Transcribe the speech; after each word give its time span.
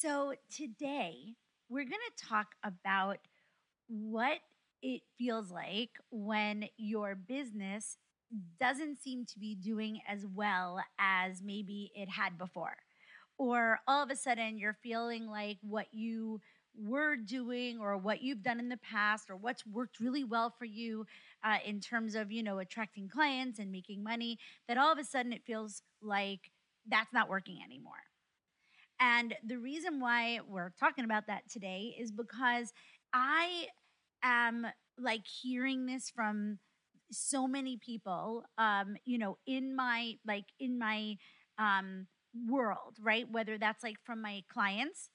So, 0.00 0.32
today 0.50 1.34
we're 1.68 1.84
going 1.84 2.00
to 2.16 2.24
talk 2.26 2.54
about 2.64 3.18
what 3.86 4.38
it 4.80 5.02
feels 5.18 5.50
like 5.50 5.90
when 6.10 6.64
your 6.78 7.14
business 7.14 7.98
doesn't 8.58 8.98
seem 8.98 9.26
to 9.26 9.38
be 9.38 9.54
doing 9.54 10.00
as 10.08 10.24
well 10.26 10.80
as 10.98 11.42
maybe 11.42 11.92
it 11.94 12.08
had 12.08 12.38
before. 12.38 12.76
Or 13.36 13.80
all 13.86 14.02
of 14.02 14.10
a 14.10 14.16
sudden 14.16 14.56
you're 14.56 14.78
feeling 14.82 15.26
like 15.26 15.58
what 15.60 15.88
you 15.92 16.40
were 16.74 17.16
doing 17.16 17.78
or 17.78 17.98
what 17.98 18.22
you've 18.22 18.42
done 18.42 18.58
in 18.58 18.70
the 18.70 18.78
past 18.78 19.28
or 19.28 19.36
what's 19.36 19.66
worked 19.66 20.00
really 20.00 20.24
well 20.24 20.54
for 20.58 20.64
you 20.64 21.04
uh, 21.44 21.58
in 21.66 21.78
terms 21.78 22.14
of 22.14 22.32
you 22.32 22.42
know 22.42 22.58
attracting 22.58 23.06
clients 23.06 23.58
and 23.58 23.70
making 23.70 24.02
money 24.02 24.38
that 24.66 24.78
all 24.78 24.90
of 24.90 24.98
a 24.98 25.04
sudden 25.04 25.34
it 25.34 25.44
feels 25.44 25.82
like 26.00 26.50
that's 26.88 27.12
not 27.12 27.28
working 27.28 27.58
anymore 27.62 28.09
and 29.00 29.34
the 29.44 29.58
reason 29.58 30.00
why 30.00 30.40
we're 30.46 30.72
talking 30.78 31.04
about 31.04 31.26
that 31.26 31.48
today 31.50 31.96
is 31.98 32.12
because 32.12 32.72
I 33.12 33.66
am 34.22 34.66
like 34.98 35.26
hearing 35.26 35.86
this 35.86 36.10
from 36.10 36.58
so 37.12 37.48
many 37.48 37.76
people 37.76 38.44
um 38.58 38.94
you 39.04 39.18
know 39.18 39.36
in 39.46 39.74
my 39.74 40.14
like 40.24 40.44
in 40.60 40.78
my 40.78 41.16
um 41.58 42.06
world 42.48 42.94
right 43.00 43.28
whether 43.32 43.58
that's 43.58 43.82
like 43.82 43.96
from 44.04 44.22
my 44.22 44.42
clients 44.52 45.10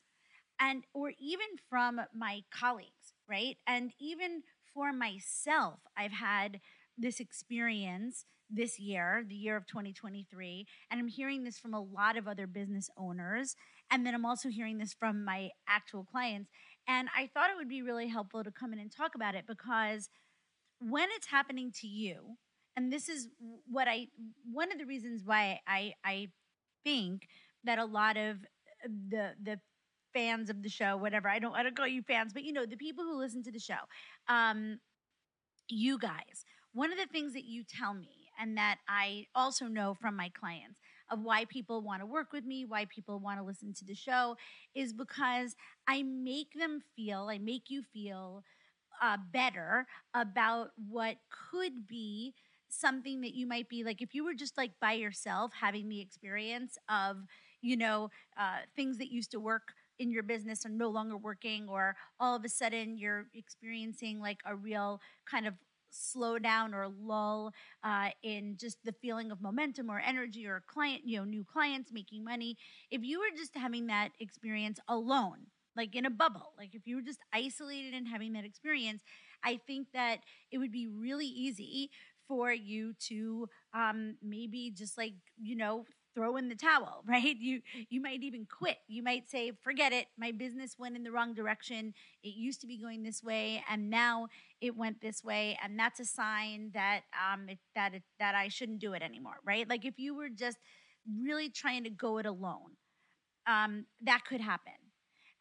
and 0.60 0.84
or 0.94 1.12
even 1.20 1.48
from 1.70 2.02
my 2.14 2.42
colleagues 2.52 3.14
right 3.30 3.58
and 3.68 3.92
even 4.00 4.42
for 4.74 4.92
myself 4.94 5.80
i've 5.98 6.12
had 6.12 6.60
this 6.98 7.20
experience 7.20 8.26
this 8.50 8.80
year, 8.80 9.26
the 9.28 9.36
year 9.36 9.58
of 9.58 9.66
2023. 9.66 10.68
And 10.92 11.00
I'm 11.00 11.08
hearing 11.08 11.44
this 11.44 11.58
from 11.58 11.74
a 11.74 11.82
lot 11.82 12.16
of 12.16 12.28
other 12.28 12.48
business 12.48 12.90
owners. 12.96 13.56
And 13.92 14.06
then 14.06 14.16
I'm 14.16 14.26
also 14.26 14.50
hearing 14.50 14.78
this 14.78 14.94
from 14.94 15.24
my 15.24 15.50
actual 15.68 16.04
clients. 16.04 16.50
And 16.88 17.08
I 17.16 17.30
thought 17.34 17.50
it 17.50 17.56
would 17.58 17.70
be 17.70 17.82
really 17.82 18.08
helpful 18.08 18.44
to 18.44 18.52
come 18.52 18.74
in 18.74 18.80
and 18.80 18.92
talk 18.92 19.16
about 19.16 19.36
it 19.36 19.46
because 19.48 20.10
when 20.80 21.08
it's 21.16 21.28
happening 21.28 21.72
to 21.82 21.88
you, 21.88 22.38
and 22.76 22.92
this 22.92 23.10
is 23.10 23.30
what 23.70 23.88
I, 23.88 24.08
one 24.52 24.72
of 24.72 24.78
the 24.78 24.86
reasons 24.86 25.22
why 25.26 25.62
I, 25.68 25.94
I 26.04 26.30
think 26.84 27.28
that 27.64 27.80
a 27.80 27.86
lot 27.86 28.18
of 28.18 28.38
the, 28.84 29.34
the, 29.42 29.60
fans 30.14 30.50
of 30.50 30.64
the 30.64 30.70
show 30.70 30.96
whatever 30.96 31.28
i 31.28 31.40
don't 31.40 31.56
i 31.56 31.62
don't 31.62 31.76
call 31.76 31.86
you 31.86 32.02
fans 32.02 32.32
but 32.32 32.42
you 32.42 32.54
know 32.54 32.66
the 32.66 32.78
people 32.78 33.04
who 33.04 33.20
listen 33.20 33.44
to 33.44 33.52
the 33.52 33.60
show 33.60 33.76
um 34.30 34.80
you 35.68 36.00
guys 36.00 36.46
one 36.76 36.92
of 36.92 36.98
the 36.98 37.08
things 37.08 37.32
that 37.34 37.46
you 37.46 37.64
tell 37.64 37.94
me, 37.94 38.10
and 38.38 38.58
that 38.58 38.80
I 38.88 39.28
also 39.34 39.66
know 39.68 39.94
from 39.94 40.18
my 40.18 40.30
clients, 40.38 40.78
of 41.12 41.22
why 41.22 41.46
people 41.46 41.82
want 41.82 42.02
to 42.02 42.06
work 42.06 42.32
with 42.32 42.46
me, 42.46 42.66
why 42.66 42.86
people 42.86 43.20
want 43.20 43.40
to 43.40 43.46
listen 43.46 43.74
to 43.74 43.86
the 43.86 43.96
show, 43.96 44.36
is 44.74 44.94
because 44.94 45.56
I 45.88 46.04
make 46.04 46.54
them 46.54 46.82
feel, 46.96 47.30
I 47.30 47.38
make 47.38 47.70
you 47.70 47.84
feel 47.84 48.44
uh, 49.02 49.18
better 49.32 49.88
about 50.14 50.70
what 50.90 51.18
could 51.52 51.88
be 51.88 52.34
something 52.70 53.22
that 53.22 53.34
you 53.36 53.48
might 53.48 53.70
be 53.70 53.84
like 53.84 54.02
if 54.02 54.14
you 54.14 54.24
were 54.24 54.34
just 54.34 54.58
like 54.58 54.72
by 54.82 54.94
yourself 54.94 55.52
having 55.60 55.88
the 55.88 56.02
experience 56.02 56.78
of 56.90 57.18
you 57.62 57.78
know 57.78 58.10
uh, 58.38 58.58
things 58.76 58.98
that 58.98 59.12
used 59.12 59.32
to 59.32 59.40
work 59.40 59.74
in 60.00 60.12
your 60.12 60.24
business 60.24 60.66
are 60.66 60.70
no 60.70 60.90
longer 60.90 61.16
working 61.16 61.68
or 61.70 61.96
all 62.20 62.36
of 62.36 62.44
a 62.44 62.50
sudden 62.50 62.98
you're 62.98 63.28
experiencing 63.34 64.20
like 64.20 64.40
a 64.46 64.56
real 64.56 65.00
kind 65.30 65.48
of 65.48 65.54
slow 65.96 66.38
down 66.40 66.74
or 66.74 66.88
lull 66.88 67.54
uh, 67.84 68.10
in 68.24 68.58
just 68.60 68.78
the 68.84 68.94
feeling 68.94 69.32
of 69.32 69.42
momentum 69.42 69.90
or 69.90 70.00
energy 70.00 70.46
or 70.46 70.64
client, 70.68 71.02
you 71.06 71.18
know, 71.18 71.24
new 71.24 71.44
clients 71.44 71.92
making 71.92 72.24
money. 72.24 72.58
If 72.92 73.04
you 73.04 73.20
were 73.20 73.36
just 73.38 73.56
having 73.56 73.88
that 73.88 74.10
experience 74.20 74.80
alone, 74.88 75.48
like 75.76 75.96
in 75.96 76.06
a 76.06 76.10
bubble, 76.10 76.54
like 76.58 76.74
if 76.74 76.88
you 76.88 76.96
were 76.96 77.02
just 77.02 77.20
isolated 77.34 77.94
and 77.94 78.08
having 78.08 78.34
that 78.34 78.46
experience, 78.46 79.04
I 79.44 79.60
think 79.68 79.88
that 79.94 80.20
it 80.52 80.58
would 80.58 80.72
be 80.72 80.88
really 80.88 81.28
easy 81.28 81.90
for 82.28 82.52
you 82.52 82.94
to 83.08 83.48
um, 83.74 84.18
maybe 84.24 84.72
just 84.72 84.98
like, 84.98 85.14
you 85.38 85.56
know, 85.56 85.86
throw 86.16 86.38
in 86.38 86.50
the 86.50 86.56
towel, 86.56 87.04
right? 87.08 87.38
You 87.38 87.62
you 87.90 88.02
might 88.02 88.24
even 88.24 88.48
quit. 88.48 88.78
You 88.88 89.04
might 89.04 89.30
say, 89.30 89.52
"Forget 89.64 89.94
it. 89.94 90.08
My 90.18 90.32
business 90.32 90.78
went 90.80 90.96
in 90.96 91.04
the 91.04 91.12
wrong 91.12 91.34
direction. 91.34 91.94
It 92.24 92.36
used 92.36 92.62
to 92.62 92.68
be 92.68 92.78
going 92.78 93.04
this 93.04 93.24
way, 93.24 93.64
and 93.70 93.90
now 93.90 94.28
it 94.62 94.76
went 94.76 95.02
this 95.02 95.24
way, 95.24 95.58
and 95.64 95.78
that's 95.80 96.00
a 96.00 96.06
sign 96.06 96.72
that 96.74 97.02
um 97.32 97.50
it, 97.50 97.60
that 97.76 97.94
it, 97.94 98.04
that 98.20 98.36
I 98.36 98.48
shouldn't 98.48 98.80
do 98.80 98.94
it 98.94 99.04
anymore." 99.04 99.38
Right? 99.46 99.70
Like 99.70 99.86
if 99.86 100.00
you 100.00 100.16
were 100.16 100.30
just 100.30 100.58
really 101.22 101.50
trying 101.50 101.84
to 101.84 101.90
go 101.92 102.18
it 102.18 102.26
alone, 102.26 102.78
um, 103.48 103.86
that 104.02 104.22
could 104.28 104.42
happen. 104.42 104.74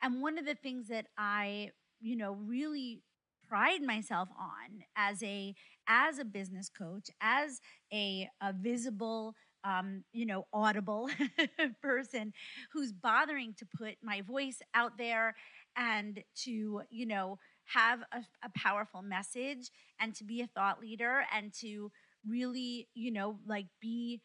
And 0.02 0.20
one 0.20 0.38
of 0.38 0.44
the 0.46 0.54
things 0.54 0.88
that 0.88 1.06
I, 1.16 1.70
you 2.00 2.16
know, 2.16 2.32
really 2.32 3.02
pride 3.48 3.82
myself 3.82 4.28
on 4.38 4.84
as 4.96 5.22
a 5.22 5.54
as 5.86 6.18
a 6.18 6.24
business 6.24 6.70
coach, 6.70 7.10
as 7.20 7.60
a, 7.92 8.28
a 8.40 8.54
visible 8.54 9.34
um, 9.64 10.04
you 10.12 10.26
know, 10.26 10.46
audible 10.52 11.08
person 11.82 12.32
who's 12.72 12.92
bothering 12.92 13.54
to 13.58 13.66
put 13.78 13.94
my 14.02 14.20
voice 14.20 14.60
out 14.74 14.98
there 14.98 15.34
and 15.76 16.22
to, 16.44 16.82
you 16.90 17.06
know, 17.06 17.38
have 17.64 18.00
a, 18.12 18.18
a, 18.44 18.50
powerful 18.54 19.00
message 19.00 19.70
and 19.98 20.14
to 20.14 20.22
be 20.22 20.42
a 20.42 20.46
thought 20.46 20.80
leader 20.80 21.24
and 21.34 21.52
to 21.54 21.90
really, 22.28 22.88
you 22.94 23.10
know, 23.10 23.38
like 23.46 23.66
be 23.80 24.20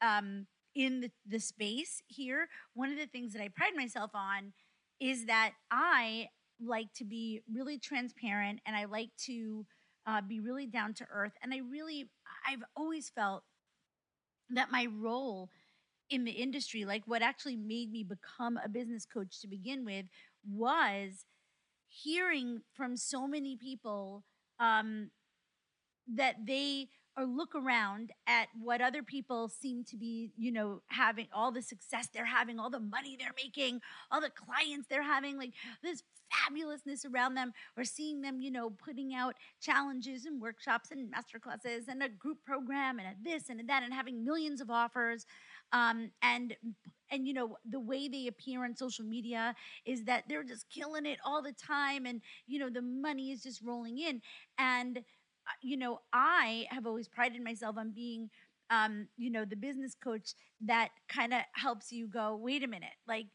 um, 0.00 0.46
in 0.76 1.00
the, 1.00 1.10
the 1.26 1.40
space 1.40 2.02
here. 2.06 2.48
One 2.74 2.92
of 2.92 2.98
the 2.98 3.06
things 3.06 3.32
that 3.32 3.42
I 3.42 3.48
pride 3.48 3.74
myself 3.76 4.12
on 4.14 4.52
is 5.00 5.26
that 5.26 5.52
I 5.72 6.28
like 6.64 6.92
to 6.94 7.04
be 7.04 7.42
really 7.52 7.78
transparent 7.78 8.60
and 8.64 8.76
I 8.76 8.84
like 8.84 9.10
to 9.26 9.66
uh, 10.06 10.20
be 10.20 10.40
really 10.40 10.66
down 10.66 10.94
to 10.94 11.06
earth. 11.12 11.32
And 11.42 11.52
I 11.52 11.60
really, 11.68 12.10
I've 12.48 12.62
always 12.76 13.10
felt 13.10 13.42
that 14.50 14.70
my 14.70 14.86
role 14.86 15.50
in 16.10 16.24
the 16.24 16.32
industry, 16.32 16.84
like 16.84 17.02
what 17.06 17.22
actually 17.22 17.56
made 17.56 17.90
me 17.90 18.04
become 18.04 18.58
a 18.62 18.68
business 18.68 19.06
coach 19.06 19.40
to 19.40 19.48
begin 19.48 19.84
with, 19.84 20.06
was 20.48 21.24
hearing 21.88 22.60
from 22.74 22.96
so 22.96 23.26
many 23.26 23.56
people 23.56 24.24
um, 24.60 25.10
that 26.14 26.36
they 26.46 26.88
or 27.16 27.24
look 27.24 27.54
around 27.54 28.12
at 28.26 28.48
what 28.60 28.80
other 28.80 29.02
people 29.02 29.48
seem 29.48 29.84
to 29.84 29.96
be, 29.96 30.32
you 30.36 30.50
know, 30.50 30.82
having 30.88 31.28
all 31.32 31.52
the 31.52 31.62
success 31.62 32.08
they're 32.12 32.24
having, 32.24 32.58
all 32.58 32.70
the 32.70 32.80
money 32.80 33.16
they're 33.18 33.34
making, 33.36 33.80
all 34.10 34.20
the 34.20 34.30
clients 34.30 34.88
they're 34.88 35.02
having, 35.02 35.38
like 35.38 35.52
this 35.82 36.02
fabulousness 36.32 37.04
around 37.04 37.34
them, 37.34 37.52
or 37.76 37.84
seeing 37.84 38.20
them, 38.20 38.40
you 38.40 38.50
know, 38.50 38.70
putting 38.70 39.14
out 39.14 39.34
challenges 39.60 40.24
and 40.24 40.40
workshops 40.40 40.90
and 40.90 41.12
masterclasses 41.12 41.86
and 41.88 42.02
a 42.02 42.08
group 42.08 42.38
program 42.44 42.98
and 42.98 43.08
a 43.08 43.14
this 43.22 43.48
and 43.48 43.60
a 43.60 43.64
that, 43.64 43.82
and 43.82 43.92
having 43.92 44.24
millions 44.24 44.60
of 44.60 44.70
offers. 44.70 45.26
Um, 45.72 46.10
and 46.22 46.56
and 47.10 47.26
you 47.26 47.34
know 47.34 47.56
the 47.68 47.80
way 47.80 48.08
they 48.08 48.26
appear 48.26 48.64
on 48.64 48.76
social 48.76 49.04
media 49.04 49.54
is 49.84 50.04
that 50.04 50.24
they're 50.28 50.44
just 50.44 50.68
killing 50.70 51.06
it 51.06 51.18
all 51.24 51.42
the 51.42 51.52
time 51.52 52.06
and 52.06 52.20
you 52.46 52.58
know 52.58 52.70
the 52.70 52.82
money 52.82 53.30
is 53.30 53.42
just 53.42 53.62
rolling 53.62 53.98
in 53.98 54.20
and 54.58 55.00
you 55.62 55.76
know, 55.76 56.00
I 56.12 56.66
have 56.70 56.86
always 56.86 57.08
prided 57.08 57.42
myself 57.42 57.76
on 57.78 57.92
being, 57.92 58.30
um, 58.70 59.08
you 59.16 59.30
know, 59.30 59.44
the 59.44 59.56
business 59.56 59.94
coach 60.02 60.34
that 60.66 60.88
kind 61.08 61.32
of 61.34 61.40
helps 61.54 61.92
you 61.92 62.08
go, 62.08 62.36
wait 62.36 62.62
a 62.64 62.68
minute, 62.68 62.96
like, 63.06 63.26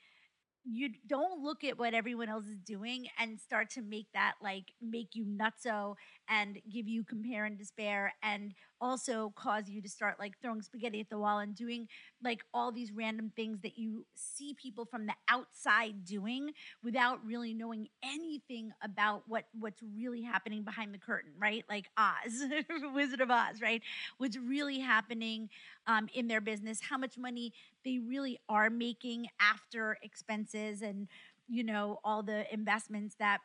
you 0.65 0.89
don't 1.07 1.41
look 1.43 1.63
at 1.63 1.79
what 1.79 1.93
everyone 1.93 2.29
else 2.29 2.45
is 2.45 2.57
doing 2.65 3.07
and 3.19 3.39
start 3.39 3.69
to 3.71 3.81
make 3.81 4.07
that 4.13 4.33
like 4.43 4.65
make 4.81 5.09
you 5.13 5.25
nutso 5.25 5.95
and 6.29 6.59
give 6.71 6.87
you 6.87 7.03
compare 7.03 7.45
and 7.45 7.57
despair 7.57 8.13
and 8.23 8.53
also 8.81 9.33
cause 9.35 9.67
you 9.67 9.81
to 9.81 9.89
start 9.89 10.19
like 10.19 10.33
throwing 10.41 10.61
spaghetti 10.61 10.99
at 10.99 11.09
the 11.09 11.17
wall 11.17 11.39
and 11.39 11.55
doing 11.55 11.87
like 12.23 12.43
all 12.53 12.71
these 12.71 12.91
random 12.91 13.31
things 13.35 13.59
that 13.61 13.77
you 13.77 14.05
see 14.15 14.53
people 14.53 14.85
from 14.85 15.05
the 15.05 15.13
outside 15.29 16.05
doing 16.05 16.51
without 16.83 17.23
really 17.25 17.53
knowing 17.53 17.87
anything 18.03 18.71
about 18.83 19.23
what 19.27 19.45
what's 19.59 19.81
really 19.95 20.21
happening 20.21 20.63
behind 20.63 20.93
the 20.93 20.97
curtain 20.99 21.31
right? 21.39 21.65
Like 21.69 21.87
oz 21.97 22.43
wizard 22.93 23.21
of 23.21 23.29
oz 23.31 23.61
right? 23.61 23.81
What's 24.17 24.37
really 24.37 24.79
happening 24.79 25.49
um, 25.87 26.07
in 26.13 26.27
their 26.27 26.41
business 26.41 26.79
how 26.81 26.97
much 26.97 27.17
money 27.17 27.53
they 27.83 27.99
really 27.99 28.39
are 28.47 28.69
making 28.69 29.27
after 29.39 29.97
expenses 30.03 30.81
and 30.81 31.07
you 31.47 31.63
know 31.63 31.99
all 32.03 32.21
the 32.23 32.51
investments 32.53 33.15
that 33.19 33.39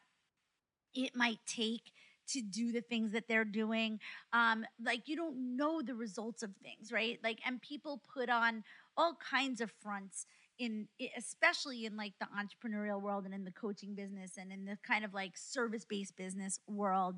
it 0.95 1.15
might 1.17 1.39
take 1.47 1.93
to 2.29 2.41
do 2.43 2.73
the 2.73 2.81
things 2.81 3.13
that 3.13 3.29
they're 3.29 3.45
doing 3.45 3.99
um 4.33 4.65
like 4.85 5.03
you 5.07 5.17
don't 5.17 5.57
know 5.57 5.83
the 5.83 5.95
results 5.95 6.43
of 6.43 6.51
things 6.63 6.93
right? 6.93 7.19
Like 7.23 7.41
and 7.47 7.61
people 7.61 8.03
put 8.15 8.29
on 8.31 8.63
all 8.97 9.17
kinds 9.31 9.61
of 9.61 9.73
fronts 9.83 10.27
in 10.59 10.87
especially 11.17 11.85
in 11.85 11.97
like 11.97 12.13
the 12.21 12.27
entrepreneurial 12.27 13.01
world 13.01 13.25
and 13.25 13.35
in 13.35 13.45
the 13.45 13.51
coaching 13.51 13.95
business 13.95 14.33
and 14.39 14.53
in 14.53 14.65
the 14.65 14.79
kind 14.87 15.05
of 15.05 15.13
like 15.13 15.37
service 15.37 15.85
based 15.85 16.17
business 16.17 16.61
world. 16.69 17.17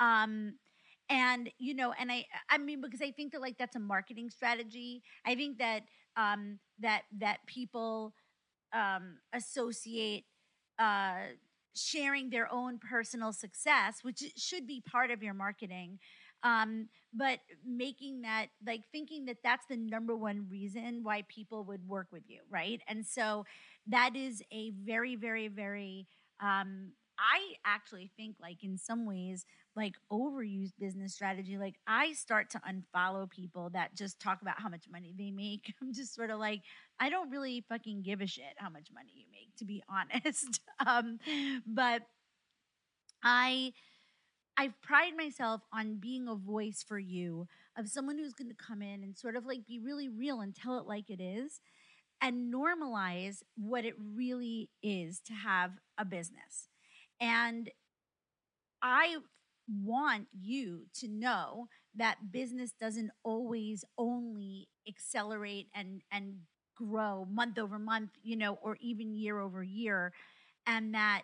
Um 0.00 0.54
and 1.08 1.50
you 1.58 1.74
know 1.74 1.92
and 1.98 2.10
i 2.12 2.24
i 2.48 2.56
mean 2.58 2.80
because 2.80 3.02
i 3.02 3.10
think 3.10 3.32
that 3.32 3.40
like 3.40 3.58
that's 3.58 3.76
a 3.76 3.80
marketing 3.80 4.30
strategy. 4.30 5.02
I 5.26 5.34
think 5.34 5.58
that 5.58 5.82
um 6.16 6.58
that 6.80 7.02
that 7.18 7.38
people 7.46 8.14
um 8.72 9.18
associate 9.32 10.24
uh 10.78 11.34
sharing 11.74 12.30
their 12.30 12.52
own 12.52 12.78
personal 12.78 13.32
success, 13.32 13.98
which 14.02 14.22
should 14.36 14.66
be 14.66 14.80
part 14.80 15.10
of 15.10 15.22
your 15.22 15.34
marketing. 15.34 15.98
Um, 16.42 16.88
but 17.14 17.38
making 17.64 18.22
that, 18.22 18.46
like 18.66 18.82
thinking 18.90 19.26
that 19.26 19.38
that's 19.44 19.66
the 19.66 19.76
number 19.76 20.16
one 20.16 20.46
reason 20.50 21.00
why 21.02 21.22
people 21.28 21.64
would 21.64 21.86
work 21.86 22.08
with 22.10 22.24
you, 22.26 22.40
right? 22.50 22.80
And 22.88 23.06
so 23.06 23.44
that 23.86 24.16
is 24.16 24.42
a 24.52 24.70
very, 24.70 25.14
very, 25.14 25.48
very, 25.48 26.06
um, 26.40 26.92
I 27.18 27.54
actually 27.64 28.10
think, 28.16 28.36
like, 28.40 28.64
in 28.64 28.76
some 28.76 29.06
ways, 29.06 29.44
like 29.76 29.94
overused 30.10 30.72
business 30.78 31.14
strategy. 31.14 31.56
Like, 31.58 31.76
I 31.86 32.12
start 32.12 32.50
to 32.50 32.60
unfollow 32.60 33.30
people 33.30 33.70
that 33.70 33.94
just 33.96 34.20
talk 34.20 34.42
about 34.42 34.60
how 34.60 34.68
much 34.68 34.84
money 34.90 35.14
they 35.16 35.30
make. 35.30 35.72
I'm 35.82 35.92
just 35.92 36.14
sort 36.14 36.30
of 36.30 36.38
like, 36.38 36.62
I 37.00 37.08
don't 37.08 37.30
really 37.30 37.64
fucking 37.68 38.02
give 38.02 38.20
a 38.20 38.26
shit 38.26 38.54
how 38.56 38.68
much 38.70 38.88
money 38.94 39.12
you 39.14 39.24
make, 39.30 39.54
to 39.58 39.64
be 39.64 39.82
honest. 39.88 40.60
um, 40.86 41.18
but 41.66 42.02
I. 43.22 43.72
I 44.54 44.70
pride 44.82 45.16
myself 45.16 45.62
on 45.72 45.94
being 45.94 46.28
a 46.28 46.34
voice 46.34 46.84
for 46.86 46.98
you 46.98 47.48
of 47.78 47.88
someone 47.88 48.18
who's 48.18 48.34
going 48.34 48.50
to 48.50 48.54
come 48.54 48.82
in 48.82 49.02
and 49.02 49.16
sort 49.16 49.34
of 49.34 49.46
like 49.46 49.66
be 49.66 49.78
really 49.78 50.10
real 50.10 50.42
and 50.42 50.54
tell 50.54 50.78
it 50.78 50.86
like 50.86 51.08
it 51.08 51.22
is 51.22 51.62
and 52.22 52.54
normalize 52.54 53.42
what 53.56 53.84
it 53.84 53.94
really 53.98 54.70
is 54.82 55.20
to 55.20 55.32
have 55.32 55.72
a 55.98 56.04
business. 56.04 56.68
And 57.20 57.70
I 58.80 59.16
want 59.84 60.28
you 60.32 60.86
to 60.94 61.08
know 61.08 61.68
that 61.94 62.32
business 62.32 62.72
doesn't 62.80 63.10
always 63.22 63.84
only 63.98 64.68
accelerate 64.88 65.68
and 65.74 66.02
and 66.10 66.36
grow 66.76 67.26
month 67.30 67.58
over 67.58 67.78
month, 67.78 68.10
you 68.22 68.36
know, 68.36 68.54
or 68.62 68.76
even 68.80 69.14
year 69.14 69.40
over 69.40 69.62
year 69.62 70.12
and 70.66 70.94
that 70.94 71.22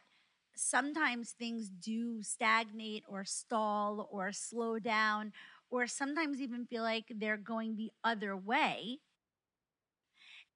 sometimes 0.56 1.32
things 1.32 1.70
do 1.70 2.22
stagnate 2.22 3.04
or 3.08 3.24
stall 3.24 4.08
or 4.10 4.32
slow 4.32 4.78
down 4.78 5.32
or 5.70 5.86
sometimes 5.86 6.40
even 6.40 6.66
feel 6.66 6.82
like 6.82 7.04
they're 7.16 7.36
going 7.36 7.76
the 7.76 7.92
other 8.04 8.36
way. 8.36 8.98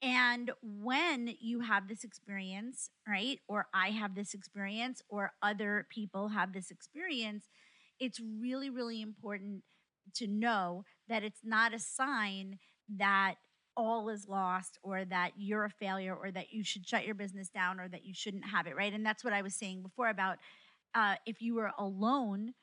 And 0.03 0.51
when 0.63 1.35
you 1.41 1.61
have 1.61 1.87
this 1.89 2.03
experience, 2.03 2.91
right, 3.07 3.39
or 3.47 3.67
I 3.73 3.91
have 3.91 4.15
this 4.15 4.35
experience, 4.35 5.01
or 5.09 5.33
other 5.43 5.87
people 5.91 6.29
have 6.29 6.53
this 6.53 6.71
experience, 6.71 7.49
it's 8.03 8.21
really, 8.41 8.69
really 8.69 9.01
important 9.01 9.63
to 10.17 10.27
know 10.27 10.85
that 11.09 11.23
it's 11.23 11.39
not 11.45 11.73
a 11.73 11.79
sign 11.79 12.59
that 12.99 13.37
all 13.77 14.09
is 14.09 14.27
lost 14.29 14.77
or 14.83 15.05
that 15.05 15.31
you're 15.37 15.65
a 15.65 15.71
failure 15.71 16.13
or 16.13 16.33
that 16.33 16.53
you 16.53 16.65
should 16.65 16.87
shut 16.87 17.07
your 17.07 17.15
business 17.15 17.49
down 17.49 17.79
or 17.79 17.89
that 17.89 18.05
you 18.05 18.13
shouldn't 18.13 18.45
have 18.45 18.67
it, 18.67 18.75
right? 18.75 18.93
And 18.93 19.07
that's 19.07 19.23
what 19.23 19.33
I 19.33 19.41
was 19.41 19.55
saying 19.55 19.83
before 19.83 20.09
about 20.09 20.39
uh, 20.97 21.15
if 21.27 21.41
you 21.41 21.55
were 21.55 21.71
alone 21.79 22.55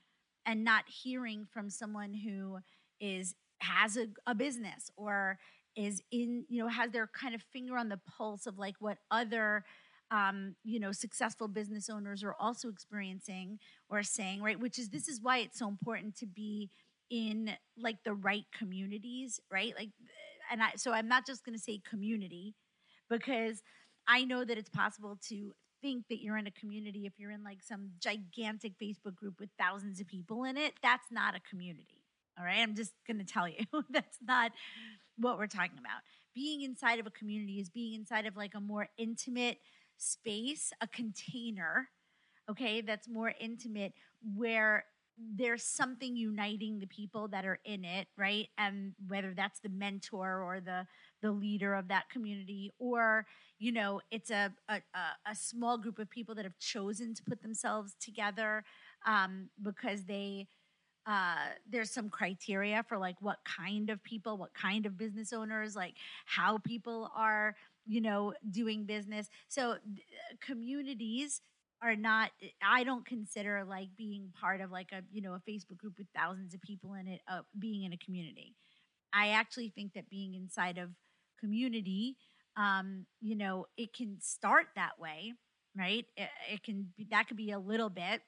and 0.45 0.65
not 0.65 0.83
hearing 0.87 1.47
from 1.49 1.69
someone 1.69 2.13
who 2.13 2.57
is 2.99 3.33
has 3.59 3.95
a, 3.95 4.07
a 4.27 4.35
business 4.35 4.91
or 4.97 5.39
is 5.77 6.01
in 6.11 6.43
you 6.49 6.61
know 6.61 6.67
has 6.67 6.91
their 6.91 7.07
kind 7.07 7.33
of 7.33 7.41
finger 7.41 7.77
on 7.77 7.87
the 7.87 7.99
pulse 8.17 8.45
of 8.45 8.57
like 8.57 8.75
what 8.79 8.97
other 9.09 9.63
um, 10.11 10.55
you 10.63 10.79
know 10.79 10.91
successful 10.91 11.47
business 11.47 11.89
owners 11.89 12.23
are 12.23 12.35
also 12.39 12.69
experiencing 12.69 13.59
or 13.89 14.03
saying 14.03 14.41
right 14.41 14.59
which 14.59 14.79
is 14.79 14.89
this 14.89 15.07
is 15.07 15.21
why 15.21 15.39
it's 15.39 15.59
so 15.59 15.67
important 15.67 16.15
to 16.15 16.25
be 16.25 16.69
in 17.09 17.51
like 17.77 17.97
the 18.03 18.13
right 18.13 18.45
communities 18.57 19.39
right? 19.51 19.73
Like 19.77 19.89
and 20.51 20.63
i 20.63 20.71
so 20.75 20.91
i'm 20.91 21.07
not 21.07 21.27
just 21.27 21.45
going 21.45 21.55
to 21.55 21.61
say 21.61 21.79
community 21.87 22.55
because 23.07 23.61
i 24.07 24.23
know 24.23 24.43
that 24.43 24.57
it's 24.57 24.69
possible 24.69 25.17
to 25.27 25.53
think 25.81 26.05
that 26.09 26.21
you're 26.21 26.37
in 26.37 26.47
a 26.47 26.51
community 26.51 27.05
if 27.05 27.13
you're 27.17 27.31
in 27.31 27.43
like 27.43 27.61
some 27.61 27.91
gigantic 27.99 28.73
facebook 28.81 29.15
group 29.15 29.39
with 29.39 29.49
thousands 29.59 30.01
of 30.01 30.07
people 30.07 30.43
in 30.43 30.57
it. 30.57 30.73
That's 30.81 31.11
not 31.11 31.35
a 31.35 31.39
community 31.49 32.03
all 32.39 32.45
right? 32.45 32.59
I'm 32.59 32.75
just 32.75 32.93
going 33.05 33.17
to 33.17 33.25
tell 33.25 33.47
you. 33.47 33.65
That's 33.89 34.17
not 34.25 34.51
what 35.17 35.37
we're 35.37 35.47
talking 35.47 35.77
about. 35.77 36.01
Being 36.33 36.61
inside 36.61 36.99
of 36.99 37.07
a 37.07 37.11
community 37.11 37.59
is 37.59 37.69
being 37.69 37.93
inside 37.93 38.25
of 38.25 38.37
like 38.37 38.55
a 38.55 38.61
more 38.61 38.87
intimate 38.97 39.57
space, 39.99 40.71
a 40.81 40.87
container, 40.87 41.89
okay, 42.49 42.81
that's 42.81 43.07
more 43.07 43.33
intimate 43.39 43.93
where 44.35 44.85
there's 45.35 45.63
something 45.63 46.15
uniting 46.15 46.79
the 46.79 46.87
people 46.87 47.27
that 47.27 47.45
are 47.45 47.59
in 47.65 47.83
it 47.83 48.07
right? 48.17 48.47
And 48.57 48.93
whether 49.07 49.33
that's 49.35 49.59
the 49.59 49.69
mentor 49.69 50.41
or 50.41 50.61
the 50.61 50.85
the 51.21 51.31
leader 51.31 51.73
of 51.73 51.89
that 51.89 52.09
community 52.09 52.71
or 52.79 53.25
you 53.59 53.73
know 53.73 53.99
it's 54.11 54.31
a 54.31 54.53
a, 54.69 54.81
a 55.29 55.35
small 55.35 55.77
group 55.77 55.99
of 55.99 56.09
people 56.09 56.35
that 56.35 56.45
have 56.45 56.57
chosen 56.57 57.13
to 57.15 57.23
put 57.23 57.41
themselves 57.41 57.95
together 57.99 58.63
um, 59.05 59.49
because 59.61 60.05
they 60.05 60.47
uh, 61.05 61.47
there's 61.67 61.89
some 61.89 62.09
criteria 62.09 62.83
for 62.87 62.97
like 62.97 63.15
what 63.19 63.39
kind 63.43 63.89
of 63.89 64.03
people, 64.03 64.37
what 64.37 64.53
kind 64.53 64.85
of 64.85 64.97
business 64.97 65.33
owners, 65.33 65.75
like 65.75 65.95
how 66.27 66.59
people 66.59 67.09
are, 67.15 67.55
you 67.89 68.01
know, 68.01 68.33
doing 68.51 68.85
business. 68.85 69.29
So 69.49 69.77
communities 70.41 71.41
are 71.81 71.95
not 71.95 72.29
i 72.61 72.83
don't 72.83 73.05
consider 73.05 73.63
like 73.63 73.87
being 73.97 74.29
part 74.39 74.59
of 74.59 74.69
like 74.69 74.89
a 74.91 75.01
you 75.11 75.21
know 75.21 75.33
a 75.33 75.49
facebook 75.49 75.77
group 75.77 75.93
with 75.97 76.07
thousands 76.15 76.53
of 76.53 76.61
people 76.61 76.93
in 76.93 77.07
it 77.07 77.21
uh, 77.31 77.41
being 77.57 77.83
in 77.83 77.93
a 77.93 77.97
community. 77.97 78.55
I 79.13 79.29
actually 79.29 79.69
think 79.69 79.93
that 79.93 80.09
being 80.09 80.35
inside 80.35 80.77
of 80.77 80.89
community 81.39 82.17
um 82.57 83.05
you 83.21 83.35
know 83.35 83.67
it 83.77 83.93
can 83.93 84.17
start 84.21 84.67
that 84.75 84.99
way 84.99 85.33
right? 85.77 86.05
It, 86.17 86.29
it 86.53 86.63
can 86.63 86.87
be 86.97 87.07
that 87.11 87.27
could 87.27 87.37
be 87.37 87.51
a 87.51 87.59
little 87.59 87.89
bit. 87.89 88.21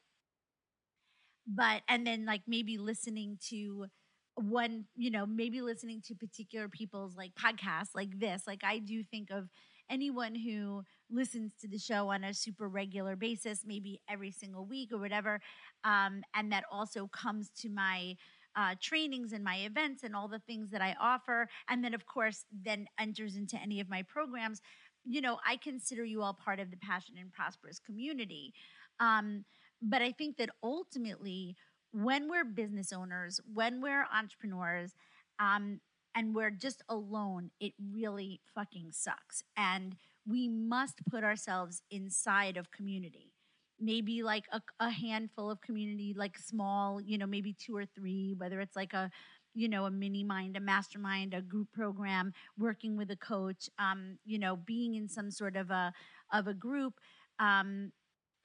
But 1.48 1.82
and 1.88 2.06
then 2.06 2.25
like 2.25 2.44
maybe 2.48 2.77
listening 2.77 3.38
to 3.50 3.88
one 4.35 4.85
you 4.95 5.11
know 5.11 5.25
maybe 5.25 5.61
listening 5.61 6.01
to 6.01 6.15
particular 6.15 6.69
people's 6.69 7.15
like 7.15 7.31
podcasts 7.35 7.89
like 7.95 8.19
this 8.19 8.43
like 8.47 8.63
i 8.63 8.79
do 8.79 9.03
think 9.03 9.29
of 9.29 9.50
anyone 9.89 10.33
who 10.33 10.83
listens 11.09 11.51
to 11.59 11.67
the 11.67 11.77
show 11.77 12.09
on 12.09 12.23
a 12.23 12.33
super 12.33 12.69
regular 12.69 13.15
basis 13.15 13.63
maybe 13.65 14.00
every 14.09 14.31
single 14.31 14.65
week 14.65 14.89
or 14.93 15.00
whatever 15.00 15.39
um, 15.83 16.21
and 16.33 16.51
that 16.51 16.63
also 16.71 17.07
comes 17.07 17.50
to 17.50 17.69
my 17.69 18.15
uh, 18.55 18.75
trainings 18.81 19.33
and 19.33 19.43
my 19.43 19.57
events 19.57 20.03
and 20.03 20.15
all 20.15 20.27
the 20.27 20.39
things 20.39 20.69
that 20.71 20.81
i 20.81 20.95
offer 21.00 21.47
and 21.69 21.83
then 21.83 21.93
of 21.93 22.05
course 22.05 22.45
then 22.63 22.85
enters 23.00 23.35
into 23.35 23.57
any 23.61 23.79
of 23.79 23.89
my 23.89 24.01
programs 24.03 24.61
you 25.05 25.19
know 25.19 25.38
i 25.45 25.57
consider 25.57 26.05
you 26.05 26.21
all 26.21 26.33
part 26.33 26.59
of 26.59 26.71
the 26.71 26.77
passion 26.77 27.15
and 27.19 27.31
prosperous 27.33 27.79
community. 27.79 28.53
Um, 29.00 29.45
but 29.81 30.01
I 30.01 30.11
think 30.11 30.38
that 30.38 30.50
ultimately, 30.63 31.55
when 31.91 32.29
we're 32.29 32.45
business 32.45 32.93
owners, 32.93 33.39
when 33.53 33.81
we're 33.81 34.05
entrepreneurs, 34.13 34.95
um, 35.39 35.79
and 36.15 36.36
we're 36.36 36.51
just 36.51 36.83
alone, 36.89 37.51
it 37.60 37.74
really 37.93 38.41
fucking 38.53 38.91
sucks. 38.91 39.43
And 39.55 39.95
we 40.27 40.48
must 40.48 41.05
put 41.10 41.24
ourselves 41.24 41.81
inside 41.89 42.57
of 42.57 42.71
community. 42.71 43.33
Maybe 43.79 44.21
like 44.21 44.45
a, 44.51 44.62
a 44.79 44.89
handful 44.89 45.50
of 45.50 45.62
community, 45.62 46.13
like 46.15 46.38
small, 46.38 47.01
you 47.01 47.17
know, 47.17 47.25
maybe 47.25 47.53
two 47.53 47.75
or 47.75 47.86
three, 47.86 48.36
whether 48.38 48.60
it's 48.62 48.75
like 48.75 48.93
a 48.93 49.10
you 49.53 49.67
know, 49.67 49.86
a 49.86 49.91
mini 49.91 50.24
mind, 50.24 50.55
a 50.55 50.62
mastermind, 50.62 51.33
a 51.33 51.41
group 51.41 51.67
program, 51.74 52.31
working 52.57 52.95
with 52.95 53.12
a 53.12 53.17
coach, 53.17 53.69
um, 53.79 54.17
you 54.24 54.39
know, 54.39 54.55
being 54.55 54.95
in 54.95 55.10
some 55.10 55.29
sort 55.29 55.55
of 55.57 55.69
a 55.71 55.93
of 56.31 56.48
a 56.48 56.53
group, 56.53 56.93
um, 57.39 57.91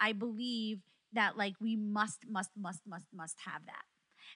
I 0.01 0.13
believe 0.13 0.81
that 1.17 1.37
like 1.37 1.55
we 1.61 1.77
must, 1.77 2.21
must, 2.29 2.51
must, 2.57 2.81
must, 2.87 3.07
must 3.13 3.37
have 3.45 3.67
that. 3.67 3.83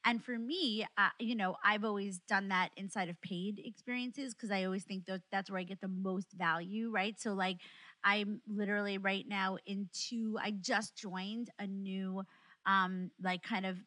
And 0.04 0.22
for 0.24 0.38
me, 0.38 0.86
uh, 0.96 1.08
you 1.18 1.34
know, 1.34 1.56
I've 1.64 1.84
always 1.84 2.20
done 2.28 2.48
that 2.48 2.70
inside 2.76 3.08
of 3.08 3.20
paid 3.22 3.60
experiences 3.64 4.34
because 4.34 4.50
I 4.50 4.64
always 4.64 4.84
think 4.84 5.06
that 5.06 5.22
that's 5.30 5.50
where 5.50 5.60
I 5.60 5.64
get 5.64 5.80
the 5.80 5.88
most 5.88 6.32
value, 6.32 6.90
right? 6.90 7.20
So, 7.20 7.32
like, 7.34 7.58
I'm 8.02 8.40
literally 8.48 8.98
right 8.98 9.26
now 9.28 9.58
into, 9.66 10.38
I 10.42 10.52
just 10.52 10.96
joined 10.96 11.50
a 11.58 11.66
new 11.66 12.22
um 12.66 13.10
like 13.22 13.42
kind 13.42 13.64
of 13.64 13.78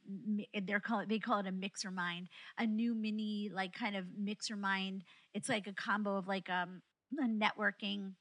they're 0.66 0.80
call 0.80 1.00
it 1.00 1.08
they 1.08 1.20
call 1.20 1.40
it 1.40 1.46
a 1.46 1.52
mixer 1.52 1.92
mind 1.92 2.28
a 2.58 2.66
new 2.66 2.96
mini 2.96 3.52
like 3.54 3.72
kind 3.72 3.96
of 3.96 4.06
mixer 4.18 4.56
mind 4.56 5.04
it's 5.36 5.48
like 5.48 5.68
a 5.68 5.74
combo 5.74 6.18
of 6.18 6.28
like 6.28 6.50
um 6.50 6.82
a 7.20 7.28
networking 7.28 8.14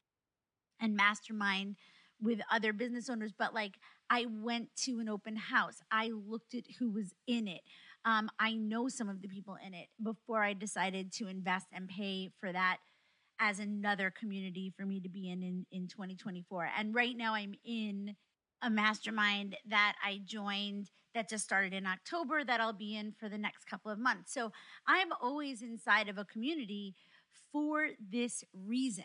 and 0.79 0.95
mastermind 0.95 1.77
with 2.21 2.39
other 2.51 2.75
business 2.75 3.09
owners 3.09 3.33
but 3.37 3.55
like 3.55 3.77
i 4.13 4.27
went 4.29 4.69
to 4.77 5.01
an 5.01 5.09
open 5.09 5.37
house 5.37 5.79
i 5.91 6.11
looked 6.27 6.55
at 6.55 6.65
who 6.79 6.91
was 6.91 7.13
in 7.27 7.49
it 7.49 7.63
um, 8.05 8.31
i 8.39 8.53
know 8.55 8.89
some 8.89 9.09
of 9.09 9.23
the 9.23 9.29
people 9.29 9.57
in 9.67 9.75
it 9.75 9.89
before 10.03 10.43
i 10.43 10.53
decided 10.53 11.13
to 11.13 11.27
invest 11.27 11.67
and 11.73 11.89
pay 11.89 12.31
for 12.41 12.53
that 12.53 12.79
as 13.41 13.59
another 13.59 14.11
community 14.11 14.73
for 14.77 14.87
me 14.87 15.01
to 15.01 15.09
be 15.09 15.31
in 15.31 15.43
in, 15.43 15.67
in 15.73 15.89
2024 15.89 16.71
and 16.79 16.95
right 16.95 17.17
now 17.17 17.35
i'm 17.35 17.55
in 17.65 18.15
a 18.63 18.71
mastermind 18.71 19.57
that 19.69 19.97
I 20.05 20.21
joined 20.25 20.91
that 21.15 21.29
just 21.29 21.45
started 21.45 21.75
in 21.75 21.87
October 21.87 22.45
that 22.45 22.61
I'll 22.61 22.73
be 22.73 22.97
in 22.97 23.13
for 23.13 23.29
the 23.29 23.37
next 23.37 23.65
couple 23.65 23.91
of 23.91 23.99
months. 23.99 24.33
So 24.33 24.53
I'm 24.87 25.09
always 25.21 25.63
inside 25.63 26.09
of 26.09 26.17
a 26.17 26.25
community 26.25 26.95
for 27.53 27.89
this 28.01 28.45
reason. 28.55 29.05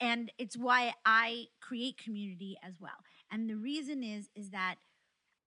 And 0.00 0.30
it's 0.38 0.56
why 0.56 0.94
I 1.04 1.46
create 1.60 1.98
community 1.98 2.56
as 2.62 2.74
well. 2.80 2.92
And 3.30 3.48
the 3.48 3.56
reason 3.56 4.02
is 4.02 4.28
is 4.34 4.50
that 4.50 4.76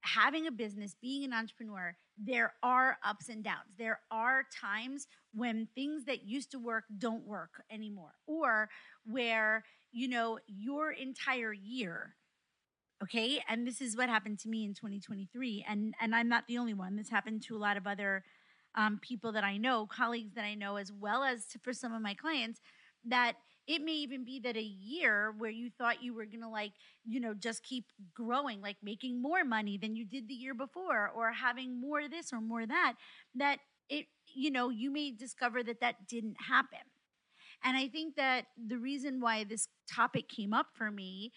having 0.01 0.48
a 0.48 0.51
business, 0.51 0.95
being 1.01 1.24
an 1.25 1.33
entrepreneur, 1.33 1.95
there 2.17 2.53
are 2.63 2.98
ups 3.03 3.29
and 3.29 3.43
downs. 3.43 3.75
There 3.77 4.00
are 4.12 4.45
times 4.59 5.07
when 5.33 5.67
things 5.75 6.05
that 6.05 6.25
used 6.25 6.51
to 6.51 6.59
work 6.59 6.86
don't 6.98 7.25
work 7.25 7.63
anymore 7.71 8.13
or 8.27 8.69
where, 9.05 9.63
you 9.91 10.07
know, 10.07 10.39
your 10.48 10.91
entire 10.91 11.53
year 11.53 12.15
okay 13.01 13.41
and 13.48 13.65
this 13.65 13.81
is 13.81 13.95
what 13.95 14.09
happened 14.09 14.39
to 14.39 14.50
me 14.50 14.65
in 14.65 14.74
2023 14.74 15.65
and 15.67 15.93
and 16.01 16.13
i'm 16.13 16.27
not 16.27 16.45
the 16.48 16.57
only 16.57 16.74
one 16.74 16.95
this 16.95 17.09
happened 17.09 17.41
to 17.41 17.55
a 17.55 17.57
lot 17.57 17.77
of 17.77 17.88
other 17.88 18.24
um, 18.75 19.00
people 19.01 19.31
that 19.31 19.43
i 19.43 19.57
know 19.57 19.86
colleagues 19.86 20.33
that 20.33 20.43
i 20.43 20.53
know 20.53 20.75
as 20.75 20.91
well 20.91 21.24
as 21.24 21.45
to, 21.45 21.59
for 21.59 21.74
some 21.74 21.93
of 21.93 22.01
my 22.01 22.13
clients 22.13 22.59
that 23.05 23.33
it 23.69 23.83
may 23.83 23.93
even 23.93 24.25
be 24.25 24.39
that 24.39 24.57
a 24.57 24.61
year 24.63 25.31
where 25.38 25.51
you 25.51 25.69
thought 25.69 26.01
you 26.03 26.13
were 26.13 26.25
going 26.25 26.41
to 26.41 26.49
like 26.49 26.73
you 27.05 27.19
know 27.19 27.33
just 27.35 27.63
keep 27.63 27.85
growing 28.15 28.61
like 28.61 28.77
making 28.83 29.21
more 29.21 29.45
money 29.45 29.77
than 29.77 29.95
you 29.95 30.03
did 30.03 30.27
the 30.27 30.33
year 30.33 30.55
before 30.55 31.07
or 31.15 31.31
having 31.31 31.79
more 31.79 32.09
this 32.09 32.33
or 32.33 32.41
more 32.41 32.65
that 32.65 32.95
that 33.35 33.59
it 33.88 34.07
you 34.33 34.49
know 34.51 34.69
you 34.69 34.91
may 34.91 35.11
discover 35.11 35.63
that 35.63 35.79
that 35.79 36.07
didn't 36.07 36.38
happen. 36.49 36.79
And 37.63 37.77
i 37.77 37.88
think 37.88 38.15
that 38.15 38.45
the 38.57 38.77
reason 38.77 39.21
why 39.21 39.43
this 39.43 39.67
topic 39.88 40.27
came 40.29 40.53
up 40.53 40.67
for 40.73 40.89
me 40.91 41.31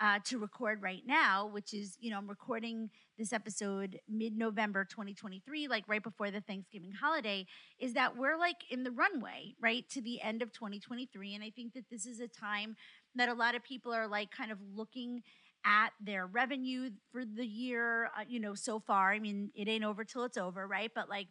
uh, 0.00 0.20
to 0.24 0.38
record 0.38 0.82
right 0.82 1.02
now, 1.06 1.48
which 1.52 1.74
is, 1.74 1.96
you 2.00 2.10
know, 2.10 2.18
I'm 2.18 2.28
recording 2.28 2.90
this 3.18 3.32
episode 3.32 3.98
mid 4.08 4.36
November 4.36 4.84
2023, 4.84 5.68
like 5.68 5.84
right 5.88 6.02
before 6.02 6.30
the 6.30 6.40
Thanksgiving 6.40 6.92
holiday, 6.92 7.44
is 7.78 7.94
that 7.94 8.16
we're 8.16 8.38
like 8.38 8.56
in 8.70 8.84
the 8.84 8.92
runway, 8.92 9.54
right, 9.60 9.88
to 9.90 10.00
the 10.00 10.22
end 10.22 10.40
of 10.40 10.52
2023. 10.52 11.34
And 11.34 11.42
I 11.42 11.50
think 11.50 11.74
that 11.74 11.90
this 11.90 12.06
is 12.06 12.20
a 12.20 12.28
time 12.28 12.76
that 13.16 13.28
a 13.28 13.34
lot 13.34 13.54
of 13.54 13.64
people 13.64 13.92
are 13.92 14.06
like 14.06 14.30
kind 14.30 14.52
of 14.52 14.58
looking 14.74 15.22
at 15.66 15.90
their 16.00 16.26
revenue 16.26 16.90
for 17.10 17.24
the 17.24 17.44
year, 17.44 18.06
uh, 18.06 18.24
you 18.26 18.38
know, 18.38 18.54
so 18.54 18.78
far. 18.78 19.12
I 19.12 19.18
mean, 19.18 19.50
it 19.54 19.68
ain't 19.68 19.84
over 19.84 20.04
till 20.04 20.24
it's 20.24 20.38
over, 20.38 20.66
right? 20.66 20.90
But 20.94 21.08
like 21.08 21.26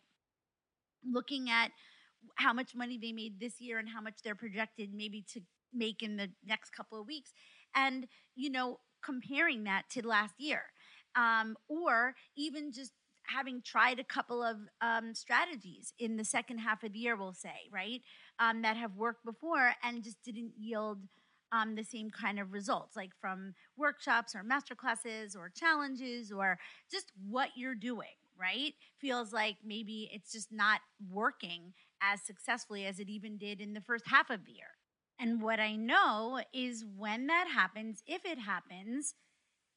looking 1.09 1.49
at 1.49 1.71
how 2.35 2.53
much 2.53 2.75
money 2.75 2.99
they 3.01 3.13
made 3.13 3.39
this 3.39 3.61
year 3.61 3.79
and 3.79 3.87
how 3.87 4.01
much 4.01 4.15
they're 4.23 4.35
projected 4.35 4.93
maybe 4.93 5.23
to 5.33 5.41
make 5.73 6.03
in 6.03 6.17
the 6.17 6.29
next 6.45 6.71
couple 6.71 6.99
of 6.99 7.07
weeks 7.07 7.31
and 7.75 8.07
you 8.35 8.49
know 8.49 8.79
comparing 9.03 9.63
that 9.65 9.83
to 9.89 10.05
last 10.05 10.33
year 10.39 10.63
um, 11.15 11.55
or 11.67 12.15
even 12.35 12.71
just 12.71 12.91
having 13.27 13.61
tried 13.61 13.99
a 13.99 14.03
couple 14.03 14.41
of 14.41 14.57
um, 14.81 15.13
strategies 15.13 15.93
in 15.99 16.15
the 16.15 16.23
second 16.23 16.59
half 16.59 16.83
of 16.83 16.93
the 16.93 16.99
year 16.99 17.15
we'll 17.15 17.33
say 17.33 17.67
right 17.71 18.01
um, 18.39 18.61
that 18.61 18.77
have 18.77 18.95
worked 18.95 19.25
before 19.25 19.73
and 19.83 20.03
just 20.03 20.21
didn't 20.23 20.53
yield 20.57 20.99
um, 21.51 21.75
the 21.75 21.83
same 21.83 22.09
kind 22.09 22.39
of 22.39 22.53
results 22.53 22.95
like 22.95 23.11
from 23.19 23.53
workshops 23.77 24.35
or 24.35 24.43
master 24.43 24.75
classes 24.75 25.35
or 25.35 25.49
challenges 25.49 26.31
or 26.31 26.57
just 26.89 27.11
what 27.29 27.49
you're 27.55 27.75
doing 27.75 28.07
right? 28.39 28.73
Feels 28.99 29.33
like 29.33 29.57
maybe 29.65 30.09
it's 30.13 30.31
just 30.31 30.51
not 30.51 30.81
working 31.09 31.73
as 32.01 32.21
successfully 32.21 32.85
as 32.85 32.99
it 32.99 33.09
even 33.09 33.37
did 33.37 33.59
in 33.59 33.73
the 33.73 33.81
first 33.81 34.05
half 34.07 34.29
of 34.29 34.45
the 34.45 34.53
year. 34.53 34.77
And 35.19 35.41
what 35.41 35.59
I 35.59 35.75
know 35.75 36.41
is 36.53 36.85
when 36.95 37.27
that 37.27 37.47
happens, 37.51 38.03
if 38.05 38.23
it 38.23 38.39
happens, 38.39 39.15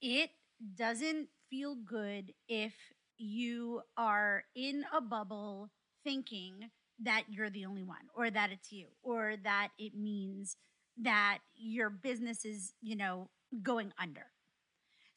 it 0.02 0.30
doesn't 0.76 1.28
feel 1.48 1.74
good 1.74 2.32
if 2.48 2.74
you 3.18 3.82
are 3.96 4.44
in 4.54 4.84
a 4.94 5.00
bubble 5.00 5.70
thinking 6.04 6.70
that 7.02 7.24
you're 7.28 7.50
the 7.50 7.64
only 7.64 7.82
one 7.82 8.08
or 8.14 8.30
that 8.30 8.50
it's 8.50 8.72
you 8.72 8.86
or 9.02 9.34
that 9.42 9.68
it 9.78 9.94
means 9.94 10.56
that 11.02 11.38
your 11.54 11.90
business 11.90 12.44
is, 12.44 12.74
you 12.80 12.96
know, 12.96 13.28
going 13.62 13.92
under. 14.00 14.26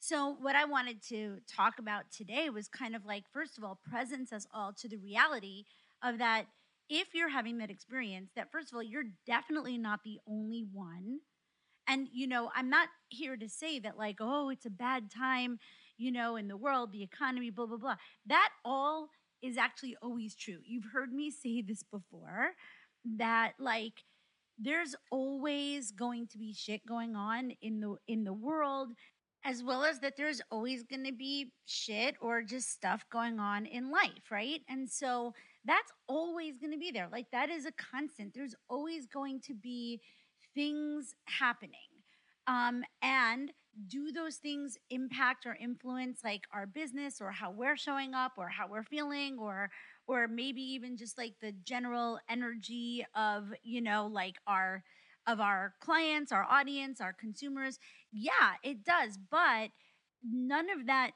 So, 0.00 0.36
what 0.40 0.54
I 0.54 0.66
wanted 0.66 1.02
to 1.08 1.38
talk 1.48 1.78
about 1.78 2.10
today 2.10 2.50
was 2.50 2.68
kind 2.68 2.94
of 2.94 3.06
like, 3.06 3.24
first 3.32 3.56
of 3.56 3.64
all, 3.64 3.80
presence 3.88 4.32
us 4.32 4.46
all 4.52 4.72
to 4.74 4.88
the 4.88 4.98
reality 4.98 5.64
of 6.02 6.18
that 6.18 6.44
if 6.90 7.14
you're 7.14 7.30
having 7.30 7.58
that 7.58 7.70
experience, 7.70 8.30
that 8.36 8.52
first 8.52 8.70
of 8.70 8.76
all, 8.76 8.82
you're 8.82 9.12
definitely 9.26 9.78
not 9.78 10.00
the 10.04 10.18
only 10.28 10.66
one. 10.72 11.20
And, 11.88 12.08
you 12.12 12.26
know, 12.26 12.50
I'm 12.54 12.70
not 12.70 12.88
here 13.08 13.36
to 13.36 13.48
say 13.48 13.78
that, 13.80 13.98
like, 13.98 14.16
oh, 14.20 14.48
it's 14.48 14.66
a 14.66 14.70
bad 14.70 15.10
time, 15.10 15.58
you 15.96 16.10
know, 16.10 16.36
in 16.36 16.48
the 16.48 16.56
world, 16.56 16.92
the 16.92 17.02
economy, 17.02 17.50
blah, 17.50 17.66
blah, 17.66 17.76
blah. 17.76 17.96
That 18.26 18.50
all 18.64 19.08
is 19.42 19.58
actually 19.58 19.96
always 20.02 20.34
true. 20.34 20.58
You've 20.64 20.90
heard 20.92 21.12
me 21.12 21.30
say 21.42 21.62
this 21.62 21.82
before 21.82 22.52
that, 23.16 23.52
like, 23.58 24.04
there's 24.58 24.94
always 25.10 25.90
going 25.90 26.28
to 26.28 26.38
be 26.38 26.52
shit 26.52 26.86
going 26.86 27.16
on 27.16 27.52
in 27.60 27.80
the 27.80 27.96
in 28.06 28.22
the 28.22 28.32
world 28.32 28.90
as 29.44 29.64
well 29.64 29.82
as 29.84 29.98
that 29.98 30.16
there's 30.16 30.40
always 30.48 30.84
going 30.84 31.04
to 31.04 31.12
be 31.12 31.50
shit 31.66 32.14
or 32.20 32.40
just 32.40 32.70
stuff 32.70 33.04
going 33.10 33.40
on 33.40 33.66
in 33.66 33.90
life 33.90 34.30
right 34.30 34.60
and 34.68 34.88
so 34.88 35.34
that's 35.64 35.92
always 36.08 36.58
going 36.58 36.72
to 36.72 36.78
be 36.78 36.90
there. 36.90 37.08
Like 37.10 37.26
that 37.32 37.50
is 37.50 37.66
a 37.66 37.72
constant. 37.72 38.34
There's 38.34 38.54
always 38.68 39.06
going 39.06 39.40
to 39.42 39.54
be 39.54 40.00
things 40.54 41.14
happening. 41.24 41.72
Um, 42.46 42.84
and 43.02 43.52
do 43.88 44.12
those 44.12 44.36
things 44.36 44.78
impact 44.90 45.46
or 45.46 45.56
influence 45.60 46.20
like 46.22 46.42
our 46.52 46.66
business 46.66 47.20
or 47.20 47.30
how 47.30 47.50
we're 47.50 47.76
showing 47.76 48.14
up 48.14 48.32
or 48.36 48.48
how 48.48 48.68
we're 48.68 48.84
feeling 48.84 49.36
or 49.38 49.68
or 50.06 50.28
maybe 50.28 50.60
even 50.60 50.96
just 50.96 51.18
like 51.18 51.34
the 51.40 51.52
general 51.64 52.20
energy 52.28 53.04
of 53.16 53.52
you 53.64 53.80
know 53.80 54.08
like 54.12 54.36
our 54.46 54.84
of 55.26 55.40
our 55.40 55.74
clients 55.80 56.30
our 56.30 56.44
audience 56.44 57.00
our 57.00 57.12
consumers 57.12 57.80
yeah 58.12 58.52
it 58.62 58.84
does 58.84 59.18
but 59.28 59.70
none 60.22 60.70
of 60.70 60.86
that 60.86 61.10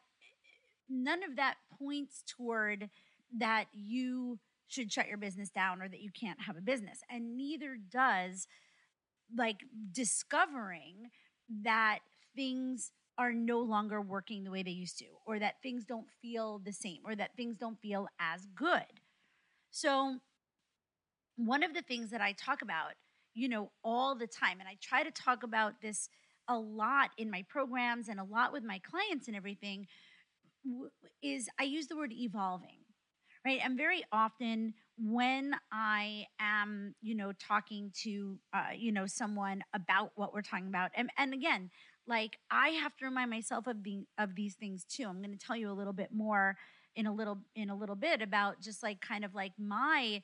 none 0.89 1.23
of 1.23 1.37
that 1.37 1.57
points 1.79 2.23
toward 2.27 2.91
that 3.37 3.67
you 3.73 4.39
should 4.69 4.93
shut 4.93 5.09
your 5.09 5.19
business 5.19 5.51
down 5.51 5.81
or 5.81 5.89
that 5.89 6.01
you 6.01 6.11
can't 6.11 6.43
have 6.43 6.57
a 6.57 6.61
business. 6.61 7.01
And 7.11 7.37
neither 7.37 7.77
does 7.91 8.47
like 9.37 9.61
discovering 9.93 11.11
that 11.63 12.01
things 12.37 12.93
are 13.19 13.33
no 13.33 13.61
longer 13.61 14.01
working 14.01 14.45
the 14.45 14.51
way 14.51 14.63
they 14.63 14.71
used 14.71 14.99
to, 14.99 15.07
or 15.27 15.39
that 15.39 15.55
things 15.63 15.85
don't 15.85 16.07
feel 16.23 16.61
the 16.65 16.73
same, 16.73 16.99
or 17.05 17.17
that 17.17 17.37
things 17.37 17.57
don't 17.57 17.81
feel 17.81 18.07
as 18.21 18.47
good. 18.55 18.85
So, 19.71 20.19
one 21.37 21.63
of 21.63 21.75
the 21.75 21.83
things 21.83 22.11
that 22.11 22.21
I 22.21 22.33
talk 22.33 22.63
about, 22.63 22.93
you 23.35 23.49
know, 23.49 23.71
all 23.85 24.15
the 24.15 24.27
time, 24.27 24.61
and 24.61 24.69
I 24.69 24.77
try 24.81 25.03
to 25.03 25.11
talk 25.11 25.43
about 25.43 25.81
this 25.81 26.09
a 26.49 26.59
lot 26.59 27.11
in 27.19 27.31
my 27.31 27.45
programs 27.49 28.09
and 28.09 28.19
a 28.19 28.25
lot 28.25 28.53
with 28.53 28.65
my 28.65 28.81
clients 28.81 29.29
and 29.29 29.37
everything, 29.37 29.87
is 31.23 31.49
I 31.59 31.65
use 31.65 31.87
the 31.87 31.97
word 31.97 32.13
evolving 32.13 32.79
right? 33.45 33.61
And 33.65 33.77
very 33.77 34.05
often 34.13 34.75
when 34.99 35.55
I 35.73 36.27
am, 36.41 36.95
you 37.01 37.15
know, 37.15 37.33
talking 37.33 37.93
to, 38.03 38.39
uh, 38.53 38.73
you 38.77 38.93
know, 38.93 39.07
someone 39.07 39.63
about 39.75 40.13
what 40.17 40.35
we're 40.35 40.43
talking 40.43 40.69
about, 40.69 40.91
and, 40.95 41.11
and 41.17 41.33
again, 41.33 41.71
like 42.07 42.39
I 42.51 42.71
have 42.71 42.97
to 42.97 43.05
remind 43.05 43.31
myself 43.31 43.67
of 43.67 43.85
the 43.85 44.07
of 44.19 44.35
these 44.35 44.55
things 44.55 44.85
too. 44.85 45.05
I'm 45.05 45.19
going 45.23 45.37
to 45.37 45.47
tell 45.47 45.57
you 45.57 45.71
a 45.71 45.75
little 45.75 45.93
bit 45.93 46.11
more 46.13 46.57
in 46.97 47.07
a 47.07 47.13
little 47.13 47.39
in 47.55 47.71
a 47.71 47.77
little 47.77 47.95
bit 47.97 48.23
about 48.23 48.61
just 48.61 48.83
like 48.83 49.01
kind 49.01 49.25
of 49.25 49.35
like 49.35 49.53
my 49.59 50.23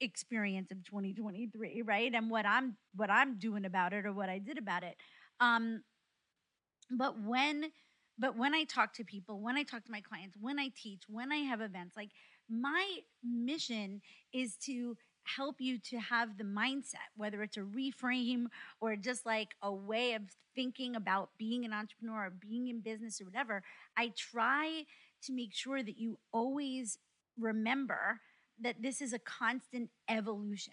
experience 0.00 0.70
of 0.70 0.82
2023, 0.84 1.82
right? 1.82 2.12
And 2.14 2.30
what 2.30 2.46
I'm 2.46 2.76
what 2.94 3.10
I'm 3.10 3.38
doing 3.38 3.64
about 3.64 3.92
it 3.92 4.06
or 4.06 4.12
what 4.12 4.28
I 4.28 4.38
did 4.38 4.58
about 4.58 4.82
it. 4.82 4.96
Um, 5.40 5.82
but 6.90 7.20
when 7.22 7.66
but 8.18 8.36
when 8.36 8.54
I 8.54 8.64
talk 8.64 8.94
to 8.94 9.04
people, 9.04 9.40
when 9.40 9.56
I 9.56 9.62
talk 9.62 9.84
to 9.84 9.92
my 9.92 10.00
clients, 10.00 10.36
when 10.40 10.58
I 10.58 10.70
teach, 10.74 11.02
when 11.06 11.32
I 11.32 11.36
have 11.36 11.60
events, 11.60 11.96
like 11.96 12.10
my 12.48 12.98
mission 13.24 14.00
is 14.32 14.56
to 14.56 14.96
help 15.24 15.56
you 15.60 15.78
to 15.78 15.98
have 15.98 16.38
the 16.38 16.44
mindset, 16.44 17.10
whether 17.16 17.42
it's 17.42 17.56
a 17.56 17.60
reframe 17.60 18.46
or 18.80 18.94
just 18.96 19.26
like 19.26 19.56
a 19.62 19.72
way 19.72 20.14
of 20.14 20.22
thinking 20.54 20.94
about 20.94 21.30
being 21.38 21.64
an 21.64 21.72
entrepreneur 21.72 22.26
or 22.26 22.30
being 22.30 22.68
in 22.68 22.80
business 22.80 23.20
or 23.20 23.24
whatever. 23.24 23.62
I 23.96 24.12
try 24.16 24.84
to 25.22 25.32
make 25.32 25.52
sure 25.52 25.82
that 25.82 25.98
you 25.98 26.18
always 26.32 26.98
remember 27.38 28.20
that 28.60 28.82
this 28.82 29.02
is 29.02 29.12
a 29.12 29.18
constant 29.18 29.90
evolution, 30.08 30.72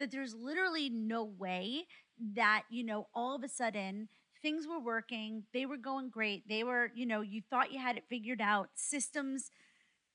that 0.00 0.10
there's 0.10 0.34
literally 0.34 0.90
no 0.90 1.24
way 1.24 1.86
that, 2.34 2.64
you 2.70 2.84
know, 2.84 3.06
all 3.14 3.36
of 3.36 3.44
a 3.44 3.48
sudden 3.48 4.08
things 4.42 4.66
were 4.66 4.80
working, 4.80 5.44
they 5.54 5.64
were 5.64 5.78
going 5.78 6.10
great, 6.10 6.46
they 6.48 6.64
were, 6.64 6.90
you 6.94 7.06
know, 7.06 7.22
you 7.22 7.40
thought 7.48 7.72
you 7.72 7.78
had 7.78 7.96
it 7.96 8.04
figured 8.10 8.42
out, 8.42 8.68
systems 8.74 9.50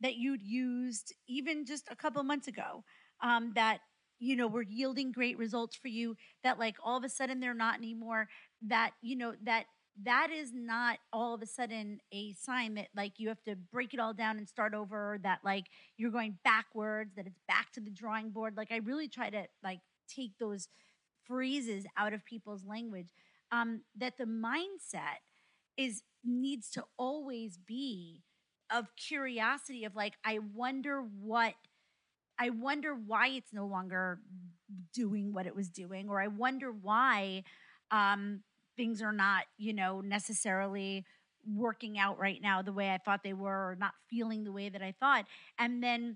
that 0.02 0.16
you'd 0.16 0.42
used 0.42 1.14
even 1.28 1.66
just 1.66 1.88
a 1.92 1.96
couple 1.96 2.22
months 2.24 2.48
ago 2.48 2.84
um, 3.22 3.52
that 3.56 3.80
you 4.20 4.36
know 4.36 4.48
were 4.48 4.64
yielding 4.64 5.12
great 5.12 5.38
results 5.38 5.76
for 5.76 5.88
you 5.88 6.16
that 6.44 6.60
like 6.60 6.76
all 6.84 6.98
of 6.98 7.04
a 7.04 7.10
sudden 7.10 7.40
they're 7.40 7.54
not 7.54 7.78
anymore 7.78 8.28
that 8.62 8.92
you 9.02 9.16
know 9.16 9.34
that 9.44 9.66
that 10.04 10.30
is 10.32 10.52
not 10.54 10.98
all 11.12 11.34
of 11.34 11.42
a 11.42 11.46
sudden 11.46 12.00
a 12.14 12.34
sign 12.34 12.76
that 12.76 12.88
like 12.96 13.14
you 13.18 13.28
have 13.28 13.42
to 13.44 13.56
break 13.56 13.94
it 13.94 14.00
all 14.00 14.14
down 14.14 14.38
and 14.38 14.48
start 14.48 14.74
over 14.74 15.20
that 15.24 15.40
like 15.44 15.66
you're 15.98 16.12
going 16.12 16.38
backwards 16.44 17.16
that 17.16 17.28
it's 17.28 17.40
back 17.48 17.72
to 17.74 17.82
the 17.82 17.90
drawing 17.90 18.30
board. 18.30 18.56
Like 18.56 18.72
i 18.72 18.78
really 18.78 19.08
try 19.08 19.30
to 19.30 19.46
like 19.64 19.80
take 20.08 20.38
those 20.40 20.68
phrases 21.26 21.86
out 21.98 22.14
of 22.14 22.26
people's 22.26 22.66
language 22.66 23.10
um 23.52 23.82
that 23.98 24.18
the 24.18 24.26
mindset 24.26 25.20
is 25.78 26.02
needs 26.24 26.70
to 26.72 26.84
always 26.98 27.58
be 27.58 28.24
of 28.72 28.88
curiosity 28.96 29.86
of 29.86 29.96
like 29.96 30.14
i 30.24 30.40
wonder 30.54 31.02
what 31.22 31.54
I 32.40 32.52
wonder 32.52 32.96
why 32.96 33.28
it's 33.28 33.52
no 33.52 33.66
longer 33.66 34.20
doing 34.94 35.34
what 35.34 35.46
it 35.46 35.56
was 35.56 35.70
doing, 35.70 36.10
or 36.10 36.22
I 36.22 36.28
wonder 36.28 36.72
why 36.72 37.44
um, 37.92 38.42
things 38.78 39.02
are 39.02 39.12
not, 39.12 39.44
you 39.58 39.74
know, 39.74 40.00
necessarily 40.00 41.06
working 41.46 42.00
out 42.00 42.18
right 42.18 42.42
now 42.42 42.62
the 42.62 42.72
way 42.72 42.92
I 42.92 42.98
thought 42.98 43.24
they 43.24 43.34
were, 43.34 43.72
or 43.72 43.78
not 43.78 43.92
feeling 44.10 44.46
the 44.46 44.54
way 44.54 44.70
that 44.70 44.82
I 44.82 44.94
thought. 45.00 45.26
And 45.58 45.84
then 45.84 46.16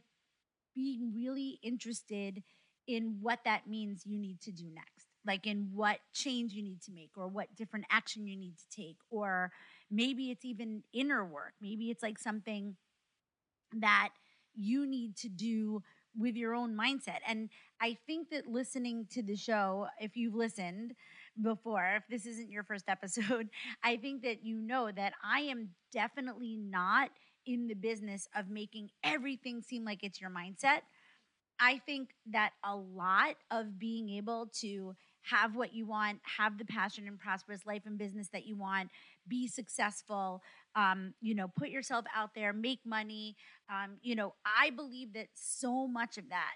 being 0.74 1.12
really 1.14 1.60
interested 1.62 2.42
in 2.88 3.18
what 3.22 3.40
that 3.44 3.68
means 3.68 4.06
you 4.06 4.18
need 4.18 4.40
to 4.42 4.52
do 4.52 4.66
next, 4.74 5.08
like 5.26 5.46
in 5.46 5.72
what 5.74 6.00
change 6.14 6.54
you 6.54 6.64
need 6.64 6.82
to 6.84 6.92
make, 6.94 7.12
or 7.18 7.28
what 7.28 7.54
different 7.58 7.86
action 7.92 8.28
you 8.28 8.38
need 8.38 8.56
to 8.58 8.76
take, 8.76 8.98
or 9.10 9.52
maybe 9.94 10.32
it's 10.32 10.44
even 10.44 10.84
inner 10.92 11.24
work. 11.24 11.54
Maybe 11.62 11.92
it's 11.92 12.02
like 12.02 12.18
something 12.18 12.76
that 13.76 14.10
you 14.56 14.88
need 14.88 15.16
to 15.18 15.30
do 15.30 15.82
with 16.18 16.36
your 16.36 16.54
own 16.54 16.76
mindset. 16.76 17.20
And 17.28 17.50
I 17.82 17.98
think 18.08 18.30
that 18.30 18.48
listening 18.48 19.08
to 19.12 19.24
the 19.24 19.36
show, 19.36 19.88
if 20.00 20.16
you've 20.16 20.36
listened 20.36 20.94
before, 21.42 21.96
if 21.98 22.04
this 22.10 22.26
isn't 22.26 22.52
your 22.52 22.64
first 22.64 22.86
episode, 22.88 23.50
I 23.84 23.98
think 23.98 24.24
that 24.24 24.44
you 24.44 24.60
know 24.60 24.92
that 24.92 25.14
I 25.24 25.42
am 25.42 25.70
definitely 25.92 26.58
not 26.58 27.10
in 27.46 27.68
the 27.68 27.76
business 27.76 28.28
of 28.36 28.50
making 28.50 28.90
everything 29.04 29.62
seem 29.62 29.84
like 29.84 30.04
it's 30.04 30.22
your 30.22 30.30
mindset. 30.30 30.82
I 31.60 31.82
think 31.86 32.10
that 32.32 32.52
a 32.64 32.76
lot 32.76 33.36
of 33.52 33.78
being 33.78 34.10
able 34.10 34.50
to 34.62 34.96
have 35.24 35.56
what 35.56 35.74
you 35.74 35.86
want, 35.86 36.20
have 36.38 36.58
the 36.58 36.66
passion 36.66 37.08
and 37.08 37.20
prosperous 37.20 37.66
life 37.66 37.84
and 37.86 37.98
business 37.98 38.30
that 38.30 38.46
you 38.46 38.56
want, 38.56 38.90
be 39.28 39.48
successful, 39.48 40.42
um, 40.76 41.14
you 41.22 41.34
know, 41.34 41.48
put 41.58 41.70
yourself 41.70 42.06
out 42.16 42.32
there, 42.36 42.54
make 42.54 42.80
money. 42.86 43.36
Um, 43.70 43.98
you 44.02 44.16
know, 44.16 44.34
I 44.46 44.70
believe 44.70 45.14
that 45.14 45.28
so 45.34 45.88
much 45.88 46.18
of 46.18 46.30
that 46.30 46.54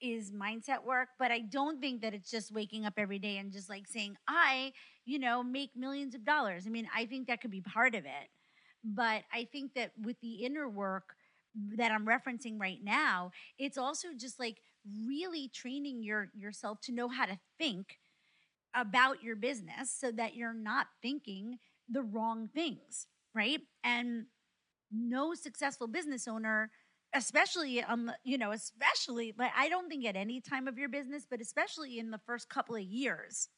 is 0.00 0.32
mindset 0.32 0.84
work, 0.84 1.08
but 1.18 1.30
I 1.30 1.40
don't 1.40 1.80
think 1.80 2.02
that 2.02 2.14
it's 2.14 2.30
just 2.30 2.52
waking 2.52 2.86
up 2.86 2.94
every 2.96 3.18
day 3.18 3.36
and 3.38 3.52
just 3.52 3.68
like 3.68 3.86
saying, 3.86 4.16
I, 4.28 4.72
you 5.04 5.18
know, 5.18 5.42
make 5.42 5.70
millions 5.76 6.14
of 6.14 6.24
dollars. 6.24 6.66
I 6.66 6.70
mean, 6.70 6.88
I 6.94 7.06
think 7.06 7.26
that 7.28 7.40
could 7.40 7.50
be 7.50 7.60
part 7.60 7.94
of 7.94 8.04
it. 8.04 8.28
But 8.82 9.24
I 9.32 9.46
think 9.52 9.74
that 9.74 9.92
with 10.02 10.16
the 10.20 10.44
inner 10.44 10.68
work 10.68 11.14
that 11.76 11.92
I'm 11.92 12.06
referencing 12.06 12.58
right 12.58 12.78
now, 12.82 13.32
it's 13.58 13.76
also 13.76 14.08
just 14.16 14.38
like 14.38 14.58
really 15.06 15.48
training 15.48 16.02
your 16.02 16.30
yourself 16.34 16.80
to 16.82 16.92
know 16.92 17.08
how 17.08 17.26
to 17.26 17.38
think 17.58 17.98
about 18.74 19.22
your 19.22 19.36
business 19.36 19.90
so 19.90 20.10
that 20.12 20.34
you're 20.34 20.54
not 20.54 20.86
thinking 21.02 21.58
the 21.88 22.02
wrong 22.02 22.48
things 22.54 23.06
right? 23.34 23.60
And 23.84 24.26
no 24.92 25.34
successful 25.34 25.86
business 25.86 26.26
owner 26.26 26.70
especially 27.14 27.82
um 27.82 28.10
you 28.24 28.38
know 28.38 28.52
especially 28.52 29.34
like 29.38 29.50
i 29.56 29.68
don't 29.68 29.88
think 29.88 30.04
at 30.04 30.16
any 30.16 30.40
time 30.40 30.68
of 30.68 30.78
your 30.78 30.88
business 30.88 31.26
but 31.28 31.40
especially 31.40 31.98
in 31.98 32.10
the 32.10 32.20
first 32.26 32.48
couple 32.48 32.74
of 32.74 32.82
years 32.82 33.48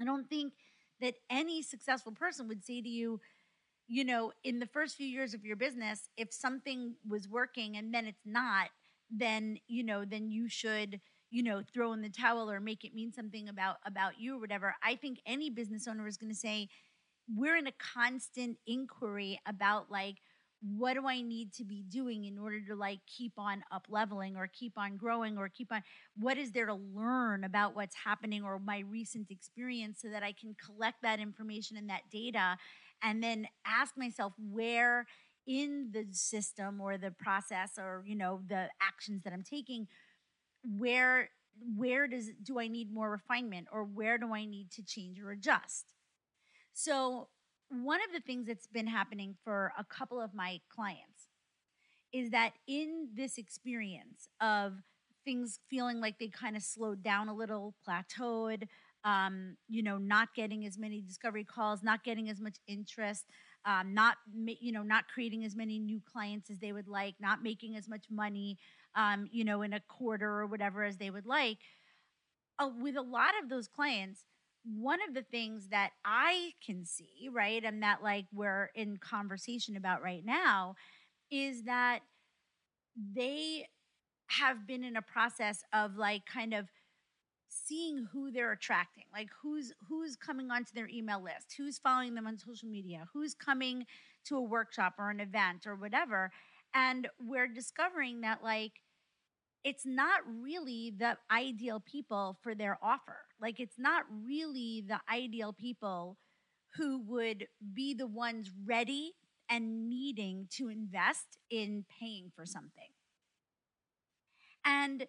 i 0.00 0.04
don't 0.04 0.28
think 0.28 0.52
that 1.00 1.14
any 1.30 1.62
successful 1.62 2.12
person 2.12 2.48
would 2.48 2.64
say 2.64 2.80
to 2.80 2.88
you 2.88 3.20
you 3.86 4.04
know 4.04 4.32
in 4.44 4.58
the 4.60 4.66
first 4.66 4.96
few 4.96 5.06
years 5.06 5.34
of 5.34 5.44
your 5.44 5.56
business 5.56 6.08
if 6.16 6.32
something 6.32 6.94
was 7.08 7.28
working 7.28 7.76
and 7.76 7.92
then 7.92 8.06
it's 8.06 8.24
not 8.24 8.68
then 9.10 9.58
you 9.66 9.84
know 9.84 10.04
then 10.04 10.30
you 10.30 10.48
should 10.48 11.00
you 11.34 11.42
know 11.42 11.62
throw 11.72 11.92
in 11.92 12.00
the 12.00 12.08
towel 12.08 12.50
or 12.50 12.60
make 12.60 12.84
it 12.84 12.94
mean 12.94 13.12
something 13.12 13.48
about 13.48 13.76
about 13.84 14.20
you 14.20 14.36
or 14.36 14.40
whatever 14.40 14.74
i 14.82 14.94
think 14.94 15.18
any 15.26 15.50
business 15.50 15.88
owner 15.88 16.06
is 16.06 16.16
going 16.16 16.30
to 16.30 16.38
say 16.38 16.68
we're 17.34 17.56
in 17.56 17.66
a 17.66 17.72
constant 17.72 18.56
inquiry 18.66 19.40
about 19.46 19.90
like 19.90 20.16
what 20.76 20.94
do 20.94 21.06
I 21.06 21.20
need 21.20 21.52
to 21.54 21.64
be 21.64 21.84
doing 21.86 22.24
in 22.24 22.38
order 22.38 22.58
to 22.68 22.74
like 22.74 23.00
keep 23.06 23.32
on 23.36 23.62
up 23.70 23.86
leveling 23.90 24.36
or 24.36 24.46
keep 24.46 24.78
on 24.78 24.96
growing 24.96 25.36
or 25.36 25.48
keep 25.48 25.70
on 25.70 25.82
what 26.18 26.38
is 26.38 26.52
there 26.52 26.66
to 26.66 26.78
learn 26.94 27.44
about 27.44 27.76
what's 27.76 27.94
happening 27.94 28.42
or 28.44 28.58
my 28.58 28.82
recent 28.90 29.30
experience 29.30 30.00
so 30.00 30.08
that 30.08 30.22
I 30.22 30.32
can 30.32 30.54
collect 30.64 31.02
that 31.02 31.20
information 31.20 31.76
and 31.76 31.90
that 31.90 32.02
data 32.10 32.56
and 33.02 33.22
then 33.22 33.46
ask 33.66 33.96
myself 33.98 34.32
where 34.38 35.06
in 35.46 35.90
the 35.92 36.06
system 36.12 36.80
or 36.80 36.96
the 36.96 37.10
process 37.10 37.72
or 37.76 38.02
you 38.06 38.16
know 38.16 38.40
the 38.48 38.68
actions 38.80 39.22
that 39.24 39.34
I'm 39.34 39.42
taking 39.42 39.86
where 40.64 41.30
where 41.76 42.08
does 42.08 42.30
do 42.42 42.58
I 42.58 42.68
need 42.68 42.92
more 42.92 43.10
refinement 43.10 43.68
or 43.72 43.84
where 43.84 44.18
do 44.18 44.34
I 44.34 44.44
need 44.44 44.70
to 44.72 44.82
change 44.82 45.20
or 45.20 45.30
adjust? 45.30 45.94
So, 46.72 47.28
one 47.68 48.00
of 48.00 48.12
the 48.12 48.20
things 48.20 48.46
that's 48.46 48.66
been 48.66 48.86
happening 48.86 49.36
for 49.44 49.72
a 49.78 49.84
couple 49.84 50.20
of 50.20 50.34
my 50.34 50.60
clients 50.68 51.28
is 52.12 52.30
that 52.30 52.52
in 52.68 53.08
this 53.14 53.38
experience 53.38 54.28
of 54.40 54.74
things 55.24 55.58
feeling 55.68 56.00
like 56.00 56.18
they 56.18 56.28
kind 56.28 56.56
of 56.56 56.62
slowed 56.62 57.02
down 57.02 57.28
a 57.28 57.34
little, 57.34 57.74
plateaued, 57.88 58.68
um, 59.04 59.56
you 59.68 59.82
know, 59.82 59.98
not 59.98 60.34
getting 60.34 60.66
as 60.66 60.78
many 60.78 61.00
discovery 61.00 61.44
calls, 61.44 61.82
not 61.82 62.04
getting 62.04 62.28
as 62.28 62.40
much 62.40 62.56
interest, 62.66 63.24
um, 63.64 63.94
not 63.94 64.16
you 64.36 64.72
know, 64.72 64.82
not 64.82 65.08
creating 65.08 65.44
as 65.44 65.56
many 65.56 65.78
new 65.78 66.00
clients 66.10 66.50
as 66.50 66.58
they 66.58 66.72
would 66.72 66.88
like, 66.88 67.14
not 67.20 67.42
making 67.42 67.76
as 67.76 67.88
much 67.88 68.04
money, 68.10 68.58
um, 68.96 69.28
you 69.30 69.44
know, 69.44 69.62
in 69.62 69.72
a 69.72 69.80
quarter 69.80 70.28
or 70.28 70.46
whatever 70.46 70.84
as 70.84 70.96
they 70.98 71.10
would 71.10 71.26
like. 71.26 71.58
Uh, 72.58 72.70
with 72.80 72.96
a 72.96 73.02
lot 73.02 73.30
of 73.42 73.48
those 73.48 73.66
clients, 73.66 74.24
one 74.64 75.00
of 75.06 75.14
the 75.14 75.22
things 75.22 75.68
that 75.68 75.90
I 76.04 76.52
can 76.64 76.84
see, 76.84 77.28
right, 77.32 77.62
and 77.64 77.82
that 77.82 78.02
like 78.02 78.26
we're 78.32 78.70
in 78.74 78.96
conversation 78.98 79.76
about 79.76 80.02
right 80.02 80.24
now 80.24 80.76
is 81.30 81.64
that 81.64 82.00
they 83.14 83.66
have 84.28 84.66
been 84.66 84.84
in 84.84 84.96
a 84.96 85.02
process 85.02 85.62
of 85.72 85.96
like 85.96 86.24
kind 86.26 86.54
of 86.54 86.68
seeing 87.48 88.06
who 88.12 88.32
they're 88.32 88.52
attracting 88.52 89.04
like 89.12 89.28
who's 89.42 89.72
who's 89.88 90.16
coming 90.16 90.50
onto 90.50 90.72
their 90.74 90.88
email 90.88 91.22
list 91.22 91.54
who's 91.56 91.78
following 91.78 92.14
them 92.14 92.26
on 92.26 92.36
social 92.36 92.68
media 92.68 93.06
who's 93.12 93.34
coming 93.34 93.84
to 94.24 94.36
a 94.36 94.42
workshop 94.42 94.94
or 94.98 95.10
an 95.10 95.20
event 95.20 95.66
or 95.66 95.76
whatever 95.76 96.32
and 96.74 97.08
we're 97.20 97.46
discovering 97.46 98.22
that 98.22 98.42
like 98.42 98.72
it's 99.64 99.86
not 99.86 100.20
really 100.42 100.92
the 100.96 101.16
ideal 101.30 101.80
people 101.80 102.38
for 102.42 102.54
their 102.54 102.78
offer. 102.82 103.16
Like, 103.40 103.58
it's 103.58 103.78
not 103.78 104.04
really 104.24 104.84
the 104.86 105.00
ideal 105.12 105.52
people 105.52 106.18
who 106.76 106.98
would 107.06 107.46
be 107.72 107.94
the 107.94 108.06
ones 108.06 108.50
ready 108.66 109.12
and 109.48 109.88
needing 109.88 110.48
to 110.56 110.68
invest 110.68 111.38
in 111.50 111.84
paying 112.00 112.30
for 112.34 112.44
something. 112.44 112.90
And 114.64 115.06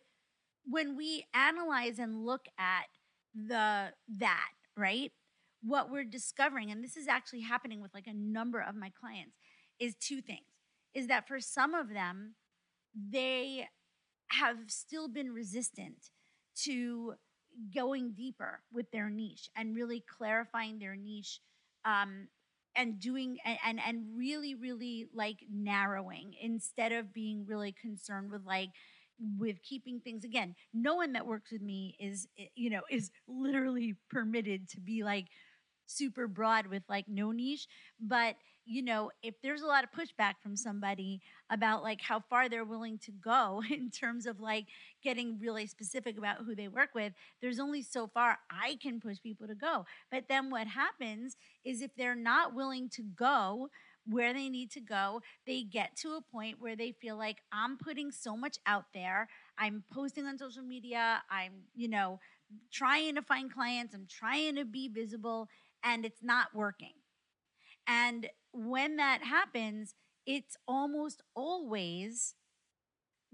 when 0.65 0.97
we 0.97 1.25
analyze 1.33 1.99
and 1.99 2.25
look 2.25 2.45
at 2.57 2.85
the 3.33 3.93
that, 4.17 4.49
right? 4.77 5.11
What 5.61 5.91
we're 5.91 6.03
discovering 6.03 6.71
and 6.71 6.83
this 6.83 6.97
is 6.97 7.07
actually 7.07 7.41
happening 7.41 7.81
with 7.81 7.93
like 7.93 8.07
a 8.07 8.13
number 8.13 8.59
of 8.61 8.75
my 8.75 8.91
clients 8.99 9.35
is 9.79 9.95
two 9.95 10.21
things. 10.21 10.45
Is 10.93 11.07
that 11.07 11.27
for 11.27 11.39
some 11.39 11.73
of 11.73 11.89
them 11.89 12.35
they 12.93 13.67
have 14.29 14.57
still 14.67 15.07
been 15.07 15.31
resistant 15.31 16.09
to 16.63 17.13
going 17.73 18.11
deeper 18.13 18.61
with 18.73 18.89
their 18.91 19.09
niche 19.09 19.49
and 19.55 19.75
really 19.75 20.03
clarifying 20.17 20.79
their 20.79 20.95
niche 20.95 21.39
um, 21.85 22.27
and 22.75 22.99
doing 22.99 23.37
and, 23.45 23.57
and 23.65 23.79
and 23.85 24.05
really 24.17 24.55
really 24.55 25.07
like 25.13 25.37
narrowing 25.51 26.33
instead 26.41 26.91
of 26.91 27.13
being 27.13 27.45
really 27.47 27.71
concerned 27.71 28.31
with 28.31 28.45
like 28.45 28.69
with 29.37 29.61
keeping 29.63 29.99
things. 30.01 30.23
Again 30.25 30.55
no 30.73 30.95
one 30.95 31.13
that 31.13 31.25
works 31.27 31.51
with 31.51 31.61
me 31.61 31.95
is 31.99 32.27
you 32.55 32.69
know 32.69 32.81
is 32.89 33.11
literally 33.27 33.95
permitted 34.09 34.67
to 34.69 34.81
be 34.81 35.03
like 35.03 35.27
super 35.85 36.27
broad 36.27 36.67
with 36.67 36.83
like 36.89 37.05
no 37.07 37.31
niche 37.31 37.67
but 37.99 38.35
you 38.65 38.81
know 38.81 39.11
if 39.21 39.35
there's 39.41 39.61
a 39.61 39.67
lot 39.67 39.83
of 39.83 39.91
pushback 39.91 40.33
from 40.41 40.55
somebody 40.55 41.21
about 41.49 41.83
like 41.83 42.01
how 42.01 42.19
far 42.19 42.49
they're 42.49 42.65
willing 42.65 42.97
to 42.97 43.11
go 43.11 43.61
in 43.71 43.89
terms 43.89 44.25
of 44.25 44.39
like 44.39 44.65
getting 45.03 45.39
really 45.39 45.67
specific 45.67 46.17
about 46.17 46.37
who 46.45 46.55
they 46.55 46.67
work 46.67 46.89
with 46.95 47.13
there's 47.41 47.59
only 47.59 47.81
so 47.81 48.07
far 48.07 48.37
i 48.49 48.77
can 48.81 48.99
push 48.99 49.17
people 49.21 49.47
to 49.47 49.55
go. 49.55 49.85
But 50.11 50.25
then 50.29 50.49
what 50.49 50.67
happens 50.67 51.37
is 51.63 51.81
if 51.81 51.91
they're 51.95 52.15
not 52.15 52.53
willing 52.53 52.89
to 52.89 53.03
go 53.03 53.69
where 54.07 54.33
they 54.33 54.49
need 54.49 54.71
to 54.71 54.79
go 54.79 55.21
they 55.47 55.63
get 55.63 55.95
to 55.97 56.13
a 56.13 56.21
point 56.21 56.57
where 56.59 56.75
they 56.75 56.91
feel 56.91 57.17
like 57.17 57.37
i'm 57.51 57.77
putting 57.77 58.11
so 58.11 58.35
much 58.35 58.57
out 58.65 58.85
there. 58.93 59.27
I'm 59.57 59.83
posting 59.91 60.25
on 60.25 60.37
social 60.37 60.63
media. 60.63 61.21
I'm 61.29 61.53
you 61.75 61.87
know 61.87 62.19
trying 62.71 63.15
to 63.15 63.21
find 63.21 63.51
clients. 63.51 63.93
I'm 63.93 64.07
trying 64.09 64.55
to 64.55 64.65
be 64.65 64.87
visible 64.87 65.47
and 65.83 66.05
it's 66.05 66.23
not 66.23 66.47
working. 66.53 66.93
And 67.87 68.29
when 68.51 68.97
that 68.97 69.23
happens, 69.23 69.95
it's 70.25 70.57
almost 70.67 71.21
always 71.35 72.35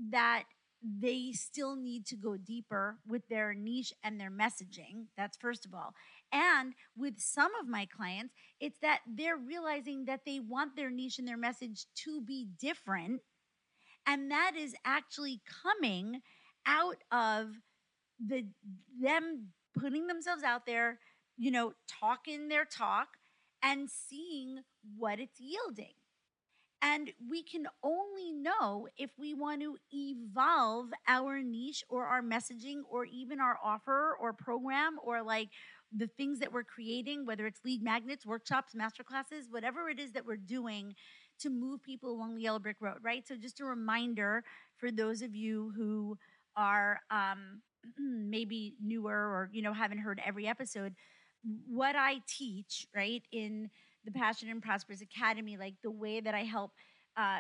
that 0.10 0.44
they 0.84 1.32
still 1.32 1.76
need 1.76 2.06
to 2.08 2.16
go 2.16 2.38
deeper 2.38 2.98
with 3.08 3.28
their 3.30 3.54
niche 3.54 3.94
and 4.04 4.20
their 4.20 4.32
messaging. 4.32 5.06
That's 5.16 5.38
first 5.38 5.66
of 5.66 5.74
all. 5.74 5.94
And 6.32 6.74
with 6.98 7.20
some 7.20 7.52
of 7.62 7.68
my 7.68 7.86
clients, 7.86 8.34
it's 8.60 8.80
that 8.80 9.02
they're 9.08 9.38
realizing 9.38 10.06
that 10.06 10.22
they 10.26 10.40
want 10.40 10.76
their 10.76 10.90
niche 10.90 11.20
and 11.20 11.28
their 11.28 11.38
message 11.38 11.86
to 12.04 12.22
be 12.22 12.48
different. 12.60 13.22
And 14.08 14.32
that 14.32 14.54
is 14.58 14.76
actually 14.86 15.42
coming 15.64 16.22
out 16.66 16.98
of 17.12 17.50
the 18.24 18.46
them 19.00 19.50
putting 19.80 20.08
themselves 20.08 20.44
out 20.44 20.66
there 20.66 21.00
you 21.38 21.50
know, 21.50 21.74
talking 21.88 22.50
their 22.50 22.66
talk 22.66 23.08
and 23.64 23.90
seeing 23.90 24.60
what 24.98 25.20
it's 25.20 25.40
yielding. 25.40 25.94
And 26.82 27.12
we 27.30 27.44
can 27.44 27.68
only 27.84 28.32
know 28.32 28.88
if 28.98 29.12
we 29.20 29.36
want 29.36 29.62
to 29.62 29.78
evolve 29.94 30.88
our 31.08 31.42
niche 31.42 31.84
or 31.90 32.06
our 32.08 32.24
messaging 32.24 32.82
or 32.90 33.06
even 33.06 33.40
our 33.40 33.58
offer 33.64 34.16
or 34.20 34.34
program 34.34 34.98
or 35.04 35.22
like 35.22 35.50
the 35.96 36.08
things 36.08 36.40
that 36.40 36.52
we're 36.52 36.64
creating, 36.64 37.26
whether 37.26 37.46
it's 37.46 37.60
lead 37.64 37.84
magnets, 37.84 38.26
workshops, 38.26 38.74
masterclasses, 38.74 39.44
whatever 39.52 39.90
it 39.90 40.00
is 40.00 40.14
that 40.14 40.26
we're 40.26 40.38
doing 40.38 40.96
to 41.40 41.50
move 41.50 41.84
people 41.84 42.12
along 42.12 42.36
the 42.36 42.42
yellow 42.42 42.60
brick 42.60 42.78
road, 42.80 42.98
right? 43.04 43.28
So, 43.28 43.36
just 43.36 43.60
a 43.60 43.66
reminder 43.66 44.44
for 44.78 44.92
those 44.92 45.22
of 45.22 45.36
you 45.36 45.74
who 45.76 46.18
are 46.56 47.00
um, 47.12 47.62
maybe 48.00 48.76
newer 48.82 49.14
or 49.16 49.50
you 49.52 49.62
know 49.62 49.74
haven't 49.74 50.00
heard 50.00 50.22
every 50.26 50.48
episode 50.48 50.96
what 51.68 51.96
I 51.96 52.22
teach, 52.28 52.88
right, 52.96 53.24
in 53.32 53.70
the 54.06 54.12
Passion 54.12 54.50
and 54.50 54.62
Prosperous 54.62 55.02
Academy, 55.02 55.58
like 55.58 55.76
the 55.84 55.92
way 55.92 56.20
that 56.20 56.34
I 56.36 56.44
help 56.44 56.72
uh, 57.18 57.40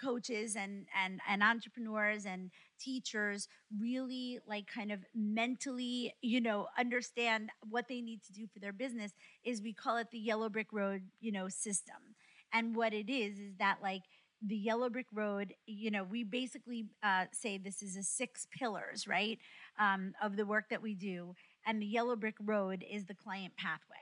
coaches 0.00 0.56
and 0.56 0.86
and 1.02 1.20
and 1.28 1.42
entrepreneurs 1.42 2.26
and 2.26 2.50
teachers 2.78 3.48
really 3.80 4.38
like 4.46 4.66
kind 4.66 4.92
of 4.92 5.00
mentally 5.14 6.12
you 6.20 6.40
know 6.40 6.66
understand 6.78 7.50
what 7.70 7.88
they 7.88 8.00
need 8.00 8.22
to 8.22 8.32
do 8.32 8.46
for 8.52 8.58
their 8.58 8.72
business 8.72 9.12
is 9.44 9.62
we 9.62 9.72
call 9.72 9.96
it 9.96 10.08
the 10.10 10.18
yellow 10.18 10.48
brick 10.48 10.72
road 10.72 11.02
you 11.20 11.32
know 11.32 11.48
system. 11.48 11.96
And 12.52 12.76
what 12.76 12.94
it 12.94 13.10
is 13.10 13.38
is 13.38 13.54
that 13.58 13.78
like 13.82 14.02
the 14.46 14.56
yellow 14.56 14.90
brick 14.90 15.06
road 15.12 15.54
you 15.66 15.90
know 15.90 16.04
we 16.04 16.22
basically 16.24 16.86
uh, 17.02 17.24
say 17.32 17.56
this 17.58 17.82
is 17.82 17.96
a 17.96 18.02
six 18.02 18.46
pillars 18.50 19.06
right 19.08 19.38
um, 19.78 20.12
of 20.22 20.36
the 20.36 20.44
work 20.44 20.66
that 20.70 20.82
we 20.82 20.94
do 20.94 21.34
and 21.66 21.80
the 21.82 21.86
yellow 21.86 22.16
brick 22.16 22.36
road 22.40 22.84
is 22.90 23.04
the 23.04 23.14
client 23.14 23.54
pathway. 23.56 23.96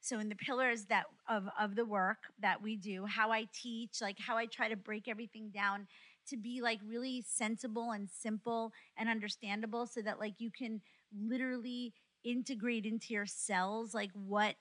So 0.00 0.18
in 0.18 0.28
the 0.28 0.34
pillars 0.34 0.86
that 0.86 1.04
of 1.28 1.48
of 1.58 1.76
the 1.76 1.84
work 1.84 2.18
that 2.40 2.62
we 2.62 2.76
do 2.76 3.04
how 3.04 3.30
i 3.30 3.46
teach 3.52 4.00
like 4.00 4.16
how 4.18 4.36
i 4.36 4.46
try 4.46 4.68
to 4.68 4.76
break 4.76 5.08
everything 5.08 5.50
down 5.50 5.86
to 6.28 6.36
be 6.36 6.60
like 6.62 6.80
really 6.86 7.22
sensible 7.26 7.92
and 7.92 8.08
simple 8.08 8.72
and 8.96 9.08
understandable 9.08 9.86
so 9.86 10.00
that 10.00 10.18
like 10.18 10.34
you 10.38 10.50
can 10.50 10.80
literally 11.14 11.92
integrate 12.24 12.86
into 12.86 13.12
your 13.12 13.26
cells 13.26 13.94
like 13.94 14.10
what 14.14 14.54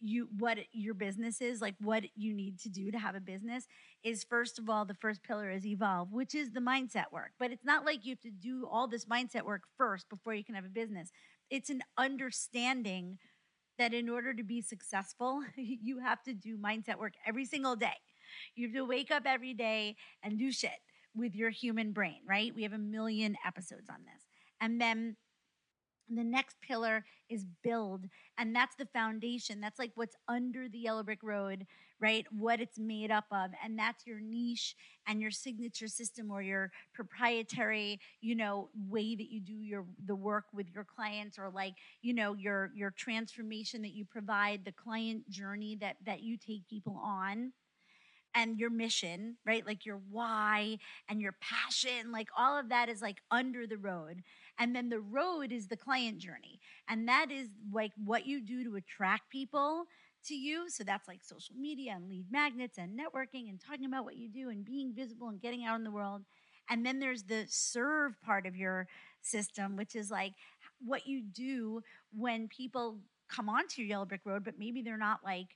you 0.00 0.28
what 0.38 0.58
your 0.72 0.94
business 0.94 1.40
is 1.40 1.60
like 1.60 1.74
what 1.80 2.04
you 2.14 2.34
need 2.34 2.58
to 2.58 2.68
do 2.68 2.90
to 2.90 2.98
have 2.98 3.14
a 3.14 3.20
business 3.20 3.66
is 4.04 4.24
first 4.24 4.58
of 4.58 4.68
all 4.68 4.84
the 4.84 4.94
first 4.94 5.22
pillar 5.22 5.50
is 5.50 5.66
evolve 5.66 6.12
which 6.12 6.34
is 6.34 6.52
the 6.52 6.60
mindset 6.60 7.06
work. 7.12 7.32
But 7.38 7.50
it's 7.50 7.64
not 7.64 7.84
like 7.84 8.04
you 8.04 8.12
have 8.12 8.20
to 8.20 8.30
do 8.30 8.66
all 8.70 8.86
this 8.88 9.06
mindset 9.06 9.42
work 9.44 9.62
first 9.78 10.08
before 10.08 10.34
you 10.34 10.44
can 10.44 10.54
have 10.54 10.64
a 10.66 10.68
business 10.68 11.10
it's 11.50 11.70
an 11.70 11.82
understanding 11.96 13.18
that 13.78 13.92
in 13.92 14.08
order 14.08 14.32
to 14.34 14.42
be 14.42 14.62
successful, 14.62 15.42
you 15.56 15.98
have 15.98 16.22
to 16.24 16.34
do 16.34 16.56
mindset 16.56 16.98
work 16.98 17.14
every 17.26 17.44
single 17.44 17.76
day. 17.76 17.96
You 18.54 18.68
have 18.68 18.76
to 18.76 18.84
wake 18.84 19.10
up 19.10 19.24
every 19.26 19.54
day 19.54 19.96
and 20.22 20.38
do 20.38 20.50
shit 20.50 20.70
with 21.14 21.34
your 21.34 21.50
human 21.50 21.92
brain, 21.92 22.20
right? 22.28 22.54
We 22.54 22.62
have 22.64 22.72
a 22.72 22.78
million 22.78 23.36
episodes 23.46 23.88
on 23.88 23.98
this. 24.04 24.24
And 24.60 24.80
then 24.80 25.16
the 26.08 26.24
next 26.24 26.56
pillar 26.60 27.04
is 27.28 27.44
build. 27.62 28.06
And 28.38 28.54
that's 28.54 28.76
the 28.76 28.86
foundation. 28.86 29.60
That's 29.60 29.78
like 29.78 29.92
what's 29.94 30.16
under 30.28 30.68
the 30.68 30.78
yellow 30.78 31.02
brick 31.02 31.22
road, 31.22 31.66
right? 32.00 32.26
What 32.30 32.60
it's 32.60 32.78
made 32.78 33.10
up 33.10 33.24
of. 33.30 33.50
And 33.64 33.78
that's 33.78 34.06
your 34.06 34.20
niche 34.20 34.74
and 35.06 35.20
your 35.20 35.30
signature 35.30 35.88
system 35.88 36.30
or 36.30 36.42
your 36.42 36.70
proprietary, 36.94 38.00
you 38.20 38.34
know, 38.34 38.68
way 38.88 39.16
that 39.16 39.30
you 39.30 39.40
do 39.40 39.54
your 39.54 39.84
the 40.06 40.16
work 40.16 40.44
with 40.52 40.68
your 40.74 40.84
clients 40.84 41.38
or 41.38 41.50
like, 41.50 41.74
you 42.02 42.14
know, 42.14 42.34
your 42.34 42.70
your 42.74 42.90
transformation 42.90 43.82
that 43.82 43.94
you 43.94 44.04
provide, 44.04 44.64
the 44.64 44.72
client 44.72 45.28
journey 45.28 45.76
that 45.80 45.96
that 46.04 46.22
you 46.22 46.36
take 46.36 46.68
people 46.68 47.00
on 47.02 47.52
and 48.36 48.58
your 48.58 48.70
mission, 48.70 49.36
right? 49.46 49.66
Like 49.66 49.86
your 49.86 50.00
why 50.10 50.78
and 51.08 51.20
your 51.20 51.34
passion, 51.40 52.12
like 52.12 52.28
all 52.36 52.58
of 52.58 52.68
that 52.68 52.88
is 52.90 53.00
like 53.00 53.22
under 53.30 53.66
the 53.66 53.78
road. 53.78 54.22
And 54.58 54.74
then 54.74 54.88
the 54.88 55.00
road 55.00 55.52
is 55.52 55.68
the 55.68 55.76
client 55.76 56.18
journey. 56.18 56.60
And 56.88 57.08
that 57.08 57.30
is 57.30 57.48
like 57.72 57.92
what 58.02 58.26
you 58.26 58.40
do 58.40 58.64
to 58.64 58.76
attract 58.76 59.30
people 59.30 59.84
to 60.26 60.34
you. 60.34 60.68
So 60.68 60.84
that's 60.84 61.08
like 61.08 61.22
social 61.22 61.54
media 61.56 61.92
and 61.94 62.08
lead 62.08 62.26
magnets 62.30 62.78
and 62.78 62.98
networking 62.98 63.48
and 63.48 63.60
talking 63.60 63.86
about 63.86 64.04
what 64.04 64.16
you 64.16 64.28
do 64.28 64.50
and 64.50 64.64
being 64.64 64.92
visible 64.94 65.28
and 65.28 65.40
getting 65.40 65.64
out 65.64 65.76
in 65.76 65.84
the 65.84 65.90
world. 65.90 66.22
And 66.68 66.84
then 66.84 66.98
there's 66.98 67.24
the 67.24 67.44
serve 67.48 68.20
part 68.22 68.46
of 68.46 68.56
your 68.56 68.88
system, 69.22 69.76
which 69.76 69.94
is 69.94 70.10
like 70.10 70.32
what 70.84 71.06
you 71.06 71.22
do 71.22 71.82
when 72.12 72.48
people 72.48 72.98
come 73.28 73.48
onto 73.48 73.82
your 73.82 73.88
yellow 73.88 74.04
brick 74.04 74.22
road, 74.24 74.44
but 74.44 74.58
maybe 74.58 74.82
they're 74.82 74.96
not 74.96 75.20
like 75.24 75.48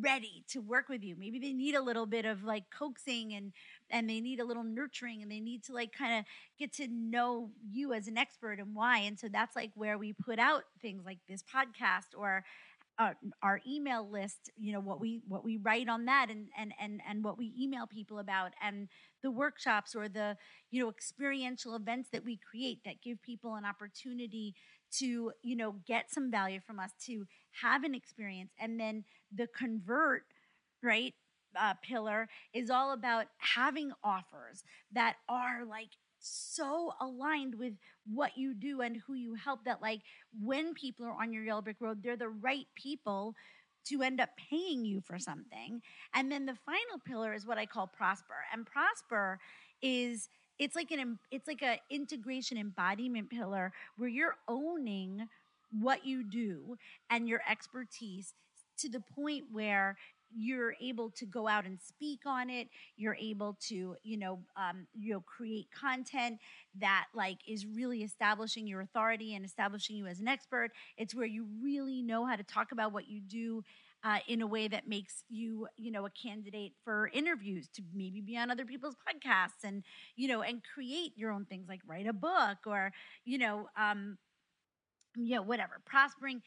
ready 0.00 0.44
to 0.48 0.60
work 0.60 0.88
with 0.88 1.04
you. 1.04 1.14
Maybe 1.16 1.38
they 1.38 1.52
need 1.52 1.74
a 1.74 1.82
little 1.82 2.06
bit 2.06 2.24
of 2.24 2.42
like 2.42 2.64
coaxing 2.76 3.34
and 3.34 3.52
and 3.90 4.08
they 4.08 4.20
need 4.20 4.40
a 4.40 4.44
little 4.44 4.64
nurturing 4.64 5.22
and 5.22 5.30
they 5.30 5.40
need 5.40 5.62
to 5.64 5.72
like 5.72 5.92
kind 5.92 6.18
of 6.18 6.24
get 6.58 6.72
to 6.74 6.88
know 6.88 7.50
you 7.70 7.92
as 7.92 8.08
an 8.08 8.18
expert 8.18 8.58
and 8.58 8.74
why. 8.74 8.98
And 8.98 9.18
so 9.18 9.28
that's 9.28 9.56
like 9.56 9.70
where 9.74 9.98
we 9.98 10.12
put 10.12 10.38
out 10.38 10.64
things 10.80 11.04
like 11.04 11.18
this 11.28 11.42
podcast 11.42 12.16
or 12.16 12.44
uh, 12.98 13.12
our 13.42 13.60
email 13.68 14.08
list 14.08 14.50
you 14.56 14.72
know 14.72 14.80
what 14.80 15.00
we 15.00 15.20
what 15.28 15.44
we 15.44 15.58
write 15.58 15.88
on 15.88 16.06
that 16.06 16.28
and 16.30 16.48
and 16.56 16.72
and 16.80 17.00
and 17.08 17.22
what 17.22 17.36
we 17.36 17.52
email 17.60 17.86
people 17.86 18.18
about 18.18 18.52
and 18.62 18.88
the 19.22 19.30
workshops 19.30 19.94
or 19.94 20.08
the 20.08 20.36
you 20.70 20.82
know 20.82 20.88
experiential 20.88 21.74
events 21.76 22.08
that 22.10 22.24
we 22.24 22.38
create 22.38 22.78
that 22.84 23.02
give 23.02 23.20
people 23.20 23.54
an 23.54 23.66
opportunity 23.66 24.54
to 24.90 25.30
you 25.42 25.54
know 25.54 25.76
get 25.86 26.10
some 26.10 26.30
value 26.30 26.60
from 26.66 26.78
us 26.78 26.92
to 27.04 27.26
have 27.62 27.84
an 27.84 27.94
experience 27.94 28.52
and 28.58 28.80
then 28.80 29.04
the 29.34 29.46
convert 29.46 30.22
right 30.82 31.14
uh, 31.60 31.74
pillar 31.82 32.28
is 32.52 32.70
all 32.70 32.92
about 32.92 33.26
having 33.38 33.92
offers 34.02 34.64
that 34.92 35.16
are 35.28 35.64
like 35.68 35.88
so 36.18 36.92
aligned 37.00 37.54
with 37.54 37.74
what 38.12 38.36
you 38.36 38.54
do 38.54 38.80
and 38.80 38.96
who 39.06 39.14
you 39.14 39.34
help 39.34 39.64
that 39.64 39.82
like 39.82 40.00
when 40.42 40.74
people 40.74 41.06
are 41.06 41.22
on 41.22 41.32
your 41.32 41.44
yellow 41.44 41.62
brick 41.62 41.76
road 41.80 42.02
they're 42.02 42.16
the 42.16 42.28
right 42.28 42.66
people 42.74 43.34
to 43.86 44.02
end 44.02 44.20
up 44.20 44.30
paying 44.50 44.84
you 44.84 45.00
for 45.00 45.18
something. 45.18 45.80
And 46.14 46.30
then 46.30 46.46
the 46.46 46.56
final 46.66 47.00
pillar 47.06 47.32
is 47.34 47.46
what 47.46 47.58
i 47.58 47.66
call 47.66 47.86
prosper. 47.86 48.34
And 48.52 48.66
prosper 48.66 49.38
is 49.82 50.28
it's 50.58 50.74
like 50.74 50.90
an 50.90 51.18
it's 51.30 51.46
like 51.46 51.62
a 51.62 51.78
integration 51.90 52.58
embodiment 52.58 53.30
pillar 53.30 53.72
where 53.96 54.08
you're 54.08 54.36
owning 54.48 55.28
what 55.70 56.06
you 56.06 56.24
do 56.24 56.76
and 57.10 57.28
your 57.28 57.42
expertise 57.48 58.32
to 58.78 58.88
the 58.88 59.00
point 59.00 59.44
where 59.52 59.96
you're 60.36 60.74
able 60.80 61.10
to 61.10 61.26
go 61.26 61.48
out 61.48 61.64
and 61.64 61.80
speak 61.80 62.20
on 62.26 62.50
it. 62.50 62.68
You're 62.96 63.16
able 63.20 63.56
to 63.68 63.96
you 64.02 64.16
know 64.18 64.40
um, 64.56 64.86
you 64.94 65.14
know 65.14 65.20
create 65.20 65.68
content 65.70 66.38
that 66.78 67.06
like 67.14 67.38
is 67.48 67.66
really 67.66 68.02
establishing 68.02 68.66
your 68.66 68.80
authority 68.80 69.34
and 69.34 69.44
establishing 69.44 69.96
you 69.96 70.06
as 70.06 70.20
an 70.20 70.28
expert. 70.28 70.70
It's 70.96 71.14
where 71.14 71.26
you 71.26 71.46
really 71.62 72.02
know 72.02 72.26
how 72.26 72.36
to 72.36 72.44
talk 72.44 72.72
about 72.72 72.92
what 72.92 73.08
you 73.08 73.20
do 73.20 73.62
uh, 74.04 74.18
in 74.28 74.40
a 74.42 74.46
way 74.46 74.68
that 74.68 74.86
makes 74.86 75.24
you, 75.28 75.66
you 75.76 75.90
know, 75.90 76.06
a 76.06 76.10
candidate 76.10 76.72
for 76.84 77.10
interviews 77.12 77.68
to 77.74 77.82
maybe 77.94 78.20
be 78.20 78.36
on 78.36 78.50
other 78.50 78.64
people's 78.64 78.94
podcasts 78.94 79.64
and, 79.64 79.82
you 80.14 80.28
know, 80.28 80.42
and 80.42 80.62
create 80.74 81.12
your 81.16 81.32
own 81.32 81.44
things 81.44 81.68
like 81.68 81.80
write 81.86 82.06
a 82.06 82.12
book 82.12 82.58
or, 82.66 82.92
you 83.24 83.38
know, 83.38 83.68
um, 83.76 84.16
you 85.16 85.34
know, 85.34 85.42
whatever, 85.42 85.80
prospering, 85.84 86.42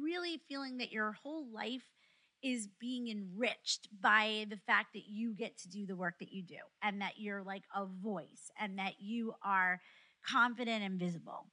really 0.00 0.40
feeling 0.48 0.78
that 0.78 0.92
your 0.92 1.12
whole 1.12 1.46
life 1.52 1.82
is 2.44 2.68
being 2.78 3.08
enriched 3.08 3.88
by 4.02 4.44
the 4.50 4.58
fact 4.66 4.88
that 4.92 5.04
you 5.08 5.34
get 5.34 5.56
to 5.56 5.68
do 5.68 5.86
the 5.86 5.96
work 5.96 6.18
that 6.20 6.30
you 6.30 6.42
do 6.42 6.58
and 6.82 7.00
that 7.00 7.14
you're 7.16 7.42
like 7.42 7.62
a 7.74 7.86
voice 7.86 8.50
and 8.60 8.78
that 8.78 8.92
you 9.00 9.32
are 9.42 9.80
confident 10.28 10.84
and 10.84 11.00
visible. 11.00 11.46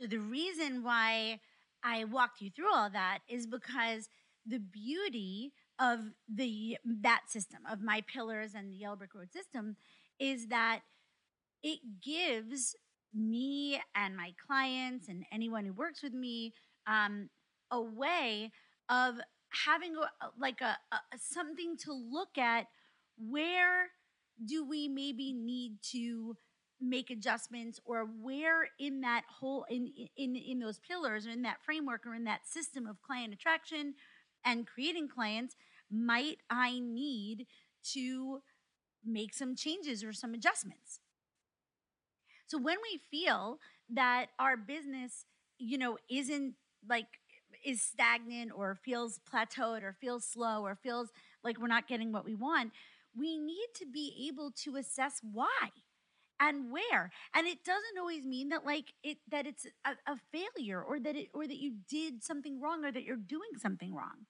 So 0.00 0.06
the 0.06 0.18
reason 0.18 0.82
why 0.82 1.38
I 1.84 2.04
walked 2.04 2.40
you 2.40 2.50
through 2.50 2.72
all 2.74 2.88
that 2.90 3.18
is 3.28 3.46
because 3.46 4.08
the 4.46 4.58
beauty 4.58 5.52
of 5.78 6.00
the 6.32 6.78
that 7.02 7.22
system 7.28 7.60
of 7.70 7.82
my 7.82 8.02
pillars 8.12 8.54
and 8.54 8.72
the 8.72 8.76
yellow 8.76 8.96
brick 8.96 9.14
road 9.14 9.32
system 9.32 9.76
is 10.18 10.46
that 10.48 10.80
it 11.62 11.78
gives 12.02 12.74
me 13.14 13.80
and 13.94 14.16
my 14.16 14.32
clients 14.46 15.08
and 15.08 15.24
anyone 15.30 15.66
who 15.66 15.72
works 15.72 16.02
with 16.02 16.14
me 16.14 16.54
um, 16.86 17.28
a 17.70 17.80
way 17.80 18.50
of 18.88 19.16
having 19.66 19.94
a, 19.96 20.26
like 20.38 20.60
a, 20.60 20.76
a 20.92 21.18
something 21.18 21.76
to 21.78 21.92
look 21.92 22.38
at 22.38 22.66
where 23.18 23.88
do 24.44 24.66
we 24.66 24.88
maybe 24.88 25.32
need 25.32 25.76
to 25.92 26.36
make 26.80 27.10
adjustments 27.10 27.78
or 27.84 28.08
where 28.20 28.68
in 28.80 29.02
that 29.02 29.22
whole 29.28 29.64
in 29.70 29.92
in 30.16 30.34
in 30.34 30.58
those 30.58 30.80
pillars 30.80 31.26
or 31.26 31.30
in 31.30 31.42
that 31.42 31.62
framework 31.62 32.06
or 32.06 32.14
in 32.14 32.24
that 32.24 32.40
system 32.46 32.86
of 32.86 33.00
client 33.02 33.32
attraction 33.32 33.94
and 34.44 34.66
creating 34.66 35.08
clients 35.08 35.54
might 35.90 36.38
i 36.50 36.80
need 36.80 37.46
to 37.84 38.40
make 39.04 39.34
some 39.34 39.54
changes 39.54 40.04
or 40.04 40.12
some 40.12 40.34
adjustments? 40.34 41.00
So 42.46 42.58
when 42.58 42.76
we 42.82 43.00
feel 43.10 43.58
that 43.90 44.26
our 44.38 44.56
business 44.56 45.24
you 45.58 45.78
know 45.78 45.98
isn't 46.10 46.54
like 46.88 47.06
is 47.64 47.82
stagnant 47.82 48.52
or 48.54 48.74
feels 48.74 49.20
plateaued 49.32 49.82
or 49.82 49.92
feels 49.92 50.24
slow 50.24 50.64
or 50.64 50.74
feels 50.74 51.10
like 51.44 51.58
we're 51.58 51.66
not 51.66 51.88
getting 51.88 52.12
what 52.12 52.24
we 52.24 52.34
want 52.34 52.72
we 53.16 53.38
need 53.38 53.68
to 53.74 53.86
be 53.86 54.28
able 54.28 54.50
to 54.50 54.76
assess 54.76 55.20
why 55.32 55.68
and 56.40 56.72
where. 56.72 57.10
And 57.34 57.46
it 57.46 57.64
doesn't 57.64 57.98
always 57.98 58.26
mean 58.26 58.48
that 58.48 58.64
like 58.64 58.92
it 59.02 59.18
that 59.30 59.46
it's 59.46 59.66
a, 59.84 59.90
a, 60.10 60.16
failure 60.32 60.82
or 60.82 60.98
that 61.00 61.16
it 61.16 61.28
or 61.34 61.46
that 61.46 61.58
you 61.58 61.74
did 61.88 62.22
something 62.22 62.60
wrong 62.60 62.84
or 62.84 62.92
that 62.92 63.04
you're 63.04 63.16
doing 63.16 63.50
something 63.58 63.94
wrong. 63.94 64.26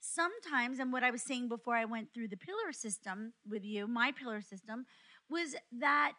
Sometimes 0.00 0.78
and 0.78 0.92
what 0.92 1.02
i 1.02 1.10
was 1.10 1.22
saying 1.22 1.48
before 1.48 1.74
i 1.74 1.84
went 1.84 2.14
through 2.14 2.28
the 2.28 2.36
pillar 2.36 2.70
system 2.70 3.32
with 3.44 3.64
you 3.64 3.88
my 3.88 4.12
pillar 4.12 4.40
system 4.40 4.86
was 5.28 5.56
that 5.72 6.12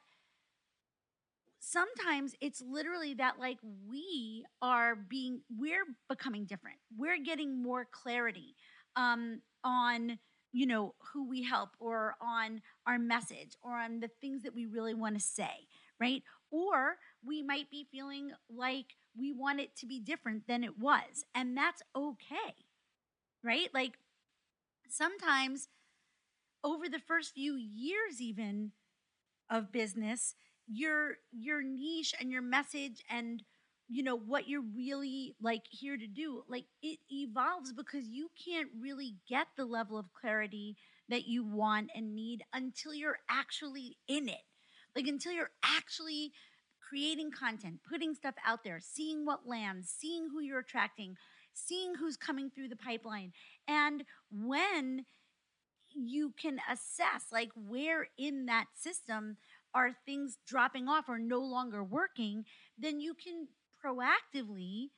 sometimes 1.59 2.35
it's 2.41 2.61
literally 2.61 3.13
that 3.15 3.39
like 3.39 3.57
we 3.87 4.45
are 4.61 4.95
being 4.95 5.41
we're 5.57 5.83
becoming 6.07 6.45
different 6.45 6.77
we're 6.97 7.17
getting 7.17 7.61
more 7.61 7.85
clarity 7.91 8.55
um 8.95 9.41
on 9.63 10.17
you 10.51 10.65
know, 10.65 10.95
who 11.13 11.29
we 11.29 11.43
help 11.43 11.69
or 11.79 12.15
on 12.19 12.61
our 12.87 12.97
message 12.97 13.55
or 13.61 13.73
on 13.77 13.99
the 13.99 14.09
things 14.19 14.41
that 14.41 14.55
we 14.55 14.65
really 14.65 14.95
want 14.95 15.15
to 15.15 15.21
say, 15.21 15.67
right? 15.99 16.23
Or 16.49 16.95
we 17.23 17.43
might 17.43 17.69
be 17.69 17.87
feeling 17.91 18.31
like 18.49 18.95
we 19.15 19.31
want 19.31 19.59
it 19.59 19.75
to 19.77 19.85
be 19.85 19.99
different 19.99 20.47
than 20.47 20.63
it 20.63 20.79
was, 20.79 21.23
and 21.35 21.55
that's 21.55 21.83
okay, 21.95 22.55
right? 23.43 23.69
Like 23.73 23.93
sometimes 24.89 25.67
over 26.63 26.89
the 26.89 26.99
first 26.99 27.33
few 27.33 27.55
years, 27.55 28.21
even 28.21 28.71
of 29.49 29.71
business, 29.71 30.35
your 30.71 31.17
your 31.31 31.61
niche 31.61 32.13
and 32.19 32.31
your 32.31 32.41
message 32.41 33.03
and 33.09 33.43
you 33.87 34.03
know 34.03 34.15
what 34.15 34.47
you're 34.47 34.63
really 34.75 35.35
like 35.41 35.63
here 35.69 35.97
to 35.97 36.05
do 36.05 36.43
like 36.47 36.65
it 36.83 36.99
evolves 37.11 37.73
because 37.73 38.07
you 38.07 38.29
can't 38.45 38.69
really 38.79 39.15
get 39.27 39.47
the 39.57 39.65
level 39.65 39.97
of 39.97 40.13
clarity 40.13 40.77
that 41.09 41.27
you 41.27 41.43
want 41.43 41.89
and 41.95 42.15
need 42.15 42.43
until 42.53 42.93
you're 42.93 43.19
actually 43.29 43.97
in 44.07 44.29
it. 44.29 44.43
Like 44.95 45.07
until 45.07 45.31
you're 45.33 45.51
actually 45.63 46.31
creating 46.87 47.31
content 47.31 47.79
putting 47.87 48.15
stuff 48.15 48.35
out 48.45 48.63
there 48.63 48.79
seeing 48.81 49.23
what 49.23 49.47
lands 49.47 49.93
seeing 49.95 50.27
who 50.31 50.39
you're 50.39 50.59
attracting 50.59 51.15
seeing 51.53 51.93
who's 51.95 52.17
coming 52.17 52.49
through 52.49 52.67
the 52.67 52.75
pipeline. 52.75 53.31
And 53.67 54.03
when 54.31 55.05
you 55.93 56.33
can 56.39 56.59
assess 56.71 57.25
like 57.31 57.49
where 57.55 58.07
in 58.17 58.45
that 58.45 58.65
system 58.75 59.37
are 59.73 59.91
things 60.05 60.37
dropping 60.47 60.87
off 60.87 61.07
or 61.07 61.19
no 61.19 61.39
longer 61.39 61.83
working 61.83 62.45
then 62.77 62.99
you 62.99 63.13
can 63.13 63.47
proactively 63.83 64.89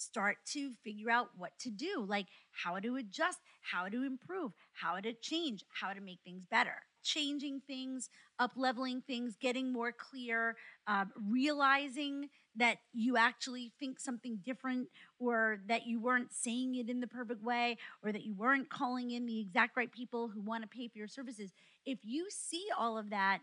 start 0.00 0.36
to 0.46 0.72
figure 0.82 1.10
out 1.10 1.28
what 1.36 1.52
to 1.60 1.70
do, 1.70 2.04
like 2.06 2.26
how 2.52 2.78
to 2.78 2.96
adjust, 2.96 3.38
how 3.60 3.88
to 3.88 4.04
improve, 4.04 4.52
how 4.72 4.98
to 4.98 5.12
change, 5.12 5.62
how 5.68 5.92
to 5.92 6.00
make 6.00 6.20
things 6.24 6.42
better. 6.50 6.74
Changing 7.02 7.62
things, 7.66 8.10
up 8.38 8.52
leveling 8.56 9.02
things, 9.06 9.34
getting 9.40 9.72
more 9.72 9.92
clear, 9.92 10.56
uh, 10.86 11.06
realizing 11.30 12.28
that 12.56 12.78
you 12.92 13.16
actually 13.16 13.72
think 13.80 13.98
something 13.98 14.38
different, 14.44 14.88
or 15.18 15.60
that 15.66 15.86
you 15.86 15.98
weren't 16.00 16.32
saying 16.32 16.74
it 16.74 16.90
in 16.90 17.00
the 17.00 17.06
perfect 17.06 17.42
way, 17.42 17.78
or 18.02 18.12
that 18.12 18.24
you 18.24 18.34
weren't 18.34 18.68
calling 18.68 19.12
in 19.12 19.24
the 19.24 19.40
exact 19.40 19.76
right 19.76 19.90
people 19.92 20.28
who 20.28 20.42
want 20.42 20.62
to 20.62 20.68
pay 20.68 20.88
for 20.88 20.98
your 20.98 21.08
services. 21.08 21.52
If 21.86 22.00
you 22.02 22.26
see 22.28 22.66
all 22.78 22.98
of 22.98 23.10
that 23.10 23.40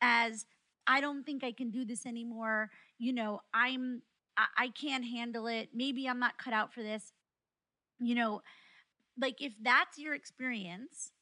as, 0.00 0.46
I 0.86 1.00
don't 1.00 1.24
think 1.24 1.44
I 1.44 1.52
can 1.52 1.70
do 1.70 1.84
this 1.84 2.06
anymore, 2.06 2.70
you 2.98 3.12
know, 3.12 3.40
I'm 3.52 4.02
I, 4.36 4.46
I 4.56 4.68
can't 4.68 5.04
handle 5.04 5.46
it. 5.46 5.70
Maybe 5.74 6.08
I'm 6.08 6.18
not 6.20 6.38
cut 6.38 6.52
out 6.52 6.72
for 6.72 6.82
this. 6.82 7.12
You 8.00 8.14
know, 8.14 8.42
like 9.20 9.42
if 9.42 9.54
that's 9.62 9.98
your 9.98 10.14
experience, 10.14 11.12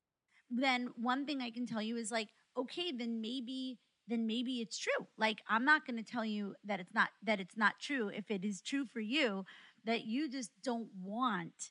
then 0.51 0.91
one 0.97 1.27
thing 1.27 1.41
I 1.41 1.51
can 1.51 1.67
tell 1.67 1.83
you 1.83 1.97
is 1.97 2.11
like, 2.11 2.29
okay, 2.57 2.93
then 2.93 3.21
maybe 3.21 3.79
then 4.09 4.27
maybe 4.27 4.61
it's 4.61 4.79
true. 4.79 5.07
Like 5.19 5.43
I'm 5.49 5.65
not 5.65 5.85
going 5.87 5.97
to 5.97 6.09
tell 6.09 6.25
you 6.25 6.55
that 6.65 6.79
it's 6.79 6.95
not 6.95 7.09
that 7.25 7.41
it's 7.41 7.57
not 7.57 7.75
true 7.81 8.09
if 8.09 8.31
it 8.31 8.45
is 8.45 8.61
true 8.61 8.87
for 8.87 9.01
you 9.01 9.45
that 9.85 10.05
you 10.05 10.29
just 10.29 10.51
don't 10.63 10.89
want 11.03 11.71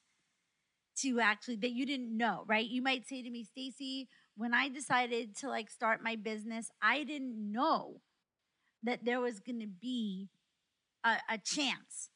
to 0.98 1.20
actually 1.20 1.58
that 1.58 1.72
you 1.72 1.86
didn't 1.86 2.16
know, 2.16 2.44
right? 2.48 2.66
You 2.66 2.82
might 2.82 3.08
say 3.08 3.22
to 3.22 3.30
me, 3.30 3.44
Stacey, 3.44 4.10
when 4.38 4.54
I 4.54 4.70
decided 4.70 5.36
to 5.38 5.50
like 5.50 5.70
start 5.70 6.04
my 6.04 6.16
business, 6.16 6.70
I 6.82 7.04
didn't 7.04 7.52
know 7.52 8.02
that 8.84 9.04
there 9.04 9.22
was 9.22 9.40
going 9.40 9.62
to 9.62 9.68
be 9.68 10.30
a, 11.04 11.18
a 11.30 11.38
chance 11.38 12.10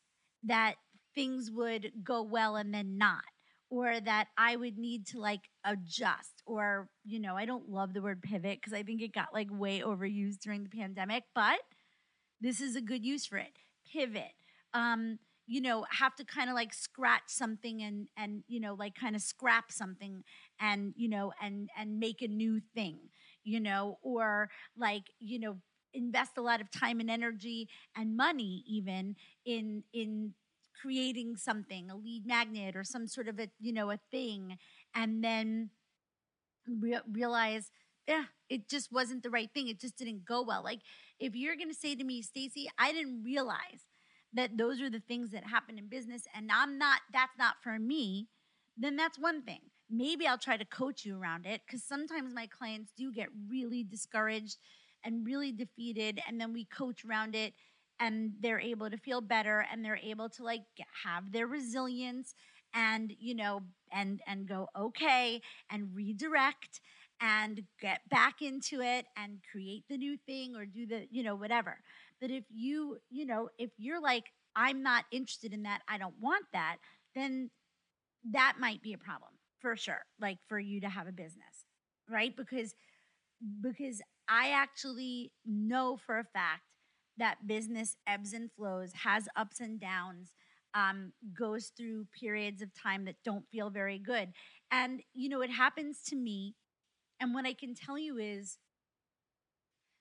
that 0.43 0.75
things 1.15 1.49
would 1.51 1.91
go 2.03 2.21
well 2.21 2.55
and 2.55 2.73
then 2.73 2.97
not 2.97 3.23
or 3.69 3.99
that 3.99 4.27
I 4.37 4.55
would 4.55 4.77
need 4.77 5.07
to 5.07 5.19
like 5.19 5.49
adjust 5.63 6.41
or 6.45 6.89
you 7.03 7.19
know 7.19 7.35
I 7.35 7.45
don't 7.45 7.69
love 7.69 7.93
the 7.93 8.01
word 8.01 8.21
pivot 8.21 8.59
because 8.61 8.73
I 8.73 8.83
think 8.83 9.01
it 9.01 9.13
got 9.13 9.33
like 9.33 9.47
way 9.51 9.81
overused 9.81 10.39
during 10.39 10.63
the 10.63 10.69
pandemic 10.69 11.23
but 11.35 11.59
this 12.41 12.61
is 12.61 12.75
a 12.75 12.81
good 12.81 13.05
use 13.05 13.25
for 13.25 13.37
it. 13.37 13.51
Pivot 13.91 14.33
um 14.73 15.19
you 15.49 15.61
know 15.61 15.85
have 15.89 16.15
to 16.15 16.23
kind 16.23 16.49
of 16.49 16.55
like 16.55 16.73
scratch 16.73 17.23
something 17.27 17.81
and 17.81 18.07
and 18.17 18.43
you 18.47 18.59
know 18.59 18.75
like 18.75 18.95
kind 18.95 19.15
of 19.15 19.21
scrap 19.21 19.71
something 19.71 20.23
and 20.59 20.93
you 20.95 21.09
know 21.09 21.33
and 21.41 21.69
and 21.77 21.99
make 21.99 22.21
a 22.21 22.27
new 22.27 22.59
thing 22.75 22.97
you 23.43 23.59
know 23.59 23.97
or 24.01 24.49
like 24.77 25.03
you 25.19 25.39
know 25.39 25.57
invest 25.93 26.37
a 26.37 26.41
lot 26.41 26.61
of 26.61 26.69
time 26.71 26.99
and 26.99 27.09
energy 27.09 27.67
and 27.97 28.15
money 28.15 28.63
even 28.67 29.15
in 29.45 29.83
in 29.93 30.33
creating 30.79 31.35
something 31.35 31.89
a 31.89 31.95
lead 31.95 32.25
magnet 32.25 32.75
or 32.75 32.83
some 32.83 33.07
sort 33.07 33.27
of 33.27 33.39
a 33.39 33.49
you 33.59 33.73
know 33.73 33.89
a 33.91 33.99
thing 34.11 34.57
and 34.95 35.23
then 35.23 35.69
re- 36.67 37.01
realize 37.11 37.71
yeah 38.07 38.23
it 38.49 38.67
just 38.67 38.91
wasn't 38.91 39.21
the 39.21 39.29
right 39.29 39.51
thing. 39.53 39.67
It 39.67 39.79
just 39.79 39.95
didn't 39.95 40.25
go 40.25 40.41
well. 40.41 40.63
Like 40.63 40.79
if 41.19 41.35
you're 41.35 41.55
going 41.55 41.69
to 41.69 41.75
say 41.75 41.95
to 41.95 42.03
me 42.03 42.21
stacey 42.23 42.67
i 42.79 42.91
didn't 42.91 43.23
realize 43.23 43.83
that 44.33 44.57
those 44.57 44.81
are 44.81 44.89
the 44.89 45.01
things 45.07 45.31
that 45.31 45.43
happen 45.45 45.77
in 45.77 45.87
business 45.87 46.23
and 46.35 46.49
i'm 46.51 46.77
not 46.77 47.01
that's 47.13 47.37
not 47.37 47.55
for 47.63 47.79
me 47.79 48.27
then 48.77 48.95
that's 48.95 49.19
one 49.19 49.41
thing. 49.41 49.59
Maybe 49.89 50.27
i'll 50.27 50.37
try 50.37 50.55
to 50.55 50.65
coach 50.65 51.03
you 51.03 51.19
around 51.19 51.45
it 51.45 51.61
because 51.65 51.83
sometimes 51.83 52.33
my 52.33 52.47
clients 52.47 52.91
do 52.95 53.11
get 53.11 53.29
really 53.49 53.83
discouraged 53.83 54.57
and 55.03 55.25
really 55.25 55.51
defeated 55.51 56.19
and 56.27 56.39
then 56.39 56.53
we 56.53 56.65
coach 56.65 57.03
around 57.03 57.35
it 57.35 57.53
and 57.99 58.33
they're 58.39 58.59
able 58.59 58.89
to 58.89 58.97
feel 58.97 59.19
better 59.19 59.65
and 59.71 59.83
they're 59.83 59.97
able 59.97 60.29
to 60.29 60.43
like 60.43 60.61
have 61.05 61.31
their 61.31 61.47
resilience 61.47 62.35
and 62.73 63.13
you 63.19 63.33
know 63.33 63.61
and 63.91 64.21
and 64.27 64.47
go 64.47 64.67
okay 64.77 65.41
and 65.71 65.89
redirect 65.95 66.81
and 67.21 67.63
get 67.81 68.01
back 68.09 68.41
into 68.41 68.81
it 68.81 69.05
and 69.17 69.39
create 69.51 69.83
the 69.89 69.97
new 69.97 70.17
thing 70.25 70.55
or 70.55 70.65
do 70.65 70.85
the 70.85 71.07
you 71.09 71.23
know 71.23 71.35
whatever 71.35 71.79
but 72.21 72.31
if 72.31 72.43
you 72.49 72.97
you 73.09 73.25
know 73.25 73.49
if 73.57 73.71
you're 73.77 74.01
like 74.01 74.25
i'm 74.55 74.81
not 74.83 75.05
interested 75.11 75.53
in 75.53 75.63
that 75.63 75.81
i 75.87 75.97
don't 75.97 76.15
want 76.19 76.45
that 76.53 76.77
then 77.15 77.49
that 78.31 78.55
might 78.59 78.81
be 78.81 78.93
a 78.93 78.97
problem 78.97 79.31
for 79.59 79.75
sure, 79.75 80.05
like 80.19 80.37
for 80.47 80.59
you 80.59 80.81
to 80.81 80.89
have 80.89 81.07
a 81.07 81.11
business, 81.11 81.65
right? 82.09 82.35
Because 82.35 82.73
because 83.61 84.01
I 84.27 84.51
actually 84.51 85.31
know 85.45 85.97
for 85.97 86.19
a 86.19 86.23
fact 86.25 86.63
that 87.17 87.47
business 87.47 87.95
ebbs 88.07 88.33
and 88.33 88.51
flows, 88.51 88.91
has 89.03 89.27
ups 89.35 89.59
and 89.59 89.79
downs, 89.79 90.33
um, 90.73 91.13
goes 91.37 91.71
through 91.77 92.07
periods 92.17 92.61
of 92.61 92.69
time 92.73 93.05
that 93.05 93.15
don't 93.23 93.45
feel 93.51 93.69
very 93.69 93.97
good. 93.97 94.29
And, 94.71 95.01
you 95.13 95.29
know, 95.29 95.41
it 95.41 95.51
happens 95.51 96.01
to 96.07 96.15
me. 96.15 96.55
And 97.19 97.33
what 97.33 97.45
I 97.45 97.53
can 97.53 97.75
tell 97.75 97.97
you 97.97 98.17
is 98.17 98.57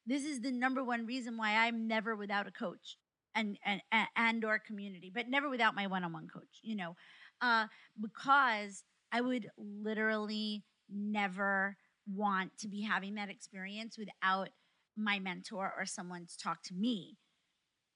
this 0.08 0.24
is 0.24 0.40
the 0.40 0.50
number 0.50 0.82
one 0.82 1.06
reason 1.06 1.36
why 1.36 1.54
I'm 1.54 1.86
never 1.86 2.16
without 2.16 2.46
a 2.48 2.50
coach 2.50 2.96
and 3.34 3.58
and 3.64 3.82
and 4.16 4.44
or 4.44 4.58
community, 4.58 5.12
but 5.14 5.28
never 5.28 5.48
without 5.48 5.74
my 5.74 5.86
one-on-one 5.86 6.28
coach, 6.28 6.60
you 6.62 6.74
know. 6.74 6.96
Uh, 7.40 7.66
because 8.00 8.84
I 9.12 9.20
would 9.20 9.48
literally 9.56 10.64
never 10.90 11.76
want 12.12 12.56
to 12.58 12.68
be 12.68 12.82
having 12.82 13.14
that 13.14 13.28
experience 13.28 13.96
without 13.98 14.48
my 14.96 15.18
mentor 15.18 15.72
or 15.78 15.84
someone 15.86 16.26
to 16.26 16.38
talk 16.38 16.62
to 16.64 16.74
me, 16.74 17.16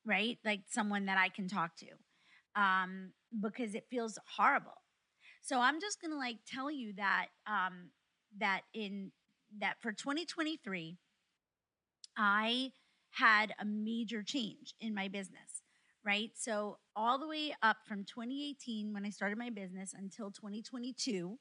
right? 0.05 0.39
Like 0.45 0.61
someone 0.69 1.07
that 1.07 1.19
I 1.19 1.29
can 1.29 1.49
talk 1.49 1.73
to, 1.77 2.61
um, 2.61 3.13
because 3.41 3.75
it 3.75 3.87
feels 3.91 4.19
horrible. 4.37 4.83
So 5.41 5.59
I'm 5.59 5.81
just 5.81 6.01
gonna 6.01 6.17
like 6.19 6.39
tell 6.47 6.71
you 6.71 6.93
that 6.99 7.27
um, 7.47 7.91
that 8.39 8.61
in 8.75 9.13
that 9.61 9.77
for 9.81 9.93
2023, 9.93 10.99
I 12.17 12.73
had 13.11 13.55
a 13.59 13.65
major 13.65 14.23
change 14.23 14.75
in 14.81 14.95
my 14.95 15.09
business, 15.09 15.63
right? 16.05 16.31
So 16.35 16.79
all 16.97 17.19
the 17.19 17.29
way 17.29 17.55
up 17.63 17.79
from 17.87 18.05
2018 18.05 18.93
when 18.93 19.05
I 19.05 19.11
started 19.11 19.39
my 19.39 19.51
business 19.51 19.95
until 19.97 20.31
2022, 20.31 21.39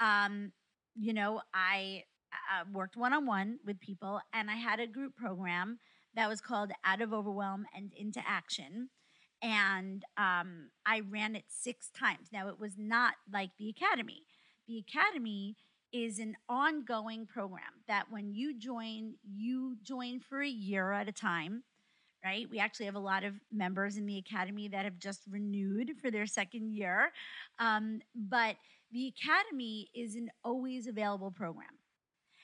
um, 0.00 0.52
you 0.94 1.12
know, 1.12 1.40
I 1.54 2.04
uh, 2.32 2.64
worked 2.72 2.96
one 2.96 3.12
on 3.12 3.26
one 3.26 3.58
with 3.64 3.80
people 3.80 4.20
and 4.32 4.50
I 4.50 4.56
had 4.56 4.80
a 4.80 4.86
group 4.86 5.16
program 5.16 5.78
that 6.14 6.28
was 6.28 6.40
called 6.40 6.72
Out 6.84 7.00
of 7.00 7.12
Overwhelm 7.12 7.66
and 7.74 7.92
Into 7.96 8.20
Action. 8.26 8.88
And 9.42 10.04
um, 10.18 10.70
I 10.84 11.02
ran 11.08 11.36
it 11.36 11.44
six 11.48 11.90
times. 11.90 12.28
Now, 12.32 12.48
it 12.48 12.58
was 12.58 12.74
not 12.76 13.14
like 13.32 13.50
the 13.58 13.70
Academy. 13.70 14.24
The 14.68 14.84
Academy 14.86 15.56
is 15.92 16.18
an 16.18 16.36
ongoing 16.48 17.26
program 17.26 17.82
that 17.88 18.06
when 18.10 18.32
you 18.32 18.58
join, 18.58 19.14
you 19.24 19.76
join 19.82 20.20
for 20.20 20.42
a 20.42 20.48
year 20.48 20.92
at 20.92 21.08
a 21.08 21.12
time, 21.12 21.62
right? 22.24 22.48
We 22.50 22.58
actually 22.58 22.86
have 22.86 22.94
a 22.94 23.00
lot 23.00 23.24
of 23.24 23.34
members 23.52 23.96
in 23.96 24.06
the 24.06 24.18
Academy 24.18 24.68
that 24.68 24.84
have 24.84 24.98
just 24.98 25.22
renewed 25.30 25.92
for 26.00 26.10
their 26.10 26.26
second 26.26 26.72
year. 26.72 27.12
Um, 27.58 28.00
but 28.14 28.56
the 28.92 29.12
Academy 29.16 29.88
is 29.94 30.16
an 30.16 30.30
always 30.44 30.86
available 30.86 31.30
program. 31.30 31.78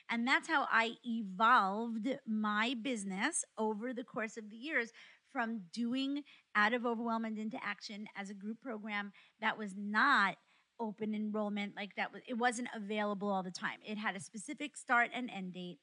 And 0.09 0.27
that's 0.27 0.49
how 0.49 0.69
I 0.71 0.93
evolved 1.05 2.09
my 2.27 2.75
business 2.81 3.45
over 3.59 3.93
the 3.93 4.05
course 4.05 4.37
of 4.37 4.51
the 4.51 4.57
years 4.57 4.93
from 5.33 5.63
doing 5.73 6.23
out 6.55 6.73
of 6.73 6.87
overwhelm 6.87 7.25
and 7.25 7.39
into 7.39 7.59
action 7.63 8.07
as 8.17 8.31
a 8.31 8.35
group 8.35 8.61
program 8.61 9.13
that 9.41 9.59
was 9.59 9.75
not 9.77 10.37
open 10.79 11.15
enrollment 11.15 11.75
like 11.77 11.95
that 11.97 12.13
was 12.13 12.23
it 12.29 12.35
wasn't 12.35 12.69
available 12.75 13.31
all 13.31 13.43
the 13.43 13.51
time. 13.51 13.79
It 13.85 13.99
had 13.99 14.17
a 14.17 14.21
specific 14.21 14.77
start 14.77 15.11
and 15.15 15.31
end 15.31 15.55
date. 15.55 15.79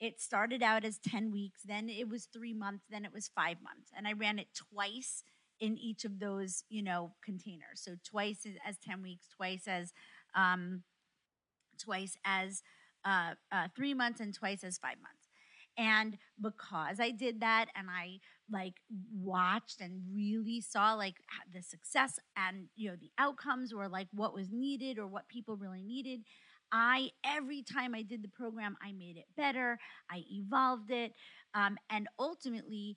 It 0.00 0.20
started 0.20 0.62
out 0.62 0.84
as 0.84 0.98
10 0.98 1.30
weeks 1.30 1.62
then 1.64 1.88
it 1.88 2.08
was 2.08 2.28
3 2.32 2.52
months 2.54 2.84
then 2.90 3.04
it 3.04 3.12
was 3.12 3.30
5 3.34 3.56
months 3.62 3.90
and 3.96 4.08
i 4.08 4.12
ran 4.12 4.38
it 4.40 4.48
twice 4.54 5.22
in 5.60 5.78
each 5.78 6.04
of 6.04 6.18
those 6.18 6.64
you 6.68 6.82
know 6.82 7.12
containers. 7.24 7.80
So 7.80 7.96
twice 8.04 8.46
as 8.66 8.76
10 8.78 9.02
weeks 9.02 9.26
twice 9.36 9.66
as 9.66 9.92
um 10.34 10.82
twice 11.78 12.16
as 12.24 12.62
uh, 13.04 13.34
uh, 13.52 13.68
three 13.76 13.94
months 13.94 14.20
and 14.20 14.34
twice 14.34 14.64
as 14.64 14.78
five 14.78 14.96
months. 15.02 15.28
And 15.76 16.16
because 16.40 17.00
I 17.00 17.10
did 17.10 17.40
that 17.40 17.66
and 17.74 17.88
I 17.90 18.20
like 18.50 18.74
watched 19.12 19.80
and 19.80 20.02
really 20.14 20.60
saw 20.60 20.94
like 20.94 21.16
the 21.52 21.62
success 21.62 22.18
and 22.36 22.66
you 22.76 22.90
know 22.90 22.96
the 23.00 23.10
outcomes 23.18 23.72
or 23.72 23.88
like 23.88 24.08
what 24.12 24.34
was 24.34 24.48
needed 24.52 24.98
or 24.98 25.06
what 25.06 25.28
people 25.28 25.56
really 25.56 25.82
needed, 25.82 26.20
I 26.72 27.10
every 27.24 27.62
time 27.62 27.94
I 27.94 28.02
did 28.02 28.22
the 28.22 28.28
program, 28.28 28.76
I 28.82 28.92
made 28.92 29.16
it 29.16 29.26
better, 29.36 29.78
I 30.10 30.22
evolved 30.30 30.90
it, 30.90 31.12
um, 31.54 31.76
and 31.90 32.08
ultimately 32.18 32.96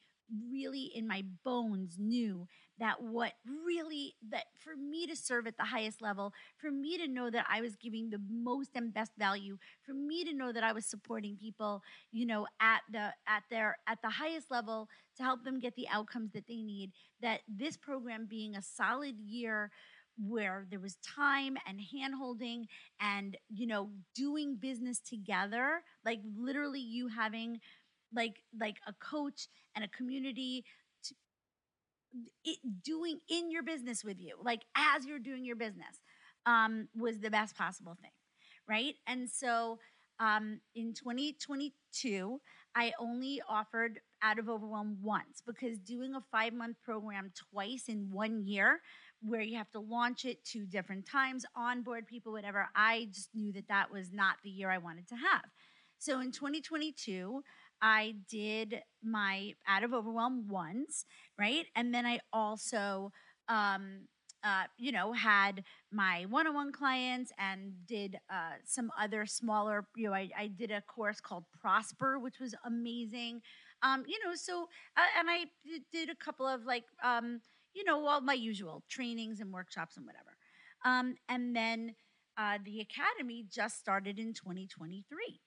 really 0.51 0.91
in 0.93 1.07
my 1.07 1.23
bones 1.45 1.95
knew 1.99 2.47
that 2.80 3.02
what 3.02 3.34
really 3.66 4.16
that 4.30 4.46
for 4.60 4.76
me 4.76 5.08
to 5.08 5.16
serve 5.16 5.48
at 5.48 5.58
the 5.58 5.63
highest 5.63 6.02
level 6.02 6.34
for 6.58 6.72
me 6.72 6.98
to 6.98 7.08
know 7.08 7.30
that 7.30 7.46
i 7.50 7.62
was 7.62 7.76
giving 7.76 8.10
the 8.10 8.22
most 8.30 8.72
and 8.76 8.94
best 8.94 9.12
value 9.18 9.58
for 9.86 9.94
me 9.94 10.24
to 10.24 10.34
know 10.34 10.52
that 10.52 10.63
i 10.63 10.72
was 10.72 10.86
supporting 10.86 11.36
people 11.36 11.82
you 12.12 12.26
know 12.26 12.46
at 12.60 12.82
the 12.92 13.13
at 13.28 13.44
their 13.50 13.78
at 13.88 14.02
the 14.02 14.10
highest 14.10 14.52
level 14.52 14.88
to 15.16 15.24
help 15.24 15.44
them 15.44 15.60
get 15.60 15.76
the 15.76 15.88
outcomes 15.90 16.32
that 16.34 16.48
they 16.48 16.62
need 16.62 16.92
that 17.22 17.42
this 17.48 17.78
program 17.78 18.28
being 18.30 18.56
a 18.56 18.62
solid 18.62 19.16
year 19.20 19.72
where 20.20 20.66
there 20.72 20.80
was 20.80 20.98
time 20.98 21.58
and 21.68 21.80
handholding 21.94 22.66
and 23.00 23.38
you 23.50 23.68
know 23.68 23.90
doing 24.16 24.56
business 24.56 25.00
together 25.00 25.82
like 26.06 26.20
literally 26.36 26.80
you 26.80 27.08
having 27.08 27.60
like 28.13 28.42
like 28.60 28.78
a 28.88 28.94
coach 28.94 29.48
and 29.76 29.84
a 29.84 29.88
community 29.90 30.63
it, 32.43 32.58
doing 32.84 33.20
in 33.30 33.52
your 33.52 33.63
business 33.63 34.04
with 34.04 34.20
you 34.20 34.36
like 34.43 34.62
as 34.76 35.06
you're 35.06 35.20
doing 35.20 35.46
your 35.46 35.56
business 35.56 36.02
um, 36.46 36.88
was 36.96 37.20
the 37.20 37.30
best 37.30 37.58
possible 37.58 37.98
thing 38.02 38.12
right? 38.67 38.96
And 39.08 39.30
so 39.30 39.80
um, 40.20 40.60
in 40.76 40.93
2022 40.93 42.41
i 42.76 42.91
only 43.00 43.39
offered 43.48 44.00
out 44.24 44.39
of 44.39 44.50
overwhelm 44.50 44.98
once 45.04 45.43
because 45.46 45.78
doing 45.78 46.15
a 46.15 46.22
five 46.32 46.54
month 46.54 46.76
program 46.84 47.32
twice 47.52 47.84
in 47.88 48.10
one 48.12 48.43
year 48.43 48.82
where 49.22 49.41
you 49.41 49.56
have 49.58 49.70
to 49.70 49.80
launch 49.80 50.26
it 50.26 50.43
two 50.43 50.65
different 50.65 51.06
times 51.06 51.46
onboard 51.56 52.08
people 52.08 52.32
whatever 52.32 52.67
i 52.76 53.08
just 53.12 53.30
knew 53.36 53.54
that 53.54 53.67
that 53.67 53.91
was 53.91 54.12
not 54.12 54.38
the 54.43 54.50
year 54.50 54.72
i 54.72 54.80
wanted 54.80 55.08
to 55.08 55.15
have. 55.15 55.43
So 56.00 56.20
in 56.20 56.32
2022 56.32 57.43
I 57.82 58.16
did 58.30 58.82
my 59.04 59.54
out 59.68 59.84
of 59.84 59.94
overwhelm 59.94 60.48
once, 60.48 61.06
right? 61.38 61.66
And 61.76 61.94
then 61.94 62.06
I 62.06 62.20
also, 62.34 63.12
um, 63.48 64.08
uh, 64.44 64.63
you 64.78 64.92
know, 64.92 65.13
had 65.13 65.63
my 65.92 66.26
one 66.30 66.48
on 66.48 66.54
one 66.54 66.72
clients 66.72 67.32
and 67.38 67.74
did 67.86 68.18
uh, 68.30 68.54
some 68.66 68.92
other 69.00 69.26
smaller, 69.26 69.88
you 69.96 70.08
know, 70.08 70.13
I, 70.13 70.30
I, 70.38 70.48
did 70.48 70.72
a 70.72 70.82
course 70.82 71.20
called 71.20 71.44
Prosper, 71.60 72.20
which 72.20 72.40
was 72.40 72.54
amazing. 72.63 73.42
Um, 73.82 74.04
you 74.08 74.18
know, 74.24 74.36
so, 74.36 74.68
uh, 74.96 75.02
and 75.20 75.28
I 75.30 75.46
did 75.92 76.10
a 76.10 76.16
couple 76.16 76.48
of 76.48 76.66
like, 76.66 76.84
um, 77.04 77.42
you 77.74 77.84
know, 77.84 78.06
all 78.08 78.22
my 78.22 78.34
usual 78.34 78.84
trainings 78.90 79.40
and 79.40 79.52
workshops 79.52 79.98
and 79.98 80.06
whatever. 80.06 80.38
Um, 80.86 81.16
and 81.30 81.56
then 81.56 81.96
uh, 82.38 82.60
the 82.63 82.80
academy 82.80 83.46
just 83.52 83.80
started 83.80 84.20
in 84.20 84.34
2023. 84.34 85.42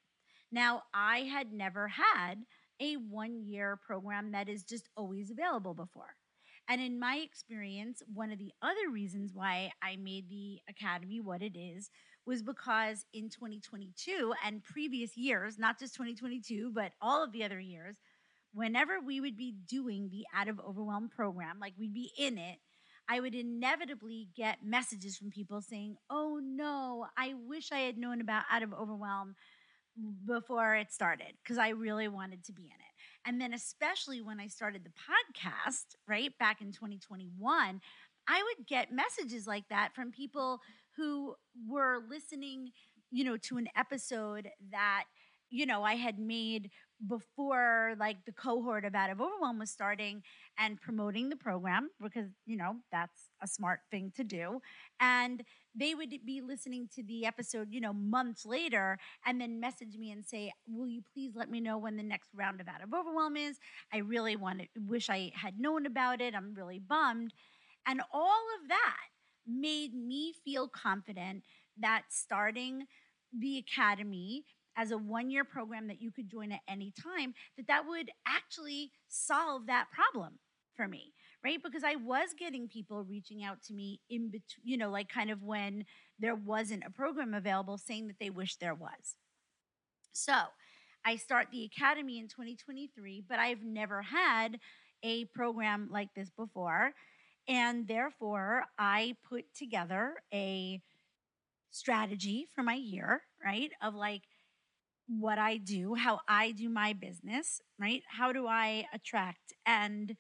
Now, 0.53 0.83
I 0.93 1.21
had 1.21 1.53
never 1.53 1.89
had 1.89 2.45
a 2.81 2.95
one 2.95 3.45
year 3.45 3.79
program 3.85 4.33
that 4.33 4.49
is 4.49 4.65
just 4.65 4.89
always 4.97 5.31
available 5.31 5.75
before. 5.75 6.17
And 6.69 6.81
in 6.81 7.01
my 7.01 7.17
experience, 7.17 8.03
one 8.13 8.31
of 8.31 8.39
the 8.39 8.53
other 8.63 8.91
reasons 8.93 9.33
why 9.35 9.73
I 9.83 9.97
made 9.97 10.29
the 10.29 10.61
Academy 10.69 11.21
what 11.21 11.43
it 11.43 11.59
is 11.59 11.91
was 12.27 12.43
because 12.43 13.05
in 13.13 13.29
2022 13.29 14.33
and 14.45 14.63
previous 14.63 15.17
years, 15.17 15.59
not 15.59 15.79
just 15.79 15.95
2022, 15.95 16.71
but 16.73 16.93
all 17.01 17.25
of 17.25 17.33
the 17.33 17.43
other 17.43 17.59
years, 17.59 17.97
whenever 18.53 19.01
we 19.01 19.21
would 19.21 19.37
be 19.37 19.55
doing 19.67 20.11
the 20.11 20.25
Out 20.35 20.49
of 20.49 20.61
Overwhelm 20.61 21.09
program, 21.09 21.59
like 21.61 21.75
we'd 21.79 21.95
be 21.95 22.13
in 22.17 22.39
it, 22.39 22.59
I 23.09 23.19
would 23.19 23.35
inevitably 23.35 24.29
get 24.37 24.65
messages 24.65 25.17
from 25.17 25.31
people 25.31 25.61
saying, 25.61 25.97
Oh 26.09 26.41
no, 26.41 27.07
I 27.17 27.35
wish 27.35 27.73
I 27.73 27.81
had 27.81 27.99
known 27.99 28.21
about 28.21 28.45
Out 28.51 28.63
of 28.63 28.73
Overwhelm 28.73 29.35
before 30.27 30.77
it 30.77 30.93
started 30.93 31.33
because 31.43 31.59
I 31.59 31.71
really 31.71 32.09
wanted 32.09 32.45
to 32.45 32.53
be 32.53 32.63
in 32.63 32.69
it. 32.69 33.27
And 33.27 33.41
then, 33.41 33.53
especially 33.53 34.23
when 34.23 34.41
I 34.41 34.47
started 34.47 34.85
the 34.85 34.91
podcast, 34.91 35.97
right 36.09 36.37
back 36.39 36.61
in 36.61 36.73
2021, 36.73 37.81
I 38.29 38.43
would 38.43 38.67
get 38.67 38.93
messages 38.93 39.47
like 39.47 39.65
that 39.69 39.91
from 39.95 40.13
people 40.13 40.61
who 40.97 41.35
were 41.69 42.03
listening, 42.09 42.71
you 43.11 43.25
know, 43.25 43.37
to 43.37 43.59
an 43.59 43.69
episode 43.77 44.49
that, 44.71 45.05
you 45.51 45.67
know, 45.67 45.83
I 45.83 45.95
had 45.95 46.19
made 46.19 46.71
before 47.07 47.95
like 47.99 48.25
the 48.27 48.33
cohort 48.33 48.85
of 48.85 48.95
Out 48.95 49.11
of 49.11 49.21
Overwhelm 49.21 49.59
was 49.59 49.71
starting 49.71 50.23
and 50.59 50.81
promoting 50.81 51.29
the 51.29 51.37
program 51.37 51.91
because, 52.03 52.31
you 52.47 52.57
know, 52.57 52.77
that's 52.93 53.31
a 53.43 53.47
smart 53.47 53.81
thing 53.91 54.13
to 54.17 54.25
do. 54.25 54.61
And 55.01 55.43
they 55.75 55.95
would 55.95 56.11
be 56.27 56.41
listening 56.41 56.89
to 56.97 57.03
the 57.03 57.25
episode, 57.25 57.69
you 57.71 57.81
know, 57.81 57.93
months 57.93 58.45
later 58.45 58.99
and 59.25 59.41
then 59.41 59.61
message 59.61 59.97
me 59.99 60.11
and 60.11 60.25
say, 60.25 60.53
Will 60.67 60.89
you 60.89 61.03
please 61.15 61.33
let 61.35 61.51
me 61.51 61.61
know 61.61 61.79
when 61.79 61.97
the 61.97 62.03
next 62.03 62.31
round 62.35 62.61
of 62.61 62.69
Out 62.69 62.83
of 62.83 62.93
Overwhelm 62.93 63.37
is? 63.37 63.59
I 63.93 63.99
really 63.99 64.37
want 64.37 64.61
to, 64.61 64.67
wish 64.87 65.09
I 65.09 65.33
had 65.35 65.59
known 65.59 65.87
about 65.87 66.21
it. 66.21 66.35
I'm 66.35 66.55
really 66.55 66.81
bummed. 66.81 67.33
And 67.87 68.03
all 68.13 68.45
of 68.61 68.69
that 68.69 69.09
made 69.47 69.95
me 69.95 70.35
feel 70.45 70.69
confident 70.69 71.45
that 71.79 72.03
starting 72.11 72.87
the 73.37 73.59
academy 73.59 74.45
as 74.77 74.91
a 74.91 74.99
one 74.99 75.31
year 75.31 75.45
program 75.45 75.89
that 75.89 76.01
you 76.01 76.11
could 76.11 76.31
join 76.31 76.53
at 76.53 76.61
any 76.69 76.93
time, 77.03 77.35
that 77.57 77.67
that 77.67 77.87
would 77.87 78.11
actually 78.27 78.93
solve 79.09 79.67
that 79.67 79.87
problem 79.93 80.39
for 80.77 80.89
me, 80.89 81.13
right? 81.45 81.63
Because 81.63 81.85
I 81.85 81.97
was 81.97 82.31
getting 82.39 82.69
people 82.69 83.05
reaching 83.05 83.45
out 83.45 83.63
to 83.65 83.75
me 83.75 84.01
in 84.09 84.31
between, 84.31 84.65
you 84.65 84.77
know, 84.77 84.91
like 84.91 85.09
kind 85.09 85.31
of 85.31 85.43
when 85.43 85.85
there 86.19 86.35
wasn't 86.35 86.85
a 86.87 86.91
program 86.91 87.35
available 87.35 87.79
saying 87.79 88.07
that 88.09 88.17
they 88.21 88.31
wish 88.31 88.57
there 88.57 88.75
was. 88.75 89.17
So 90.13 90.35
I 91.05 91.17
start 91.17 91.49
the 91.51 91.65
academy 91.65 92.19
in 92.19 92.29
2023, 92.29 93.25
but 93.29 93.39
I've 93.39 93.63
never 93.63 94.03
had 94.03 94.59
a 95.03 95.25
program 95.27 95.89
like 95.91 96.09
this 96.15 96.31
before. 96.31 96.93
And 97.49 97.89
therefore, 97.89 98.65
I 98.79 99.17
put 99.29 99.45
together 99.55 100.15
a 100.33 100.81
strategy 101.71 102.47
for 102.55 102.63
my 102.63 102.75
year, 102.75 103.23
right? 103.45 103.71
Of 103.83 103.95
like 103.95 104.23
what 105.19 105.39
I 105.39 105.57
do, 105.57 105.95
how 105.95 106.21
I 106.29 106.53
do 106.53 106.69
my 106.69 106.93
business, 106.93 107.61
right? 107.79 108.03
How 108.07 108.33
do 108.33 108.47
I 108.47 108.87
attract 108.93 109.53
and 109.67 110.17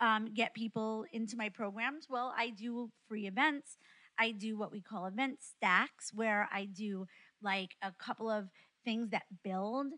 um, 0.00 0.34
get 0.34 0.54
people 0.54 1.06
into 1.12 1.36
my 1.36 1.48
programs? 1.48 2.06
Well, 2.10 2.34
I 2.36 2.50
do 2.50 2.90
free 3.08 3.26
events. 3.26 3.78
I 4.18 4.32
do 4.32 4.56
what 4.58 4.70
we 4.70 4.80
call 4.80 5.06
event 5.06 5.38
stacks, 5.42 6.12
where 6.14 6.48
I 6.52 6.66
do 6.66 7.06
like 7.42 7.70
a 7.82 7.92
couple 7.98 8.30
of 8.30 8.48
things 8.84 9.10
that 9.10 9.24
build 9.42 9.92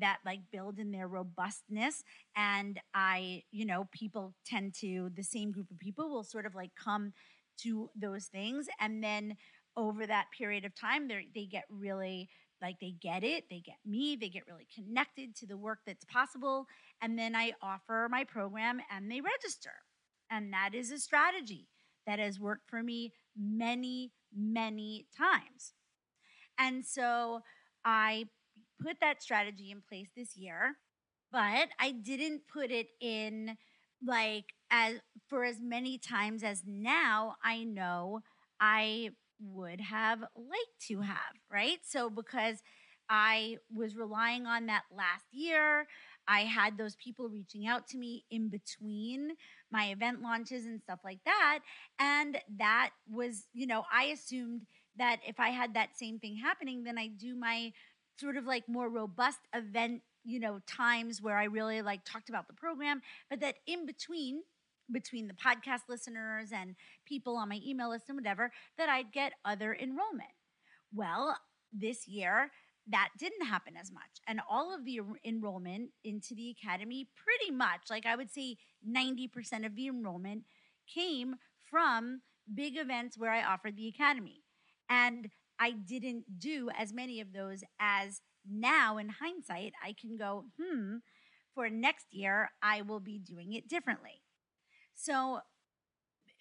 that 0.00 0.18
like 0.26 0.40
build 0.50 0.78
in 0.78 0.90
their 0.90 1.06
robustness 1.06 2.02
and 2.36 2.80
i 2.94 3.42
you 3.52 3.64
know 3.64 3.86
people 3.92 4.34
tend 4.44 4.74
to 4.74 5.08
the 5.14 5.22
same 5.22 5.52
group 5.52 5.70
of 5.70 5.78
people 5.78 6.10
will 6.10 6.24
sort 6.24 6.44
of 6.46 6.54
like 6.54 6.72
come 6.74 7.12
to 7.56 7.88
those 7.96 8.26
things 8.26 8.66
and 8.80 9.02
then 9.02 9.36
over 9.76 10.04
that 10.04 10.26
period 10.36 10.64
of 10.64 10.74
time 10.74 11.06
they 11.06 11.28
they 11.34 11.46
get 11.46 11.64
really 11.70 12.28
like 12.60 12.80
they 12.80 12.94
get 13.00 13.22
it 13.24 13.44
they 13.50 13.60
get 13.60 13.76
me 13.86 14.16
they 14.16 14.28
get 14.28 14.46
really 14.48 14.66
connected 14.74 15.34
to 15.36 15.46
the 15.46 15.56
work 15.56 15.78
that's 15.86 16.04
possible 16.04 16.66
and 17.00 17.18
then 17.18 17.34
i 17.36 17.52
offer 17.62 18.08
my 18.10 18.24
program 18.24 18.80
and 18.90 19.10
they 19.10 19.20
register. 19.20 19.70
And 20.30 20.52
that 20.52 20.74
is 20.74 20.90
a 20.90 20.98
strategy 20.98 21.68
that 22.06 22.18
has 22.18 22.38
worked 22.38 22.68
for 22.68 22.82
me 22.82 23.12
many 23.36 24.12
many 24.34 25.06
times. 25.16 25.72
And 26.58 26.84
so 26.84 27.40
i 27.84 28.26
put 28.82 28.98
that 29.00 29.22
strategy 29.22 29.70
in 29.70 29.82
place 29.88 30.08
this 30.16 30.36
year 30.36 30.76
but 31.32 31.68
i 31.78 31.90
didn't 31.90 32.42
put 32.52 32.70
it 32.70 32.88
in 33.00 33.56
like 34.06 34.54
as 34.70 34.96
for 35.28 35.44
as 35.44 35.56
many 35.60 35.98
times 35.98 36.42
as 36.42 36.62
now 36.66 37.34
i 37.42 37.64
know 37.64 38.20
i 38.60 39.10
would 39.40 39.80
have 39.80 40.20
liked 40.36 40.80
to 40.88 41.00
have, 41.00 41.34
right? 41.50 41.78
So, 41.82 42.10
because 42.10 42.62
I 43.10 43.56
was 43.74 43.96
relying 43.96 44.46
on 44.46 44.66
that 44.66 44.82
last 44.94 45.26
year, 45.32 45.86
I 46.26 46.40
had 46.40 46.76
those 46.76 46.94
people 46.96 47.28
reaching 47.28 47.66
out 47.66 47.86
to 47.88 47.98
me 47.98 48.24
in 48.30 48.48
between 48.48 49.32
my 49.70 49.86
event 49.86 50.20
launches 50.20 50.66
and 50.66 50.80
stuff 50.80 51.00
like 51.04 51.20
that. 51.24 51.60
And 51.98 52.38
that 52.58 52.90
was, 53.10 53.44
you 53.54 53.66
know, 53.66 53.84
I 53.90 54.04
assumed 54.04 54.66
that 54.98 55.20
if 55.26 55.40
I 55.40 55.48
had 55.48 55.74
that 55.74 55.96
same 55.96 56.18
thing 56.18 56.36
happening, 56.36 56.84
then 56.84 56.98
I 56.98 57.08
do 57.08 57.34
my 57.34 57.72
sort 58.18 58.36
of 58.36 58.44
like 58.44 58.68
more 58.68 58.90
robust 58.90 59.38
event, 59.54 60.02
you 60.24 60.38
know, 60.40 60.60
times 60.66 61.22
where 61.22 61.36
I 61.38 61.44
really 61.44 61.80
like 61.80 62.04
talked 62.04 62.28
about 62.28 62.46
the 62.46 62.54
program, 62.54 63.00
but 63.30 63.40
that 63.40 63.56
in 63.66 63.86
between, 63.86 64.42
between 64.90 65.28
the 65.28 65.34
podcast 65.34 65.82
listeners 65.88 66.50
and 66.52 66.74
people 67.06 67.36
on 67.36 67.48
my 67.48 67.60
email 67.66 67.90
list 67.90 68.08
and 68.08 68.16
whatever 68.16 68.50
that 68.76 68.88
I'd 68.88 69.12
get 69.12 69.32
other 69.44 69.74
enrollment. 69.74 70.30
Well, 70.94 71.36
this 71.72 72.08
year, 72.08 72.50
that 72.90 73.10
didn't 73.18 73.46
happen 73.46 73.74
as 73.76 73.92
much. 73.92 74.20
And 74.26 74.40
all 74.48 74.74
of 74.74 74.84
the 74.84 75.00
enrollment 75.24 75.90
into 76.04 76.34
the 76.34 76.50
academy, 76.50 77.08
pretty 77.16 77.54
much, 77.54 77.82
like 77.90 78.06
I 78.06 78.16
would 78.16 78.30
say 78.30 78.56
90% 78.88 79.66
of 79.66 79.76
the 79.76 79.88
enrollment 79.88 80.44
came 80.92 81.36
from 81.70 82.22
big 82.52 82.78
events 82.78 83.18
where 83.18 83.30
I 83.30 83.42
offered 83.42 83.76
the 83.76 83.88
academy. 83.88 84.42
And 84.88 85.28
I 85.60 85.72
didn't 85.72 86.38
do 86.38 86.70
as 86.78 86.92
many 86.94 87.20
of 87.20 87.32
those 87.32 87.62
as 87.78 88.22
now 88.48 88.96
in 88.96 89.10
hindsight, 89.10 89.74
I 89.84 89.94
can 90.00 90.16
go, 90.16 90.46
hmm, 90.58 90.96
for 91.54 91.68
next 91.68 92.06
year, 92.12 92.50
I 92.62 92.82
will 92.82 93.00
be 93.00 93.18
doing 93.18 93.52
it 93.52 93.68
differently. 93.68 94.22
So 94.98 95.40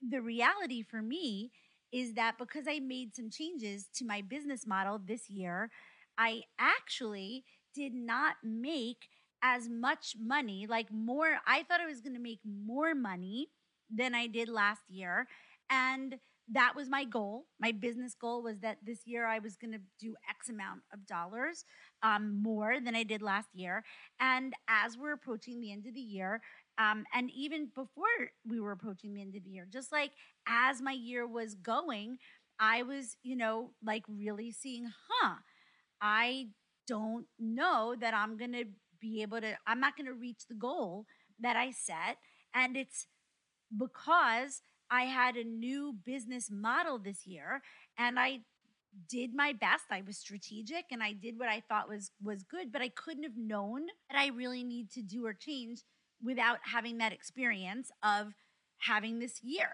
the 0.01 0.21
reality 0.21 0.81
for 0.81 1.01
me 1.01 1.51
is 1.91 2.15
that 2.15 2.37
because 2.37 2.65
I 2.67 2.79
made 2.79 3.15
some 3.15 3.29
changes 3.29 3.87
to 3.95 4.05
my 4.05 4.21
business 4.21 4.65
model 4.65 4.99
this 4.99 5.29
year, 5.29 5.69
I 6.17 6.41
actually 6.59 7.45
did 7.75 7.93
not 7.93 8.37
make 8.43 9.09
as 9.43 9.69
much 9.69 10.15
money, 10.19 10.65
like 10.67 10.91
more. 10.91 11.37
I 11.45 11.63
thought 11.63 11.81
I 11.81 11.85
was 11.85 12.01
going 12.01 12.15
to 12.15 12.19
make 12.21 12.39
more 12.43 12.95
money 12.95 13.49
than 13.95 14.15
I 14.15 14.25
did 14.25 14.49
last 14.49 14.81
year. 14.89 15.27
And 15.69 16.17
that 16.49 16.73
was 16.75 16.89
my 16.89 17.03
goal. 17.03 17.45
My 17.59 17.71
business 17.71 18.15
goal 18.15 18.41
was 18.41 18.59
that 18.61 18.77
this 18.83 19.05
year 19.05 19.27
I 19.27 19.39
was 19.39 19.55
going 19.55 19.73
to 19.73 19.81
do 19.99 20.15
X 20.29 20.49
amount 20.49 20.81
of 20.91 21.05
dollars 21.05 21.63
um, 22.01 22.41
more 22.41 22.79
than 22.83 22.95
I 22.95 23.03
did 23.03 23.21
last 23.21 23.49
year. 23.53 23.83
And 24.19 24.53
as 24.67 24.97
we're 24.97 25.13
approaching 25.13 25.59
the 25.59 25.71
end 25.71 25.85
of 25.85 25.93
the 25.93 26.01
year, 26.01 26.41
um, 26.77 27.05
and 27.13 27.31
even 27.31 27.69
before 27.73 28.05
we 28.47 28.59
were 28.59 28.71
approaching 28.71 29.13
the 29.13 29.21
end 29.21 29.35
of 29.35 29.43
the 29.43 29.49
year, 29.49 29.67
just 29.71 29.91
like 29.91 30.11
as 30.47 30.81
my 30.81 30.91
year 30.91 31.25
was 31.27 31.55
going, 31.55 32.17
I 32.59 32.83
was, 32.83 33.17
you 33.23 33.35
know, 33.35 33.71
like 33.83 34.03
really 34.07 34.51
seeing, 34.51 34.89
huh, 35.09 35.35
I 36.01 36.49
don't 36.87 37.25
know 37.39 37.95
that 37.99 38.13
I'm 38.13 38.37
going 38.37 38.53
to 38.53 38.65
be 38.99 39.21
able 39.21 39.41
to, 39.41 39.57
I'm 39.65 39.79
not 39.79 39.95
going 39.95 40.07
to 40.07 40.13
reach 40.13 40.47
the 40.47 40.55
goal 40.55 41.05
that 41.39 41.55
I 41.55 41.71
set. 41.71 42.17
And 42.53 42.77
it's 42.77 43.07
because 43.75 44.61
I 44.89 45.03
had 45.03 45.35
a 45.35 45.43
new 45.43 45.95
business 46.05 46.49
model 46.51 46.97
this 46.99 47.25
year 47.27 47.61
and 47.97 48.19
I 48.19 48.39
did 49.09 49.33
my 49.35 49.53
best. 49.53 49.85
I 49.91 50.01
was 50.05 50.17
strategic 50.17 50.85
and 50.91 51.03
I 51.03 51.13
did 51.13 51.37
what 51.37 51.49
I 51.49 51.61
thought 51.67 51.89
was 51.89 52.11
was 52.23 52.43
good, 52.43 52.71
but 52.71 52.81
I 52.81 52.89
couldn't 52.89 53.23
have 53.23 53.37
known 53.37 53.87
that 54.09 54.17
I 54.17 54.27
really 54.27 54.63
need 54.63 54.89
to 54.91 55.01
do 55.01 55.25
or 55.25 55.33
change 55.33 55.81
without 56.23 56.59
having 56.63 56.97
that 56.97 57.13
experience 57.13 57.91
of 58.03 58.33
having 58.79 59.19
this 59.19 59.41
year. 59.43 59.69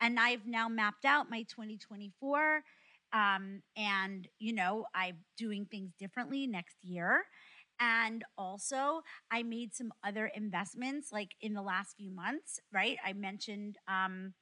And 0.00 0.18
I've 0.18 0.46
now 0.46 0.68
mapped 0.68 1.04
out 1.04 1.30
my 1.30 1.42
2024. 1.42 2.62
Um, 3.12 3.62
and, 3.76 4.26
you 4.38 4.52
know, 4.52 4.86
I'm 4.94 5.18
doing 5.36 5.66
things 5.70 5.92
differently 5.98 6.46
next 6.46 6.76
year. 6.82 7.24
And 7.78 8.24
also, 8.38 9.02
I 9.30 9.42
made 9.42 9.74
some 9.74 9.92
other 10.04 10.26
investments 10.34 11.10
like 11.12 11.30
in 11.40 11.54
the 11.54 11.62
last 11.62 11.96
few 11.96 12.10
months, 12.10 12.60
right? 12.72 12.96
I 13.04 13.12
mentioned 13.12 13.76
um, 13.88 14.34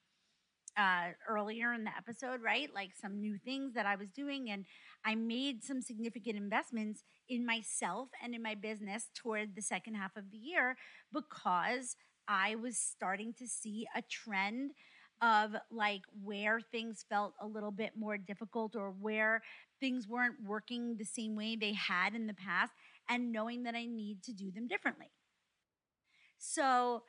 uh, 0.76 1.10
earlier 1.28 1.72
in 1.72 1.84
the 1.84 1.90
episode, 1.96 2.42
right? 2.42 2.68
Like 2.74 2.90
some 3.00 3.20
new 3.20 3.38
things 3.38 3.74
that 3.74 3.86
I 3.86 3.96
was 3.96 4.10
doing. 4.10 4.50
And 4.50 4.66
I 5.04 5.14
made 5.14 5.64
some 5.64 5.82
significant 5.82 6.36
investments 6.36 7.04
in 7.30 7.46
myself 7.46 8.10
and 8.22 8.34
in 8.34 8.42
my 8.42 8.54
business 8.54 9.10
toward 9.14 9.56
the 9.56 9.62
second 9.62 9.94
half 9.94 10.16
of 10.16 10.30
the 10.32 10.38
year 10.38 10.76
because 11.12 11.96
I 12.28 12.56
was 12.56 12.76
starting 12.78 13.34
to 13.38 13.48
see 13.48 13.86
a 13.96 14.02
trend 14.02 14.72
of 15.22 15.52
like 15.70 16.02
where 16.22 16.60
things 16.60 17.04
felt 17.08 17.34
a 17.40 17.46
little 17.46 17.70
bit 17.72 17.92
more 17.96 18.18
difficult 18.18 18.74
or 18.76 18.90
where 18.90 19.42
things 19.80 20.08
weren't 20.08 20.36
working 20.44 20.96
the 20.96 21.04
same 21.04 21.36
way 21.36 21.56
they 21.56 21.74
had 21.74 22.14
in 22.14 22.26
the 22.26 22.34
past 22.34 22.72
and 23.08 23.32
knowing 23.32 23.64
that 23.64 23.74
I 23.74 23.86
need 23.86 24.22
to 24.24 24.32
do 24.32 24.50
them 24.50 24.66
differently. 24.68 25.10
So, 26.38 27.02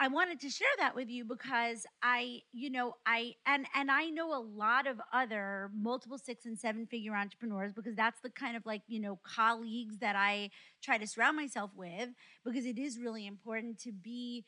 I 0.00 0.06
wanted 0.06 0.38
to 0.40 0.50
share 0.50 0.68
that 0.78 0.94
with 0.94 1.08
you 1.08 1.24
because 1.24 1.84
I, 2.02 2.42
you 2.52 2.70
know, 2.70 2.94
I 3.04 3.34
and 3.46 3.66
and 3.74 3.90
I 3.90 4.10
know 4.10 4.32
a 4.32 4.38
lot 4.40 4.86
of 4.86 5.00
other 5.12 5.70
multiple 5.74 6.18
six 6.18 6.46
and 6.46 6.56
seven 6.56 6.86
figure 6.86 7.16
entrepreneurs 7.16 7.72
because 7.72 7.96
that's 7.96 8.20
the 8.20 8.30
kind 8.30 8.56
of 8.56 8.64
like, 8.64 8.82
you 8.86 9.00
know, 9.00 9.18
colleagues 9.24 9.98
that 9.98 10.14
I 10.14 10.50
try 10.82 10.98
to 10.98 11.06
surround 11.06 11.36
myself 11.36 11.72
with 11.74 12.10
because 12.44 12.64
it 12.64 12.78
is 12.78 12.98
really 13.00 13.26
important 13.26 13.80
to 13.80 13.92
be 13.92 14.44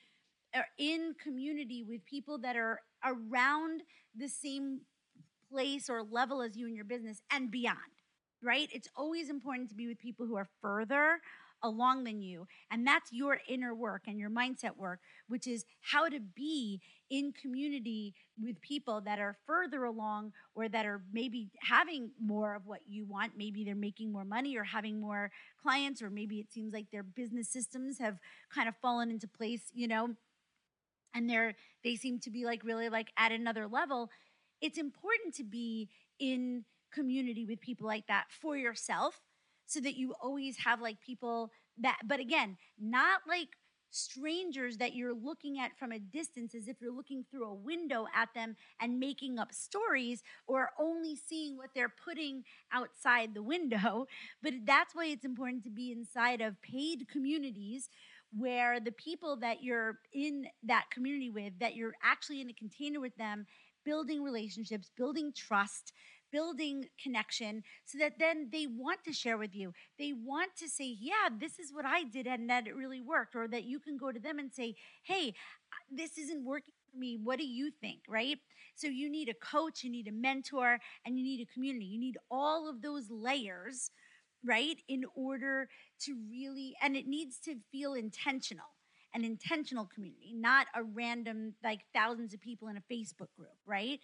uh, 0.55 0.63
in 0.79 1.15
community 1.21 1.83
with 1.83 2.05
people 2.05 2.39
that 2.39 2.57
are 2.57 2.81
around 3.05 3.83
the 4.15 4.29
same 4.29 4.83
place 5.51 5.91
or 5.91 6.03
level 6.03 6.43
as 6.43 6.57
you 6.57 6.67
in 6.69 6.77
your 6.77 6.85
business 6.85 7.23
and 7.33 7.51
beyond. 7.51 7.79
Right? 8.43 8.69
It's 8.73 8.89
always 8.97 9.29
important 9.29 9.69
to 9.71 9.75
be 9.75 9.87
with 9.87 9.99
people 9.99 10.27
who 10.27 10.37
are 10.37 10.49
further 10.63 11.21
along 11.63 12.05
than 12.05 12.21
you. 12.21 12.47
And 12.71 12.87
that's 12.87 13.13
your 13.13 13.41
inner 13.49 13.75
work 13.75 14.03
and 14.07 14.19
your 14.19 14.31
mindset 14.31 14.77
work, 14.77 15.01
which 15.29 15.47
is 15.47 15.65
how 15.81 16.09
to 16.09 16.21
be 16.21 16.81
in 17.11 17.33
community 17.33 18.15
with 18.41 18.61
people 18.61 19.01
that 19.03 19.19
are 19.19 19.37
further 19.47 19.85
along 19.85 20.33
or 20.55 20.69
that 20.69 20.87
are 20.87 21.03
maybe 21.13 21.51
having 21.61 22.11
more 22.21 22.55
of 22.55 22.67
what 22.67 22.81
you 22.87 23.05
want. 23.05 23.33
Maybe 23.37 23.65
they're 23.65 23.75
making 23.75 24.13
more 24.13 24.25
money 24.25 24.57
or 24.57 24.65
having 24.65 25.01
more 25.01 25.31
clients, 25.61 26.01
or 26.01 26.11
maybe 26.11 26.39
it 26.39 26.53
seems 26.53 26.73
like 26.73 26.91
their 26.91 27.03
business 27.03 27.49
systems 27.49 27.99
have 27.99 28.19
kind 28.55 28.69
of 28.69 28.77
fallen 28.77 29.11
into 29.11 29.29
place, 29.29 29.63
you 29.75 29.89
know, 29.89 30.11
and 31.15 31.29
they're 31.29 31.55
they 31.83 31.97
seem 31.97 32.21
to 32.21 32.31
be 32.31 32.45
like 32.45 32.63
really 32.65 32.89
like 32.89 33.09
at 33.17 33.33
another 33.33 33.67
level. 33.67 34.11
It's 34.61 34.79
important 34.79 35.35
to 35.37 35.45
be 35.45 35.89
in 36.19 36.65
community 36.93 37.45
with 37.45 37.61
people 37.61 37.87
like 37.87 38.07
that 38.09 38.27
for 38.31 38.57
yourself 38.57 39.21
so 39.71 39.81
that 39.81 39.97
you 39.97 40.15
always 40.21 40.57
have 40.59 40.81
like 40.81 41.01
people 41.01 41.51
that 41.79 41.99
but 42.05 42.21
again 42.21 42.57
not 42.79 43.21
like 43.29 43.49
strangers 43.91 44.77
that 44.77 44.95
you're 44.95 45.15
looking 45.15 45.59
at 45.59 45.77
from 45.79 45.93
a 45.93 45.99
distance 45.99 46.55
as 46.55 46.69
if 46.69 46.77
you're 46.81 46.95
looking 46.95 47.25
through 47.31 47.45
a 47.45 47.55
window 47.55 48.07
at 48.15 48.29
them 48.35 48.55
and 48.81 49.01
making 49.01 49.39
up 49.39 49.53
stories 49.53 50.23
or 50.47 50.71
only 50.79 51.17
seeing 51.17 51.57
what 51.57 51.71
they're 51.75 51.93
putting 52.05 52.45
outside 52.73 53.35
the 53.35 53.43
window. 53.43 54.07
But 54.43 54.55
that's 54.65 54.95
why 54.95 55.07
it's 55.07 55.25
important 55.25 55.65
to 55.65 55.71
be 55.71 55.93
inside 55.93 56.41
of 56.41 56.61
paid 56.63 57.09
communities 57.11 57.89
where 58.37 58.79
the 58.79 58.93
people 58.93 59.37
that 59.37 59.63
you're 59.63 59.99
in 60.13 60.47
that 60.63 60.85
community 60.93 61.31
with 61.31 61.53
that 61.59 61.75
you're 61.75 61.95
actually 62.03 62.41
in 62.41 62.49
a 62.49 62.55
container 62.55 63.01
with 63.01 63.17
them 63.17 63.47
building 63.85 64.23
relationships 64.23 64.91
building 64.97 65.33
trust 65.35 65.93
building 66.33 66.87
connection 67.03 67.63
so 67.85 67.99
that 67.99 68.19
then 68.19 68.49
they 68.53 68.67
want 68.67 69.05
to 69.05 69.13
share 69.13 69.39
with 69.39 69.55
you. 69.55 69.73
They 69.99 70.13
want 70.13 70.57
to 70.59 70.69
say, 70.69 70.97
yeah, 70.99 71.29
this 71.39 71.59
is 71.59 71.73
what 71.73 71.85
I 71.85 72.05
did 72.05 72.27
and 72.27 72.49
that 72.51 72.67
it 72.67 72.77
really 72.77 73.01
worked. 73.01 73.35
Or 73.35 73.49
that 73.49 73.65
you 73.65 73.81
can 73.81 73.97
go 73.97 74.13
to 74.13 74.21
them 74.21 74.39
and 74.39 74.53
say, 74.53 74.75
hey, 75.03 75.35
this 75.91 76.19
isn't 76.19 76.45
working 76.45 76.75
for 76.91 76.99
me. 76.99 77.19
What 77.23 77.39
do 77.39 77.47
you 77.47 77.71
think? 77.81 78.01
Right? 78.09 78.39
So 78.75 78.87
you 78.87 79.11
need 79.11 79.29
a 79.29 79.35
coach, 79.35 79.85
you 79.85 79.91
need 79.91 80.09
a 80.09 80.13
mentor, 80.13 80.79
and 81.05 81.19
you 81.19 81.25
need 81.25 81.41
a 81.41 81.53
community. 81.53 81.87
You 81.87 82.01
need 82.01 82.17
all 82.31 82.69
of 82.69 82.83
those 82.83 83.11
layers, 83.11 83.91
right? 84.45 84.77
In 84.89 85.05
order 85.15 85.69
to 86.07 86.17
really, 86.31 86.75
and 86.83 86.97
it 86.97 87.07
needs 87.07 87.39
to 87.41 87.57
feel 87.71 87.95
intentional 87.95 88.67
an 89.15 89.25
intentional 89.25 89.89
community, 89.93 90.33
not 90.35 90.67
a 90.75 90.83
random, 90.83 91.55
like 91.65 91.81
thousands 91.95 92.35
of 92.35 92.41
people 92.41 92.69
in 92.69 92.77
a 92.77 92.93
Facebook 92.93 93.29
group, 93.37 93.57
right? 93.67 94.01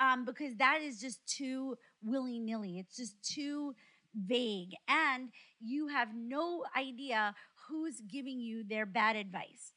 Um, 0.00 0.24
because 0.24 0.56
that 0.56 0.80
is 0.82 1.00
just 1.00 1.24
too 1.26 1.76
willy 2.02 2.38
nilly. 2.38 2.78
It's 2.78 2.96
just 2.96 3.22
too 3.22 3.74
vague. 4.14 4.70
And 4.88 5.28
you 5.60 5.88
have 5.88 6.08
no 6.14 6.64
idea 6.76 7.34
who's 7.68 8.00
giving 8.00 8.40
you 8.40 8.64
their 8.64 8.86
bad 8.86 9.16
advice. 9.16 9.74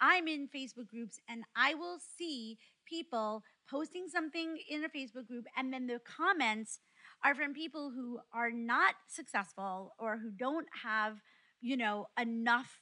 I'm 0.00 0.26
in 0.28 0.48
Facebook 0.54 0.88
groups 0.88 1.18
and 1.28 1.44
I 1.56 1.74
will 1.74 1.98
see 2.18 2.58
people 2.84 3.44
posting 3.70 4.08
something 4.08 4.58
in 4.68 4.84
a 4.84 4.88
Facebook 4.88 5.26
group, 5.26 5.46
and 5.56 5.72
then 5.72 5.86
the 5.86 6.00
comments 6.00 6.80
are 7.24 7.34
from 7.34 7.54
people 7.54 7.90
who 7.90 8.20
are 8.32 8.50
not 8.50 8.94
successful 9.08 9.94
or 9.98 10.18
who 10.18 10.30
don't 10.30 10.66
have, 10.82 11.18
you 11.60 11.76
know, 11.76 12.06
enough 12.20 12.80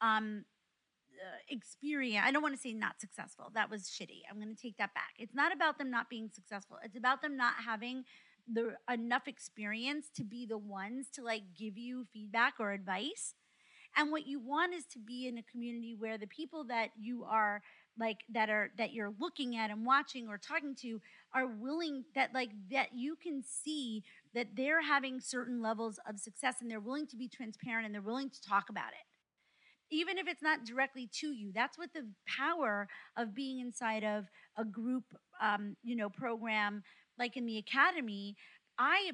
um, 0.00 0.44
experience. 1.48 2.24
I 2.26 2.32
don't 2.32 2.42
want 2.42 2.54
to 2.54 2.60
say 2.60 2.72
not 2.72 3.00
successful. 3.00 3.50
That 3.54 3.70
was 3.70 3.82
shitty. 3.84 4.22
I'm 4.30 4.40
going 4.40 4.54
to 4.54 4.60
take 4.60 4.76
that 4.78 4.94
back. 4.94 5.14
It's 5.18 5.34
not 5.34 5.52
about 5.52 5.78
them 5.78 5.90
not 5.90 6.08
being 6.08 6.30
successful. 6.32 6.78
It's 6.82 6.96
about 6.96 7.22
them 7.22 7.36
not 7.36 7.54
having 7.66 8.04
the 8.52 8.74
enough 8.92 9.26
experience 9.26 10.10
to 10.16 10.24
be 10.24 10.46
the 10.46 10.58
ones 10.58 11.08
to 11.14 11.22
like 11.22 11.42
give 11.58 11.78
you 11.78 12.06
feedback 12.12 12.54
or 12.58 12.72
advice. 12.72 13.34
And 13.96 14.10
what 14.10 14.26
you 14.26 14.40
want 14.40 14.74
is 14.74 14.84
to 14.86 14.98
be 14.98 15.28
in 15.28 15.38
a 15.38 15.42
community 15.42 15.94
where 15.96 16.18
the 16.18 16.26
people 16.26 16.64
that 16.64 16.88
you 17.00 17.24
are 17.24 17.62
like 17.98 18.18
that 18.32 18.50
are 18.50 18.70
that 18.76 18.92
you're 18.92 19.14
looking 19.20 19.56
at 19.56 19.70
and 19.70 19.86
watching 19.86 20.28
or 20.28 20.36
talking 20.36 20.74
to 20.74 21.00
are 21.32 21.46
willing 21.46 22.04
that 22.16 22.34
like 22.34 22.50
that 22.70 22.88
you 22.92 23.14
can 23.14 23.42
see 23.42 24.02
that 24.34 24.48
they're 24.56 24.82
having 24.82 25.20
certain 25.20 25.62
levels 25.62 26.00
of 26.08 26.18
success 26.18 26.56
and 26.60 26.68
they're 26.68 26.80
willing 26.80 27.06
to 27.06 27.16
be 27.16 27.28
transparent 27.28 27.86
and 27.86 27.94
they're 27.94 28.02
willing 28.02 28.30
to 28.30 28.42
talk 28.42 28.68
about 28.68 28.88
it 28.88 29.13
even 29.94 30.18
if 30.18 30.26
it's 30.26 30.42
not 30.42 30.64
directly 30.64 31.08
to 31.12 31.32
you 31.32 31.52
that's 31.54 31.78
what 31.78 31.92
the 31.94 32.06
power 32.26 32.88
of 33.16 33.34
being 33.34 33.60
inside 33.60 34.04
of 34.04 34.26
a 34.56 34.64
group 34.64 35.04
um, 35.40 35.76
you 35.82 35.96
know 35.96 36.08
program 36.08 36.82
like 37.18 37.36
in 37.36 37.46
the 37.46 37.58
academy 37.58 38.36
i 38.78 39.12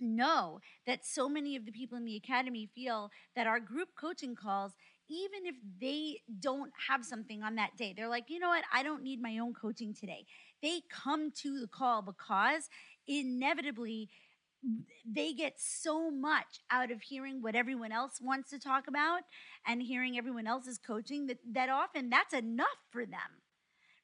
know 0.00 0.60
that 0.86 1.04
so 1.04 1.28
many 1.28 1.56
of 1.56 1.64
the 1.64 1.72
people 1.72 1.98
in 1.98 2.04
the 2.04 2.16
academy 2.16 2.68
feel 2.74 3.10
that 3.34 3.46
our 3.46 3.60
group 3.60 3.88
coaching 3.98 4.34
calls 4.34 4.72
even 5.10 5.46
if 5.46 5.54
they 5.80 6.20
don't 6.40 6.70
have 6.88 7.04
something 7.04 7.42
on 7.42 7.54
that 7.56 7.76
day 7.76 7.94
they're 7.96 8.08
like 8.08 8.24
you 8.28 8.38
know 8.38 8.48
what? 8.48 8.64
I 8.72 8.82
don't 8.82 9.02
need 9.02 9.20
my 9.20 9.38
own 9.38 9.54
coaching 9.54 9.94
today. 9.94 10.26
They 10.62 10.82
come 10.90 11.30
to 11.42 11.60
the 11.60 11.68
call 11.68 12.02
because 12.02 12.68
inevitably 13.06 14.08
they 15.06 15.32
get 15.32 15.54
so 15.58 16.10
much 16.10 16.60
out 16.70 16.90
of 16.90 17.02
hearing 17.02 17.40
what 17.42 17.54
everyone 17.54 17.92
else 17.92 18.20
wants 18.20 18.50
to 18.50 18.58
talk 18.58 18.88
about 18.88 19.22
and 19.66 19.82
hearing 19.82 20.18
everyone 20.18 20.46
else's 20.46 20.78
coaching 20.78 21.26
that, 21.26 21.38
that 21.52 21.68
often 21.68 22.10
that's 22.10 22.34
enough 22.34 22.66
for 22.90 23.06
them 23.06 23.42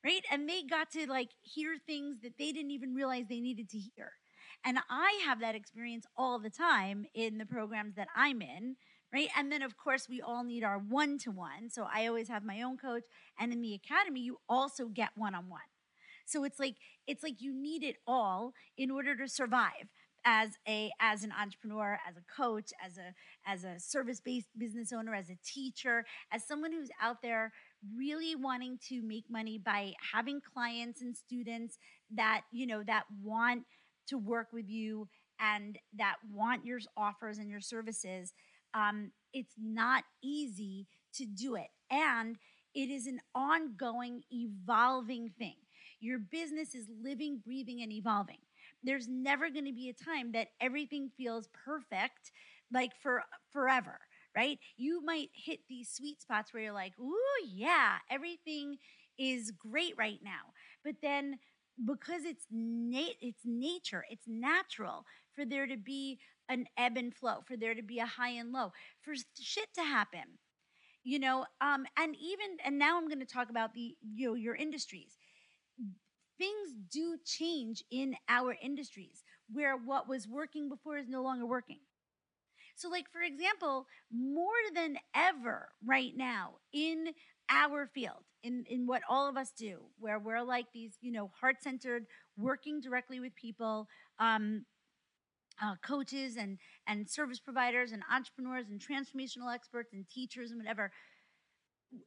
right? 0.04 0.22
And 0.30 0.48
they 0.48 0.62
got 0.62 0.90
to 0.92 1.08
like 1.08 1.30
hear 1.42 1.76
things 1.86 2.18
that 2.22 2.34
they 2.38 2.52
didn't 2.52 2.72
even 2.72 2.94
realize 2.94 3.24
they 3.28 3.40
needed 3.40 3.70
to 3.70 3.78
hear. 3.78 4.12
And 4.64 4.78
i 4.90 5.20
have 5.26 5.40
that 5.40 5.54
experience 5.54 6.06
all 6.16 6.38
the 6.38 6.50
time 6.50 7.06
in 7.14 7.38
the 7.38 7.46
programs 7.46 7.96
that 7.96 8.08
i'm 8.14 8.40
in 8.42 8.76
right? 9.12 9.28
And 9.38 9.52
then 9.52 9.62
of 9.62 9.76
course 9.76 10.08
we 10.08 10.20
all 10.20 10.42
need 10.42 10.64
our 10.64 10.78
one-to-one. 10.78 11.70
So 11.70 11.86
i 11.92 12.06
always 12.06 12.28
have 12.28 12.44
my 12.44 12.62
own 12.62 12.76
coach. 12.76 13.04
And 13.38 13.52
in 13.52 13.62
the 13.62 13.74
academy 13.74 14.20
you 14.20 14.38
also 14.48 14.86
get 14.88 15.10
one-on-one. 15.16 15.60
So 16.26 16.44
it's 16.44 16.58
like 16.58 16.76
it's 17.06 17.22
like 17.22 17.40
you 17.40 17.54
need 17.54 17.82
it 17.84 17.96
all 18.06 18.54
in 18.76 18.90
order 18.90 19.16
to 19.16 19.28
survive 19.28 19.88
as 20.24 20.50
a 20.66 20.90
as 21.00 21.22
an 21.22 21.32
entrepreneur 21.38 21.98
as 22.08 22.16
a 22.16 22.22
coach 22.34 22.72
as 22.84 22.98
a 22.98 23.12
as 23.46 23.64
a 23.64 23.78
service-based 23.78 24.48
business 24.56 24.92
owner 24.92 25.14
as 25.14 25.28
a 25.30 25.36
teacher 25.44 26.04
as 26.32 26.46
someone 26.46 26.72
who's 26.72 26.90
out 27.00 27.20
there 27.22 27.52
really 27.96 28.34
wanting 28.34 28.78
to 28.88 29.02
make 29.02 29.24
money 29.28 29.58
by 29.58 29.92
having 30.12 30.40
clients 30.40 31.02
and 31.02 31.16
students 31.16 31.78
that 32.10 32.42
you 32.52 32.66
know 32.66 32.82
that 32.82 33.04
want 33.22 33.64
to 34.06 34.16
work 34.16 34.48
with 34.52 34.68
you 34.68 35.08
and 35.40 35.78
that 35.96 36.16
want 36.32 36.64
your 36.64 36.78
offers 36.96 37.38
and 37.38 37.50
your 37.50 37.60
services 37.60 38.32
um, 38.74 39.12
it's 39.32 39.54
not 39.58 40.04
easy 40.22 40.86
to 41.14 41.24
do 41.24 41.54
it. 41.54 41.68
And 41.90 42.36
it 42.74 42.90
is 42.90 43.06
an 43.06 43.20
ongoing 43.34 44.22
evolving 44.32 45.30
thing. 45.38 45.54
Your 46.00 46.18
business 46.18 46.74
is 46.74 46.86
living 47.02 47.40
breathing 47.44 47.82
and 47.82 47.92
evolving 47.92 48.38
there's 48.84 49.08
never 49.08 49.50
going 49.50 49.64
to 49.66 49.72
be 49.72 49.88
a 49.88 50.04
time 50.04 50.32
that 50.32 50.48
everything 50.60 51.10
feels 51.16 51.48
perfect 51.64 52.32
like 52.72 52.92
for 53.02 53.22
forever 53.52 53.98
right? 54.36 54.58
You 54.76 55.00
might 55.04 55.28
hit 55.32 55.60
these 55.68 55.88
sweet 55.88 56.20
spots 56.20 56.52
where 56.52 56.64
you're 56.64 56.72
like 56.72 56.94
ooh 57.00 57.46
yeah 57.48 57.98
everything 58.10 58.78
is 59.18 59.52
great 59.52 59.94
right 59.96 60.18
now. 60.24 60.52
But 60.84 60.96
then 61.02 61.38
because 61.84 62.24
it's 62.24 62.46
na- 62.50 63.14
it's 63.20 63.42
nature 63.44 64.04
it's 64.10 64.26
natural 64.28 65.04
for 65.34 65.44
there 65.44 65.66
to 65.66 65.76
be 65.76 66.18
an 66.48 66.66
ebb 66.76 66.96
and 66.96 67.14
flow 67.14 67.40
for 67.46 67.56
there 67.56 67.74
to 67.74 67.82
be 67.82 67.98
a 67.98 68.06
high 68.06 68.30
and 68.30 68.52
low 68.52 68.72
for 69.02 69.14
shit 69.40 69.68
to 69.74 69.82
happen 69.82 70.38
you 71.04 71.18
know? 71.18 71.46
Um 71.60 71.86
and 71.98 72.16
even 72.16 72.56
and 72.64 72.78
now 72.78 72.96
i'm 72.98 73.08
going 73.08 73.20
to 73.20 73.26
talk 73.26 73.50
about 73.50 73.74
the 73.74 73.96
you 74.14 74.28
know 74.28 74.34
your 74.34 74.54
industries 74.54 75.18
things 76.38 76.74
do 76.90 77.16
change 77.24 77.84
in 77.90 78.16
our 78.28 78.56
industries 78.62 79.22
where 79.52 79.76
what 79.76 80.08
was 80.08 80.28
working 80.28 80.68
before 80.68 80.98
is 80.98 81.08
no 81.08 81.22
longer 81.22 81.46
working. 81.46 81.78
So, 82.76 82.88
like, 82.88 83.10
for 83.12 83.22
example, 83.22 83.86
more 84.12 84.50
than 84.74 84.96
ever 85.14 85.68
right 85.84 86.12
now 86.16 86.54
in 86.72 87.08
our 87.48 87.86
field, 87.94 88.24
in, 88.42 88.64
in 88.68 88.86
what 88.86 89.02
all 89.08 89.28
of 89.28 89.36
us 89.36 89.52
do, 89.56 89.82
where 89.98 90.18
we're 90.18 90.42
like 90.42 90.66
these, 90.72 90.96
you 91.00 91.12
know, 91.12 91.30
heart 91.40 91.62
centered, 91.62 92.06
working 92.36 92.80
directly 92.80 93.20
with 93.20 93.34
people, 93.36 93.86
um, 94.18 94.64
uh, 95.62 95.76
coaches 95.86 96.36
and, 96.36 96.58
and 96.88 97.08
service 97.08 97.38
providers 97.38 97.92
and 97.92 98.02
entrepreneurs 98.12 98.66
and 98.70 98.80
transformational 98.80 99.54
experts 99.54 99.92
and 99.92 100.08
teachers 100.08 100.50
and 100.50 100.58
whatever, 100.58 100.90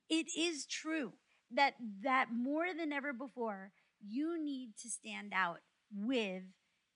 it 0.09 0.27
is 0.37 0.65
true 0.65 1.13
that 1.53 1.75
that 2.03 2.27
more 2.33 2.65
than 2.77 2.91
ever 2.91 3.13
before, 3.13 3.71
you 4.05 4.43
need 4.43 4.71
to 4.81 4.89
stand 4.89 5.33
out 5.33 5.59
with 5.91 6.43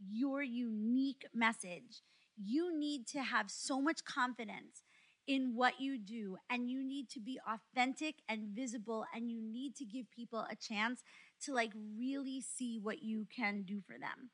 your 0.10 0.42
unique 0.42 1.26
message. 1.34 2.02
You 2.36 2.78
need 2.78 3.08
to 3.08 3.22
have 3.22 3.52
so 3.52 3.82
much 3.82 4.04
confidence 4.04 4.84
in 5.28 5.54
what 5.56 5.80
you 5.80 6.00
do, 6.00 6.38
and 6.50 6.70
you 6.70 6.84
need 6.84 7.08
to 7.10 7.20
be 7.20 7.40
authentic 7.48 8.16
and 8.28 8.56
visible, 8.56 9.06
and 9.16 9.30
you 9.30 9.40
need 9.42 9.76
to 9.76 9.86
give 9.86 10.10
people 10.10 10.46
a 10.50 10.56
chance 10.56 11.04
to 11.44 11.54
like 11.54 11.72
really 11.98 12.42
see 12.42 12.80
what 12.82 13.04
you 13.04 13.28
can 13.34 13.62
do 13.62 13.82
for 13.86 13.94
them. 14.00 14.32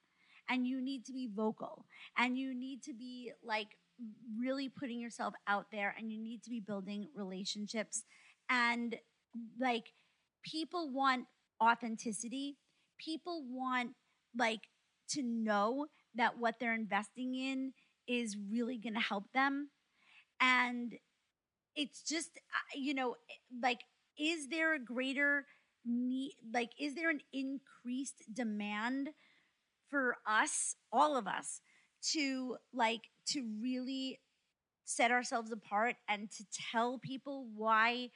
And 0.50 0.66
you 0.66 0.82
need 0.82 1.06
to 1.06 1.14
be 1.14 1.28
vocal, 1.28 1.86
and 2.18 2.38
you 2.38 2.56
need 2.56 2.82
to 2.84 2.94
be 2.94 3.34
like 3.44 3.78
really 4.40 4.70
putting 4.70 5.02
yourself 5.02 5.34
out 5.46 5.66
there, 5.72 5.94
and 5.98 6.10
you 6.10 6.22
need 6.22 6.42
to 6.44 6.50
be 6.50 6.62
building 6.62 7.10
relationships. 7.14 8.04
And 8.50 8.96
like 9.60 9.92
people 10.42 10.90
want 10.90 11.26
authenticity. 11.62 12.58
People 12.98 13.44
want 13.48 13.92
like 14.38 14.62
to 15.10 15.24
know 15.24 15.88
that 16.16 16.38
what 16.38 16.56
they're 16.60 16.74
investing 16.74 17.36
in 17.36 17.74
is 18.08 18.38
really 18.50 18.78
going 18.78 18.94
to 18.94 19.00
help 19.00 19.26
them. 19.34 19.70
And 20.40 20.94
it's 21.76 22.02
just, 22.04 22.30
uh, 22.38 22.76
you 22.76 22.94
know, 22.94 23.16
like, 23.62 23.82
is 24.20 24.48
there 24.50 24.74
a 24.74 24.80
greater 24.80 25.46
need? 25.86 26.34
Like, 26.54 26.72
is 26.80 26.96
there 26.96 27.10
an 27.10 27.22
increased 27.34 28.24
demand 28.34 29.10
for 29.90 30.18
us, 30.28 30.76
all 30.92 31.16
of 31.16 31.28
us, 31.28 31.62
to 32.14 32.58
like 32.74 33.02
to 33.28 33.46
really 33.62 34.20
set 34.86 35.12
ourselves 35.12 35.52
apart 35.52 35.96
and 36.08 36.32
to 36.32 36.46
tell 36.72 36.98
people 36.98 37.48
why 37.56 38.10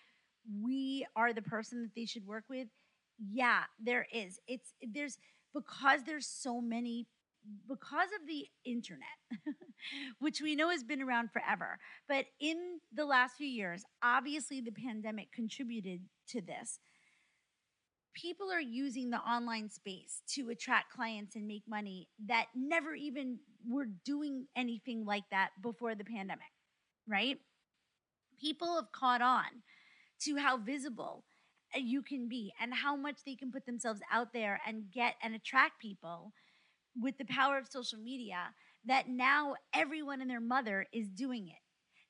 we 0.61 1.05
are 1.15 1.33
the 1.33 1.41
person 1.41 1.81
that 1.83 1.91
they 1.95 2.05
should 2.05 2.25
work 2.25 2.45
with? 2.49 2.67
Yeah, 3.29 3.63
there 3.79 4.07
is. 4.11 4.39
It's 4.47 4.73
there's 4.81 5.17
because 5.53 6.03
there's 6.05 6.27
so 6.27 6.61
many 6.61 7.07
because 7.67 8.09
of 8.19 8.27
the 8.27 8.45
internet, 8.65 9.17
which 10.19 10.41
we 10.41 10.55
know 10.55 10.69
has 10.69 10.83
been 10.83 11.01
around 11.01 11.31
forever, 11.31 11.77
but 12.07 12.25
in 12.39 12.79
the 12.93 13.05
last 13.05 13.35
few 13.37 13.47
years, 13.47 13.83
obviously 14.03 14.61
the 14.61 14.71
pandemic 14.71 15.31
contributed 15.31 16.01
to 16.29 16.41
this. 16.41 16.79
People 18.13 18.51
are 18.51 18.61
using 18.61 19.09
the 19.09 19.17
online 19.17 19.69
space 19.69 20.21
to 20.35 20.49
attract 20.49 20.91
clients 20.91 21.35
and 21.35 21.47
make 21.47 21.63
money 21.67 22.09
that 22.27 22.47
never 22.53 22.93
even 22.93 23.39
were 23.67 23.87
doing 24.05 24.47
anything 24.55 25.05
like 25.05 25.23
that 25.31 25.49
before 25.61 25.95
the 25.95 26.03
pandemic, 26.03 26.51
right? 27.07 27.37
People 28.39 28.75
have 28.75 28.91
caught 28.91 29.21
on 29.21 29.45
to 30.21 30.35
how 30.35 30.57
visible 30.57 31.23
you 31.75 32.01
can 32.01 32.27
be 32.27 32.51
and 32.61 32.73
how 32.73 32.95
much 32.95 33.19
they 33.25 33.35
can 33.35 33.51
put 33.51 33.65
themselves 33.65 34.01
out 34.11 34.33
there 34.33 34.59
and 34.67 34.91
get 34.91 35.15
and 35.21 35.35
attract 35.35 35.79
people 35.79 36.33
with 36.99 37.17
the 37.17 37.25
power 37.25 37.57
of 37.57 37.67
social 37.67 37.99
media 37.99 38.53
that 38.85 39.07
now 39.07 39.55
everyone 39.73 40.21
and 40.21 40.29
their 40.29 40.41
mother 40.41 40.87
is 40.91 41.09
doing 41.09 41.47
it. 41.47 41.61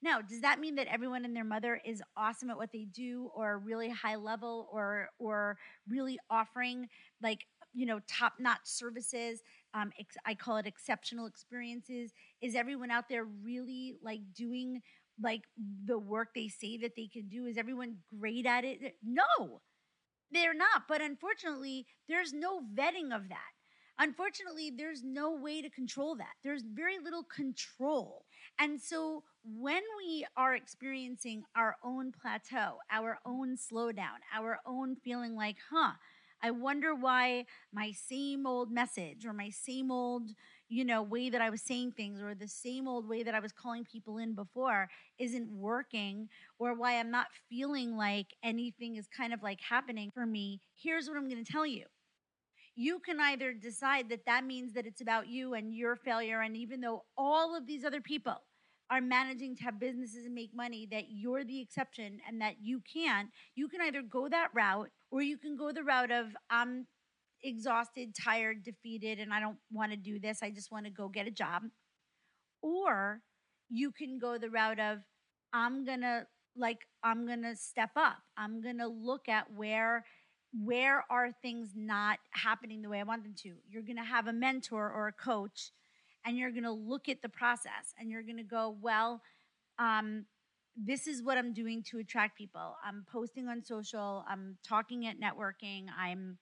Now, 0.01 0.21
does 0.21 0.41
that 0.41 0.59
mean 0.59 0.75
that 0.75 0.87
everyone 0.87 1.25
and 1.25 1.35
their 1.35 1.43
mother 1.43 1.79
is 1.85 2.01
awesome 2.17 2.49
at 2.49 2.57
what 2.57 2.71
they 2.71 2.85
do 2.85 3.29
or 3.35 3.59
really 3.59 3.89
high 3.89 4.15
level 4.15 4.67
or 4.71 5.09
or 5.19 5.57
really 5.87 6.17
offering 6.29 6.87
like, 7.21 7.45
you 7.73 7.85
know, 7.85 7.99
top-notch 8.07 8.61
services? 8.63 9.43
Um, 9.75 9.91
ex- 9.99 10.17
I 10.25 10.33
call 10.33 10.57
it 10.57 10.65
exceptional 10.65 11.27
experiences. 11.27 12.13
Is 12.41 12.55
everyone 12.55 12.89
out 12.89 13.09
there 13.09 13.25
really 13.25 13.93
like 14.01 14.21
doing 14.33 14.81
like 15.21 15.43
the 15.85 15.99
work 15.99 16.29
they 16.33 16.47
say 16.47 16.77
that 16.77 16.95
they 16.95 17.07
can 17.07 17.27
do? 17.27 17.45
Is 17.45 17.57
everyone 17.57 17.97
great 18.19 18.45
at 18.45 18.63
it? 18.63 18.95
No. 19.03 19.61
They're 20.31 20.53
not, 20.53 20.83
but 20.87 21.01
unfortunately, 21.01 21.85
there's 22.07 22.31
no 22.31 22.61
vetting 22.61 23.13
of 23.13 23.27
that. 23.29 23.51
Unfortunately, 23.99 24.71
there's 24.75 25.03
no 25.03 25.35
way 25.35 25.61
to 25.61 25.69
control 25.69 26.15
that. 26.15 26.33
There's 26.43 26.63
very 26.63 26.97
little 26.97 27.23
control. 27.23 28.25
And 28.57 28.81
so 28.81 29.23
when 29.43 29.81
we 29.97 30.25
are 30.37 30.55
experiencing 30.55 31.43
our 31.55 31.75
own 31.83 32.11
plateau, 32.11 32.77
our 32.89 33.19
own 33.25 33.57
slowdown, 33.57 34.19
our 34.33 34.59
own 34.65 34.95
feeling 34.95 35.35
like, 35.35 35.57
huh, 35.69 35.91
I 36.41 36.51
wonder 36.51 36.95
why 36.95 37.45
my 37.71 37.91
same 37.91 38.47
old 38.47 38.71
message 38.71 39.25
or 39.25 39.33
my 39.33 39.49
same 39.49 39.91
old, 39.91 40.31
you 40.71 40.85
know, 40.85 41.03
way 41.03 41.29
that 41.29 41.41
I 41.41 41.49
was 41.49 41.61
saying 41.61 41.91
things 41.91 42.21
or 42.21 42.33
the 42.33 42.47
same 42.47 42.87
old 42.87 43.05
way 43.05 43.23
that 43.23 43.35
I 43.35 43.41
was 43.41 43.51
calling 43.51 43.83
people 43.83 44.17
in 44.19 44.33
before 44.33 44.87
isn't 45.19 45.51
working 45.51 46.29
or 46.59 46.73
why 46.73 46.97
I'm 46.97 47.11
not 47.11 47.27
feeling 47.49 47.97
like 47.97 48.27
anything 48.41 48.95
is 48.95 49.05
kind 49.05 49.33
of 49.33 49.43
like 49.43 49.59
happening 49.59 50.11
for 50.13 50.25
me. 50.25 50.61
Here's 50.81 51.09
what 51.09 51.17
I'm 51.17 51.27
going 51.27 51.43
to 51.43 51.51
tell 51.51 51.65
you 51.65 51.87
you 52.73 52.99
can 52.99 53.19
either 53.19 53.51
decide 53.51 54.07
that 54.07 54.25
that 54.25 54.45
means 54.45 54.71
that 54.71 54.85
it's 54.85 55.01
about 55.01 55.27
you 55.27 55.55
and 55.55 55.75
your 55.75 55.97
failure. 55.97 56.39
And 56.39 56.55
even 56.55 56.79
though 56.79 57.03
all 57.17 57.53
of 57.53 57.67
these 57.67 57.83
other 57.83 57.99
people 57.99 58.41
are 58.89 59.01
managing 59.01 59.57
to 59.57 59.63
have 59.63 59.77
businesses 59.77 60.25
and 60.25 60.33
make 60.33 60.55
money, 60.55 60.87
that 60.89 61.09
you're 61.09 61.43
the 61.43 61.59
exception 61.59 62.21
and 62.25 62.39
that 62.39 62.55
you 62.61 62.81
can't, 62.91 63.27
you 63.55 63.67
can 63.67 63.81
either 63.81 64.01
go 64.01 64.29
that 64.29 64.51
route 64.53 64.89
or 65.11 65.21
you 65.21 65.37
can 65.37 65.57
go 65.57 65.73
the 65.73 65.83
route 65.83 66.11
of, 66.11 66.27
I'm 66.49 66.87
exhausted, 67.43 68.15
tired, 68.15 68.63
defeated, 68.63 69.19
and 69.19 69.33
I 69.33 69.39
don't 69.39 69.57
want 69.71 69.91
to 69.91 69.97
do 69.97 70.19
this. 70.19 70.39
I 70.41 70.51
just 70.51 70.71
want 70.71 70.85
to 70.85 70.91
go 70.91 71.07
get 71.07 71.27
a 71.27 71.31
job. 71.31 71.63
Or 72.61 73.21
you 73.69 73.91
can 73.91 74.19
go 74.19 74.37
the 74.37 74.49
route 74.49 74.79
of, 74.79 74.99
I'm 75.53 75.85
going 75.85 76.01
to 76.01 76.27
like 76.55 76.79
I'm 77.03 77.25
going 77.25 77.43
to 77.43 77.55
step 77.55 77.91
up. 77.95 78.17
I'm 78.37 78.61
going 78.61 78.77
to 78.79 78.87
look 78.87 79.29
at 79.29 79.51
where 79.53 80.05
where 80.53 81.05
are 81.09 81.31
things 81.41 81.71
not 81.75 82.19
happening 82.31 82.81
the 82.81 82.89
way 82.89 82.99
I 82.99 83.03
want 83.03 83.23
them 83.23 83.35
to? 83.43 83.53
You're 83.69 83.83
going 83.83 83.97
to 83.97 84.03
have 84.03 84.27
a 84.27 84.33
mentor 84.33 84.91
or 84.91 85.07
a 85.07 85.13
coach, 85.13 85.71
and 86.25 86.37
you're 86.37 86.51
going 86.51 86.63
to 86.63 86.71
look 86.71 87.07
at 87.07 87.21
the 87.21 87.29
process 87.29 87.93
and 87.99 88.09
you're 88.09 88.23
going 88.23 88.37
to 88.37 88.43
go, 88.43 88.75
well, 88.81 89.21
um, 89.79 90.25
this 90.75 91.07
is 91.07 91.23
what 91.23 91.37
I'm 91.37 91.53
doing 91.53 91.83
to 91.91 91.99
attract 91.99 92.37
people. 92.37 92.75
I'm 92.85 93.05
posting 93.11 93.47
on 93.47 93.63
social, 93.63 94.25
I'm 94.27 94.57
talking 94.67 95.07
at 95.07 95.19
networking, 95.19 95.85
I'm 95.97 96.37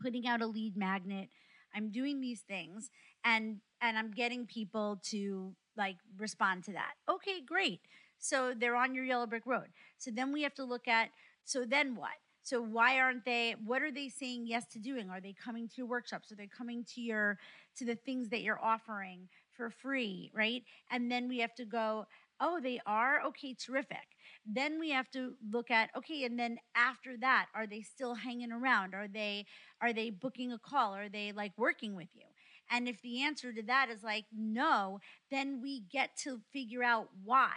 putting 0.00 0.26
out 0.26 0.42
a 0.42 0.46
lead 0.46 0.76
magnet, 0.76 1.28
I'm 1.74 1.90
doing 1.90 2.20
these 2.20 2.40
things, 2.40 2.90
and 3.24 3.58
and 3.80 3.98
I'm 3.98 4.10
getting 4.10 4.46
people 4.46 5.00
to 5.10 5.54
like 5.76 5.96
respond 6.18 6.64
to 6.64 6.72
that. 6.72 6.94
Okay, 7.10 7.40
great. 7.46 7.80
So 8.18 8.54
they're 8.56 8.76
on 8.76 8.94
your 8.94 9.04
yellow 9.04 9.26
brick 9.26 9.44
road. 9.46 9.68
So 9.98 10.10
then 10.10 10.32
we 10.32 10.42
have 10.42 10.54
to 10.54 10.64
look 10.64 10.88
at 10.88 11.10
so 11.44 11.64
then 11.64 11.94
what? 11.94 12.12
So 12.42 12.60
why 12.60 12.98
aren't 12.98 13.24
they 13.24 13.56
what 13.64 13.82
are 13.82 13.90
they 13.92 14.08
saying 14.08 14.46
yes 14.46 14.66
to 14.72 14.78
doing? 14.78 15.10
Are 15.10 15.20
they 15.20 15.32
coming 15.34 15.68
to 15.68 15.74
your 15.76 15.86
workshops? 15.86 16.30
Are 16.32 16.36
they 16.36 16.46
coming 16.46 16.84
to 16.94 17.00
your 17.00 17.38
to 17.76 17.84
the 17.84 17.94
things 17.94 18.28
that 18.30 18.42
you're 18.42 18.62
offering 18.62 19.28
for 19.56 19.70
free, 19.70 20.30
right? 20.34 20.62
And 20.90 21.10
then 21.10 21.28
we 21.28 21.38
have 21.38 21.54
to 21.56 21.64
go, 21.64 22.06
oh, 22.44 22.60
they 22.62 22.78
are? 22.86 23.22
Okay, 23.28 23.54
terrific. 23.54 24.06
Then 24.46 24.78
we 24.78 24.90
have 24.90 25.10
to 25.12 25.34
look 25.50 25.70
at 25.70 25.88
okay, 25.96 26.24
and 26.24 26.38
then 26.38 26.58
after 26.76 27.16
that, 27.20 27.46
are 27.54 27.66
they 27.66 27.80
still 27.80 28.14
hanging 28.14 28.52
around? 28.52 28.94
Are 28.94 29.08
they 29.08 29.46
are 29.80 29.94
they 29.94 30.10
booking 30.10 30.52
a 30.52 30.58
call? 30.58 30.94
Are 30.94 31.08
they 31.08 31.32
like 31.32 31.52
working 31.56 31.96
with 31.96 32.08
you? 32.14 32.26
And 32.70 32.86
if 32.88 33.00
the 33.02 33.22
answer 33.22 33.52
to 33.52 33.62
that 33.62 33.88
is 33.90 34.02
like 34.02 34.26
no, 34.36 35.00
then 35.30 35.60
we 35.62 35.80
get 35.90 36.16
to 36.24 36.40
figure 36.52 36.82
out 36.82 37.08
why. 37.24 37.52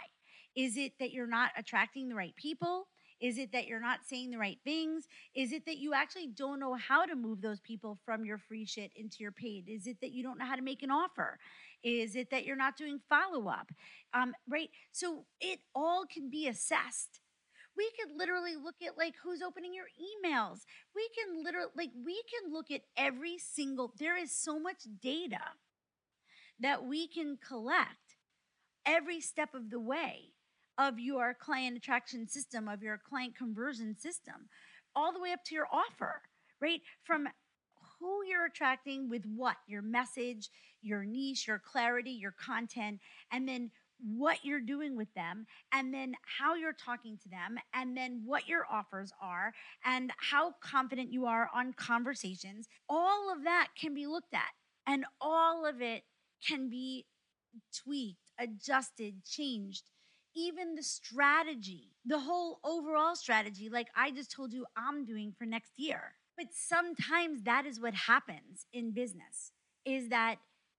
Is 0.56 0.76
it 0.76 0.92
that 0.98 1.12
you're 1.12 1.26
not 1.26 1.50
attracting 1.56 2.08
the 2.08 2.14
right 2.14 2.34
people? 2.36 2.88
Is 3.20 3.36
it 3.36 3.52
that 3.52 3.66
you're 3.66 3.80
not 3.80 4.00
saying 4.06 4.30
the 4.30 4.38
right 4.38 4.58
things? 4.64 5.08
Is 5.34 5.52
it 5.52 5.66
that 5.66 5.78
you 5.78 5.92
actually 5.92 6.28
don't 6.28 6.60
know 6.60 6.74
how 6.74 7.04
to 7.04 7.16
move 7.16 7.40
those 7.40 7.60
people 7.60 7.98
from 8.04 8.24
your 8.24 8.38
free 8.38 8.64
shit 8.64 8.92
into 8.94 9.16
your 9.20 9.32
paid? 9.32 9.68
Is 9.68 9.86
it 9.86 10.00
that 10.00 10.12
you 10.12 10.22
don't 10.22 10.38
know 10.38 10.46
how 10.46 10.54
to 10.54 10.62
make 10.62 10.82
an 10.82 10.90
offer? 10.90 11.38
Is 11.82 12.16
it 12.16 12.30
that 12.30 12.44
you're 12.44 12.56
not 12.56 12.76
doing 12.76 13.00
follow 13.08 13.48
up? 13.48 13.70
Um, 14.12 14.34
right? 14.48 14.70
So 14.92 15.24
it 15.40 15.60
all 15.74 16.04
can 16.12 16.30
be 16.30 16.48
assessed. 16.48 17.20
We 17.76 17.90
could 17.98 18.16
literally 18.16 18.56
look 18.56 18.76
at 18.84 18.98
like 18.98 19.14
who's 19.22 19.40
opening 19.40 19.72
your 19.72 19.84
emails. 19.84 20.60
We 20.96 21.08
can 21.16 21.44
literally, 21.44 21.70
like, 21.76 21.90
we 22.04 22.20
can 22.28 22.52
look 22.52 22.70
at 22.70 22.82
every 22.96 23.38
single, 23.38 23.94
there 23.98 24.16
is 24.16 24.32
so 24.32 24.58
much 24.58 24.82
data 25.00 25.40
that 26.58 26.84
we 26.84 27.06
can 27.06 27.38
collect 27.46 28.16
every 28.84 29.20
step 29.20 29.54
of 29.54 29.70
the 29.70 29.78
way 29.78 30.32
of 30.76 30.98
your 30.98 31.34
client 31.34 31.76
attraction 31.76 32.26
system, 32.26 32.68
of 32.68 32.82
your 32.82 32.98
client 32.98 33.36
conversion 33.36 33.96
system, 33.96 34.48
all 34.96 35.12
the 35.12 35.20
way 35.20 35.32
up 35.32 35.44
to 35.44 35.54
your 35.54 35.68
offer, 35.72 36.22
right? 36.60 36.80
From 37.04 37.28
who 38.00 38.24
you're 38.28 38.46
attracting 38.46 39.08
with 39.08 39.24
what, 39.24 39.56
your 39.66 39.82
message, 39.82 40.50
your 40.82 41.04
niche, 41.04 41.46
your 41.46 41.58
clarity, 41.58 42.12
your 42.12 42.32
content, 42.32 43.00
and 43.32 43.48
then 43.48 43.70
what 44.00 44.38
you're 44.44 44.60
doing 44.60 44.96
with 44.96 45.12
them, 45.14 45.46
and 45.72 45.92
then 45.92 46.14
how 46.38 46.54
you're 46.54 46.72
talking 46.72 47.18
to 47.18 47.28
them, 47.28 47.58
and 47.74 47.96
then 47.96 48.22
what 48.24 48.46
your 48.46 48.64
offers 48.70 49.10
are, 49.20 49.52
and 49.84 50.12
how 50.18 50.54
confident 50.62 51.12
you 51.12 51.26
are 51.26 51.50
on 51.52 51.72
conversations. 51.72 52.68
All 52.88 53.32
of 53.32 53.42
that 53.42 53.68
can 53.80 53.94
be 53.94 54.06
looked 54.06 54.34
at, 54.34 54.52
and 54.86 55.04
all 55.20 55.66
of 55.66 55.82
it 55.82 56.04
can 56.46 56.70
be 56.70 57.06
tweaked, 57.74 58.30
adjusted, 58.38 59.24
changed 59.24 59.90
even 60.36 60.76
the 60.76 60.82
strategy, 60.82 61.90
the 62.06 62.20
whole 62.20 62.60
overall 62.64 63.16
strategy, 63.16 63.68
like 63.68 63.88
I 63.96 64.12
just 64.12 64.30
told 64.30 64.52
you 64.52 64.64
I'm 64.76 65.04
doing 65.04 65.34
for 65.36 65.46
next 65.46 65.72
year. 65.76 66.12
But 66.38 66.46
sometimes 66.52 67.42
that 67.42 67.66
is 67.66 67.80
what 67.80 67.94
happens 67.94 68.66
in 68.72 68.92
business 68.92 69.50
is 69.84 70.08
that 70.10 70.36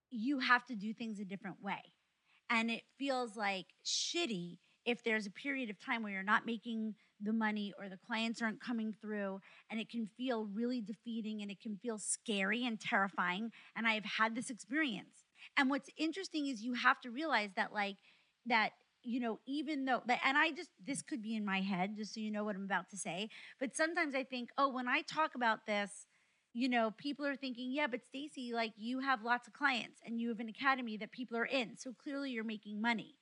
you 0.10 0.40
have 0.40 0.66
to 0.68 0.76
do 0.76 0.94
things 0.94 1.20
a 1.20 1.26
different 1.26 1.58
way. 1.62 1.82
And 2.50 2.72
it 2.72 2.84
feels 2.98 3.36
like 3.36 3.66
shitty 3.86 4.58
if 4.86 5.04
there's 5.04 5.28
a 5.28 5.32
period 5.32 5.70
of 5.70 5.78
time 5.84 6.02
where 6.02 6.14
you're 6.14 6.24
not 6.24 6.46
making 6.46 6.96
the 7.22 7.34
money 7.34 7.74
or 7.78 7.90
the 7.90 8.00
clients 8.08 8.42
aren't 8.42 8.62
coming 8.62 8.96
through 9.02 9.42
and 9.70 9.80
it 9.80 9.90
can 9.90 10.08
feel 10.18 10.46
really 10.46 10.80
defeating 10.80 11.42
and 11.42 11.52
it 11.52 11.62
can 11.62 11.76
feel 11.76 11.98
scary 11.98 12.66
and 12.66 12.80
terrifying 12.80 13.52
and 13.76 13.86
I've 13.86 14.06
had 14.06 14.36
this 14.36 14.50
experience. 14.50 15.26
And 15.58 15.70
what's 15.70 15.90
interesting 15.98 16.48
is 16.48 16.64
you 16.64 16.74
have 16.74 17.02
to 17.02 17.12
realize 17.12 17.50
that 17.58 17.74
like 17.74 17.98
that 18.46 18.72
you 19.04 19.20
know, 19.20 19.40
even 19.46 19.86
though, 19.86 20.02
and 20.24 20.38
I 20.38 20.52
just, 20.52 20.70
this 20.86 21.02
could 21.02 21.22
be 21.22 21.36
in 21.36 21.46
my 21.46 21.62
head, 21.62 21.96
just 21.96 22.14
so 22.14 22.20
you 22.20 22.32
know 22.32 22.44
what 22.44 22.56
I'm 22.56 22.64
about 22.64 22.90
to 22.92 22.98
say. 22.98 23.30
But 23.60 23.76
sometimes 23.76 24.16
I 24.16 24.24
think, 24.24 24.50
oh, 24.58 24.70
when 24.70 24.88
I 24.88 25.02
talk 25.02 25.36
about 25.36 25.66
this, 25.66 26.06
you 26.54 26.68
know, 26.68 26.92
people 26.98 27.26
are 27.26 27.36
thinking, 27.36 27.72
yeah, 27.72 27.88
but 27.88 28.02
Stacey, 28.04 28.52
like 28.54 28.74
you 28.76 29.00
have 29.00 29.24
lots 29.24 29.48
of 29.48 29.54
clients 29.54 30.00
and 30.06 30.20
you 30.20 30.30
have 30.30 30.40
an 30.40 30.50
academy 30.50 30.98
that 30.98 31.12
people 31.12 31.38
are 31.38 31.46
in. 31.46 31.78
So 31.78 31.94
clearly 31.94 32.32
you're 32.32 32.44
making 32.44 32.82
money. 32.82 33.16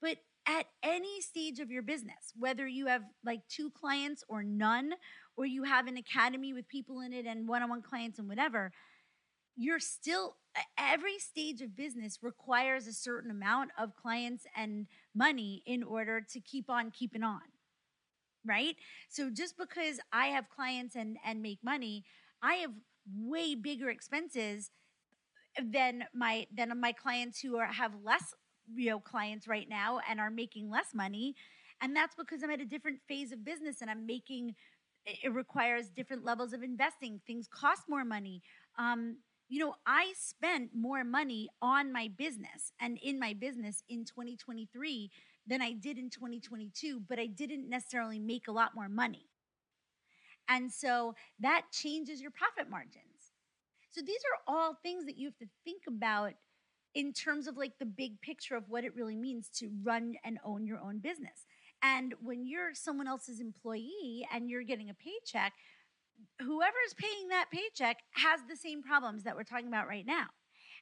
But 0.00 0.18
at 0.46 0.66
any 0.82 1.20
stage 1.20 1.60
of 1.60 1.70
your 1.70 1.82
business, 1.82 2.32
whether 2.36 2.66
you 2.66 2.86
have 2.86 3.02
like 3.24 3.40
two 3.48 3.70
clients 3.70 4.24
or 4.28 4.42
none, 4.42 4.92
or 5.36 5.46
you 5.46 5.62
have 5.62 5.86
an 5.86 5.96
academy 5.96 6.52
with 6.52 6.68
people 6.68 7.00
in 7.00 7.12
it 7.12 7.26
and 7.26 7.48
one 7.48 7.62
on 7.62 7.70
one 7.70 7.82
clients 7.82 8.18
and 8.18 8.28
whatever, 8.28 8.72
you're 9.56 9.80
still 9.80 10.36
every 10.78 11.18
stage 11.18 11.60
of 11.62 11.76
business 11.76 12.18
requires 12.22 12.86
a 12.86 12.92
certain 12.92 13.30
amount 13.30 13.70
of 13.78 13.96
clients 13.96 14.44
and 14.56 14.86
money 15.14 15.62
in 15.66 15.82
order 15.82 16.20
to 16.20 16.40
keep 16.40 16.68
on 16.70 16.90
keeping 16.90 17.22
on 17.22 17.40
right? 18.44 18.74
So 19.08 19.30
just 19.30 19.56
because 19.56 20.00
i 20.12 20.26
have 20.26 20.48
clients 20.48 20.96
and 20.96 21.16
and 21.24 21.42
make 21.42 21.58
money 21.62 22.04
i 22.42 22.54
have 22.56 22.72
way 23.14 23.54
bigger 23.54 23.88
expenses 23.88 24.70
than 25.62 26.04
my 26.14 26.46
than 26.54 26.78
my 26.80 26.92
clients 26.92 27.40
who 27.40 27.56
are 27.56 27.66
have 27.66 27.92
less 28.02 28.34
you 28.74 28.90
know 28.90 29.00
clients 29.00 29.46
right 29.46 29.68
now 29.68 30.00
and 30.08 30.20
are 30.20 30.30
making 30.30 30.70
less 30.70 30.94
money. 30.94 31.34
And 31.80 31.96
that's 31.96 32.14
because 32.14 32.42
i'm 32.42 32.50
at 32.50 32.60
a 32.60 32.64
different 32.64 33.00
phase 33.08 33.32
of 33.32 33.44
business 33.44 33.80
and 33.80 33.90
i'm 33.90 34.06
making 34.06 34.54
it 35.04 35.32
requires 35.32 35.88
different 35.88 36.24
levels 36.24 36.52
of 36.52 36.62
investing. 36.62 37.20
Things 37.26 37.48
cost 37.48 37.82
more 37.88 38.04
money. 38.04 38.40
Um, 38.78 39.16
you 39.52 39.58
know, 39.58 39.74
I 39.86 40.14
spent 40.16 40.70
more 40.74 41.04
money 41.04 41.50
on 41.60 41.92
my 41.92 42.10
business 42.16 42.72
and 42.80 42.98
in 43.02 43.18
my 43.18 43.34
business 43.34 43.84
in 43.86 44.06
2023 44.06 45.10
than 45.46 45.60
I 45.60 45.72
did 45.72 45.98
in 45.98 46.08
2022, 46.08 47.02
but 47.06 47.18
I 47.18 47.26
didn't 47.26 47.68
necessarily 47.68 48.18
make 48.18 48.48
a 48.48 48.52
lot 48.52 48.74
more 48.74 48.88
money. 48.88 49.26
And 50.48 50.72
so 50.72 51.14
that 51.40 51.66
changes 51.70 52.22
your 52.22 52.30
profit 52.30 52.70
margins. 52.70 53.34
So 53.90 54.00
these 54.00 54.22
are 54.32 54.54
all 54.54 54.78
things 54.82 55.04
that 55.04 55.18
you 55.18 55.26
have 55.26 55.36
to 55.36 55.48
think 55.66 55.82
about 55.86 56.32
in 56.94 57.12
terms 57.12 57.46
of 57.46 57.58
like 57.58 57.78
the 57.78 57.84
big 57.84 58.22
picture 58.22 58.56
of 58.56 58.70
what 58.70 58.84
it 58.84 58.96
really 58.96 59.16
means 59.16 59.50
to 59.56 59.68
run 59.82 60.14
and 60.24 60.38
own 60.46 60.66
your 60.66 60.78
own 60.78 60.98
business. 60.98 61.44
And 61.82 62.14
when 62.22 62.46
you're 62.46 62.72
someone 62.72 63.06
else's 63.06 63.38
employee 63.38 64.26
and 64.32 64.48
you're 64.48 64.62
getting 64.62 64.88
a 64.88 64.94
paycheck, 64.94 65.52
whoever's 66.40 66.94
paying 66.96 67.28
that 67.28 67.50
paycheck 67.50 67.98
has 68.14 68.40
the 68.48 68.56
same 68.56 68.82
problems 68.82 69.24
that 69.24 69.36
we're 69.36 69.44
talking 69.44 69.68
about 69.68 69.88
right 69.88 70.06
now. 70.06 70.26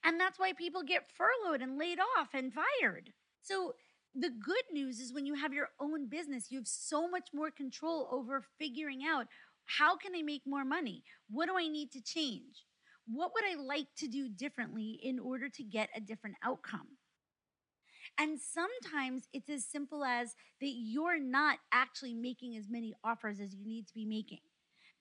And 0.04 0.18
that's 0.18 0.38
why 0.38 0.52
people 0.52 0.82
get 0.82 1.10
furloughed 1.14 1.62
and 1.62 1.78
laid 1.78 1.98
off 2.18 2.28
and 2.34 2.52
fired. 2.52 3.12
So, 3.42 3.74
the 4.14 4.30
good 4.30 4.64
news 4.72 4.98
is 4.98 5.14
when 5.14 5.24
you 5.24 5.34
have 5.34 5.52
your 5.52 5.68
own 5.78 6.08
business, 6.08 6.50
you 6.50 6.58
have 6.58 6.66
so 6.66 7.08
much 7.08 7.28
more 7.32 7.50
control 7.50 8.08
over 8.10 8.42
figuring 8.58 9.02
out 9.08 9.26
how 9.66 9.96
can 9.96 10.16
I 10.16 10.22
make 10.22 10.42
more 10.44 10.64
money? 10.64 11.04
What 11.30 11.46
do 11.46 11.56
I 11.56 11.68
need 11.68 11.92
to 11.92 12.02
change? 12.02 12.66
What 13.06 13.30
would 13.34 13.44
I 13.44 13.54
like 13.54 13.86
to 13.98 14.08
do 14.08 14.28
differently 14.28 14.98
in 15.02 15.20
order 15.20 15.48
to 15.48 15.62
get 15.62 15.90
a 15.94 16.00
different 16.00 16.36
outcome? 16.42 16.88
And 18.18 18.38
sometimes 18.40 19.28
it's 19.32 19.48
as 19.48 19.64
simple 19.64 20.04
as 20.04 20.34
that 20.60 20.72
you're 20.74 21.20
not 21.20 21.58
actually 21.72 22.14
making 22.14 22.56
as 22.56 22.68
many 22.68 22.94
offers 23.04 23.38
as 23.38 23.54
you 23.54 23.64
need 23.64 23.86
to 23.86 23.94
be 23.94 24.04
making 24.04 24.40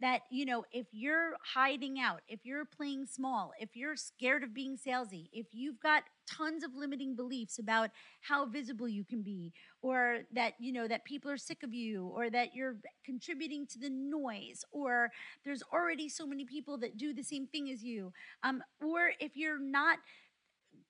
that, 0.02 0.22
you 0.32 0.46
know, 0.46 0.64
if 0.72 0.88
you're 0.92 1.34
hiding 1.54 2.00
out, 2.00 2.22
if 2.28 2.46
you're 2.46 2.66
playing 2.66 3.06
small, 3.06 3.52
if 3.60 3.76
you're 3.76 3.96
scared 3.96 4.44
of 4.44 4.54
being 4.54 4.78
salesy, 4.78 5.30
if 5.34 5.48
you've 5.52 5.80
got 5.80 6.04
tons 6.26 6.64
of 6.64 6.76
limiting 6.76 7.16
beliefs 7.16 7.60
about 7.60 7.90
how 8.22 8.46
visible 8.46 8.88
you 8.88 9.04
can 9.04 9.22
be, 9.22 9.52
or 9.82 10.20
that, 10.34 10.54
you 10.60 10.72
know, 10.72 10.88
that 10.88 11.04
people 11.04 11.30
are 11.30 11.38
sick 11.38 11.64
of 11.64 11.74
you, 11.74 12.08
or 12.08 12.30
that 12.30 12.54
you're 12.54 12.76
contributing 13.04 13.66
to 13.68 13.80
the 13.80 13.90
noise, 13.90 14.64
or 14.72 15.10
there's 15.44 15.64
already 15.74 16.08
so 16.08 16.26
many 16.26 16.46
people 16.46 16.78
that 16.78 16.98
do 16.98 17.14
the 17.14 17.24
same 17.24 17.48
thing 17.48 17.70
as 17.70 17.84
you, 17.84 18.14
um, 18.44 18.64
or 18.82 19.12
if 19.20 19.36
you're 19.36 19.60
not 19.60 19.98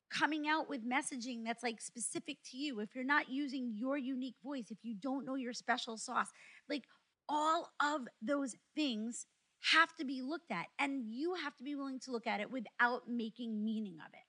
coming 0.09 0.47
out 0.47 0.67
with 0.67 0.87
messaging 0.89 1.43
that's 1.45 1.61
like 1.63 1.79
specific 1.79 2.37
to 2.43 2.57
you, 2.57 2.79
if 2.79 2.95
you're 2.95 3.03
not 3.03 3.29
using 3.29 3.71
your 3.75 3.97
unique 3.97 4.35
voice, 4.43 4.65
if 4.71 4.79
you 4.81 4.95
don't 4.95 5.25
know 5.25 5.35
your 5.35 5.53
special 5.53 5.97
sauce, 5.97 6.29
like 6.67 6.83
all 7.29 7.71
of 7.81 8.07
those 8.21 8.55
things 8.75 9.27
have 9.73 9.95
to 9.97 10.05
be 10.05 10.21
looked 10.21 10.51
at, 10.51 10.65
and 10.79 11.03
you 11.05 11.35
have 11.35 11.55
to 11.57 11.63
be 11.63 11.75
willing 11.75 11.99
to 12.01 12.11
look 12.11 12.27
at 12.27 12.39
it 12.39 12.51
without 12.51 13.03
making 13.07 13.63
meaning 13.63 13.97
of 14.05 14.11
it. 14.13 14.25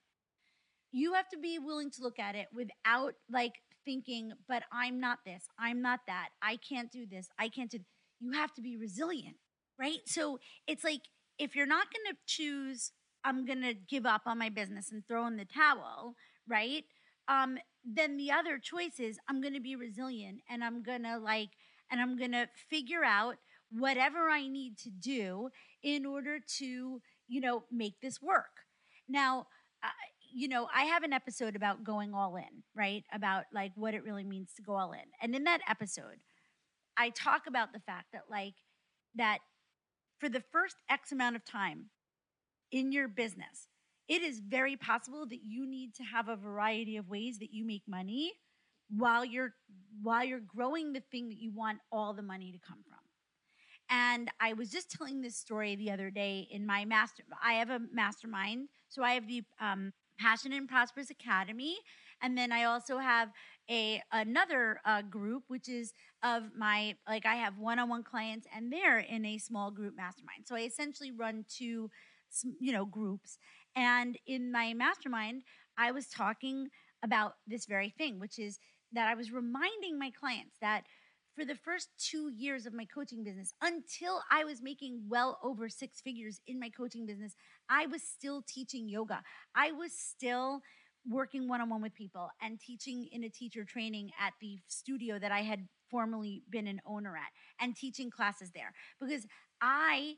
You 0.91 1.13
have 1.13 1.29
to 1.29 1.37
be 1.37 1.57
willing 1.57 1.89
to 1.91 2.03
look 2.03 2.19
at 2.19 2.35
it 2.35 2.47
without 2.53 3.13
like 3.29 3.53
thinking, 3.85 4.33
but 4.47 4.63
I'm 4.71 4.99
not 4.99 5.19
this, 5.25 5.45
I'm 5.57 5.81
not 5.81 6.01
that, 6.07 6.29
I 6.41 6.57
can't 6.57 6.91
do 6.91 7.05
this, 7.05 7.29
I 7.39 7.49
can't 7.49 7.71
do. 7.71 7.79
You 8.19 8.33
have 8.33 8.53
to 8.53 8.61
be 8.61 8.77
resilient, 8.77 9.37
right? 9.79 9.99
So 10.05 10.39
it's 10.67 10.83
like 10.83 11.01
if 11.39 11.55
you're 11.55 11.65
not 11.65 11.87
going 11.91 12.13
to 12.13 12.19
choose, 12.27 12.91
I'm 13.23 13.45
going 13.45 13.61
to 13.61 13.73
give 13.73 14.05
up 14.05 14.23
on 14.25 14.37
my 14.37 14.49
business 14.49 14.91
and 14.91 15.07
throw 15.07 15.25
in 15.27 15.37
the 15.37 15.45
towel, 15.45 16.15
right? 16.47 16.83
Um, 17.27 17.57
then 17.83 18.17
the 18.17 18.31
other 18.31 18.59
choice 18.59 18.99
is 18.99 19.17
I'm 19.27 19.41
going 19.41 19.53
to 19.53 19.59
be 19.61 19.75
resilient 19.75 20.41
and 20.49 20.63
I'm 20.63 20.83
going 20.83 21.03
to 21.03 21.17
like 21.17 21.51
and 21.91 21.99
I'm 21.99 22.17
going 22.17 22.31
to 22.31 22.47
figure 22.69 23.03
out 23.03 23.35
whatever 23.71 24.29
I 24.29 24.47
need 24.47 24.77
to 24.79 24.89
do 24.89 25.49
in 25.83 26.05
order 26.05 26.39
to, 26.57 27.01
you 27.27 27.41
know, 27.41 27.63
make 27.71 27.99
this 28.01 28.21
work. 28.21 28.65
Now, 29.07 29.47
uh, 29.83 29.87
you 30.33 30.47
know, 30.47 30.67
I 30.73 30.83
have 30.83 31.03
an 31.03 31.13
episode 31.13 31.55
about 31.55 31.83
going 31.83 32.13
all 32.13 32.35
in, 32.37 32.63
right? 32.75 33.03
About 33.13 33.45
like 33.53 33.73
what 33.75 33.93
it 33.93 34.03
really 34.03 34.23
means 34.23 34.53
to 34.55 34.61
go 34.61 34.75
all 34.75 34.93
in. 34.93 34.99
And 35.21 35.35
in 35.35 35.43
that 35.45 35.61
episode, 35.67 36.19
I 36.97 37.09
talk 37.09 37.47
about 37.47 37.73
the 37.73 37.79
fact 37.79 38.07
that 38.13 38.23
like 38.29 38.53
that 39.15 39.39
for 40.19 40.29
the 40.29 40.43
first 40.51 40.75
X 40.89 41.11
amount 41.11 41.35
of 41.35 41.43
time 41.43 41.85
in 42.71 42.91
your 42.91 43.07
business, 43.07 43.67
it 44.07 44.21
is 44.21 44.39
very 44.39 44.75
possible 44.75 45.25
that 45.25 45.39
you 45.43 45.65
need 45.65 45.95
to 45.95 46.03
have 46.03 46.27
a 46.27 46.35
variety 46.35 46.97
of 46.97 47.09
ways 47.09 47.39
that 47.39 47.53
you 47.53 47.65
make 47.65 47.83
money 47.87 48.33
while 48.95 49.25
you're 49.25 49.53
while 50.01 50.23
you're 50.23 50.39
growing 50.39 50.93
the 50.93 51.03
thing 51.11 51.29
that 51.29 51.37
you 51.37 51.51
want 51.51 51.79
all 51.91 52.13
the 52.13 52.21
money 52.21 52.51
to 52.51 52.59
come 52.59 52.79
from. 52.87 52.97
And 53.89 54.31
I 54.39 54.53
was 54.53 54.69
just 54.69 54.89
telling 54.89 55.21
this 55.21 55.35
story 55.35 55.75
the 55.75 55.91
other 55.91 56.09
day 56.09 56.47
in 56.49 56.65
my 56.65 56.85
master. 56.85 57.23
I 57.43 57.53
have 57.53 57.69
a 57.69 57.81
mastermind, 57.91 58.69
so 58.87 59.03
I 59.03 59.11
have 59.11 59.27
the 59.27 59.43
um, 59.59 59.91
Passionate 60.17 60.57
and 60.57 60.69
Prosperous 60.69 61.09
Academy, 61.09 61.75
and 62.21 62.37
then 62.37 62.51
I 62.51 62.63
also 62.63 62.99
have 62.99 63.29
a 63.69 64.01
another 64.11 64.79
uh, 64.85 65.01
group, 65.01 65.43
which 65.47 65.67
is 65.67 65.93
of 66.23 66.43
my 66.57 66.95
like 67.07 67.25
I 67.25 67.35
have 67.35 67.57
one-on-one 67.57 68.03
clients, 68.03 68.47
and 68.55 68.71
they're 68.71 68.99
in 68.99 69.25
a 69.25 69.37
small 69.37 69.71
group 69.71 69.95
mastermind. 69.97 70.45
So 70.45 70.55
I 70.55 70.61
essentially 70.61 71.11
run 71.11 71.45
two, 71.49 71.89
you 72.59 72.71
know, 72.71 72.85
groups. 72.85 73.39
And 73.75 74.17
in 74.25 74.51
my 74.51 74.73
mastermind, 74.73 75.43
I 75.77 75.91
was 75.91 76.07
talking 76.07 76.69
about 77.03 77.33
this 77.47 77.65
very 77.65 77.89
thing, 77.89 78.19
which 78.19 78.37
is 78.37 78.59
that 78.93 79.07
I 79.07 79.15
was 79.15 79.31
reminding 79.31 79.97
my 79.97 80.11
clients 80.11 80.55
that 80.61 80.83
for 81.35 81.45
the 81.45 81.55
first 81.55 81.89
two 81.97 82.29
years 82.29 82.65
of 82.65 82.73
my 82.73 82.85
coaching 82.85 83.23
business, 83.23 83.53
until 83.61 84.21
I 84.29 84.43
was 84.43 84.61
making 84.61 85.03
well 85.07 85.39
over 85.43 85.69
six 85.69 86.01
figures 86.01 86.41
in 86.45 86.59
my 86.59 86.69
coaching 86.69 87.05
business, 87.05 87.35
I 87.69 87.85
was 87.85 88.03
still 88.03 88.43
teaching 88.47 88.89
yoga. 88.89 89.23
I 89.55 89.71
was 89.71 89.93
still 89.93 90.61
working 91.09 91.47
one 91.47 91.61
on 91.61 91.69
one 91.69 91.81
with 91.81 91.95
people 91.95 92.29
and 92.41 92.59
teaching 92.59 93.07
in 93.11 93.23
a 93.23 93.29
teacher 93.29 93.63
training 93.63 94.11
at 94.19 94.33
the 94.39 94.59
studio 94.67 95.17
that 95.17 95.31
I 95.31 95.41
had 95.41 95.67
formerly 95.89 96.43
been 96.49 96.67
an 96.67 96.81
owner 96.85 97.15
at 97.15 97.31
and 97.59 97.75
teaching 97.75 98.11
classes 98.11 98.51
there 98.53 98.73
because 98.99 99.25
I 99.61 100.15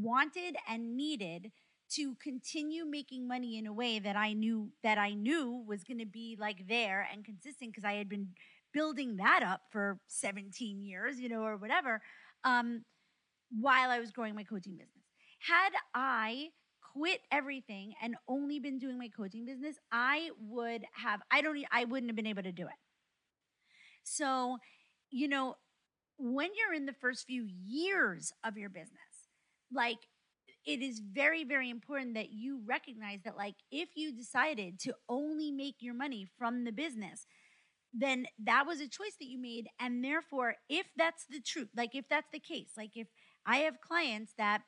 wanted 0.00 0.56
and 0.68 0.96
needed 0.96 1.50
to 1.88 2.14
continue 2.16 2.84
making 2.84 3.28
money 3.28 3.58
in 3.58 3.66
a 3.66 3.72
way 3.72 3.98
that 3.98 4.16
I 4.16 4.32
knew 4.32 4.70
that 4.82 4.98
I 4.98 5.14
knew 5.14 5.64
was 5.66 5.84
going 5.84 5.98
to 5.98 6.06
be 6.06 6.36
like 6.38 6.66
there 6.68 7.08
and 7.12 7.24
consistent 7.24 7.72
because 7.72 7.84
I 7.84 7.94
had 7.94 8.08
been 8.08 8.28
building 8.72 9.16
that 9.16 9.42
up 9.42 9.62
for 9.70 9.98
17 10.08 10.82
years, 10.82 11.18
you 11.18 11.28
know, 11.28 11.42
or 11.42 11.56
whatever, 11.56 12.02
um, 12.44 12.84
while 13.50 13.90
I 13.90 14.00
was 14.00 14.10
growing 14.10 14.34
my 14.34 14.44
coaching 14.44 14.72
business. 14.72 15.04
Had 15.38 15.70
I 15.94 16.48
quit 16.92 17.20
everything 17.30 17.92
and 18.02 18.16
only 18.28 18.58
been 18.58 18.78
doing 18.78 18.98
my 18.98 19.08
coaching 19.08 19.44
business, 19.44 19.76
I 19.92 20.30
would 20.40 20.84
have 20.92 21.20
I 21.30 21.42
don't 21.42 21.58
I 21.70 21.84
wouldn't 21.84 22.10
have 22.10 22.16
been 22.16 22.26
able 22.26 22.42
to 22.42 22.52
do 22.52 22.64
it. 22.64 22.78
So, 24.02 24.58
you 25.10 25.28
know, 25.28 25.56
when 26.18 26.50
you're 26.56 26.74
in 26.74 26.86
the 26.86 26.92
first 26.92 27.26
few 27.26 27.46
years 27.66 28.32
of 28.44 28.56
your 28.56 28.70
business, 28.70 29.28
like 29.72 29.98
it 30.66 30.82
is 30.82 31.00
very 31.00 31.44
very 31.44 31.70
important 31.70 32.14
that 32.14 32.32
you 32.32 32.60
recognize 32.66 33.20
that 33.24 33.36
like 33.36 33.54
if 33.70 33.90
you 33.94 34.12
decided 34.12 34.78
to 34.80 34.94
only 35.08 35.50
make 35.50 35.76
your 35.80 35.94
money 35.94 36.26
from 36.38 36.64
the 36.64 36.72
business 36.72 37.26
then 37.94 38.26
that 38.44 38.66
was 38.66 38.80
a 38.80 38.88
choice 38.88 39.14
that 39.18 39.26
you 39.28 39.38
made. 39.38 39.68
And 39.80 40.04
therefore 40.04 40.56
if 40.68 40.86
that's 40.96 41.26
the 41.30 41.40
truth 41.40 41.68
like 41.76 41.94
if 41.94 42.08
that's 42.08 42.28
the 42.32 42.40
case 42.40 42.72
like 42.76 42.96
if 42.96 43.08
i 43.46 43.58
have 43.58 43.80
clients 43.80 44.34
that 44.38 44.62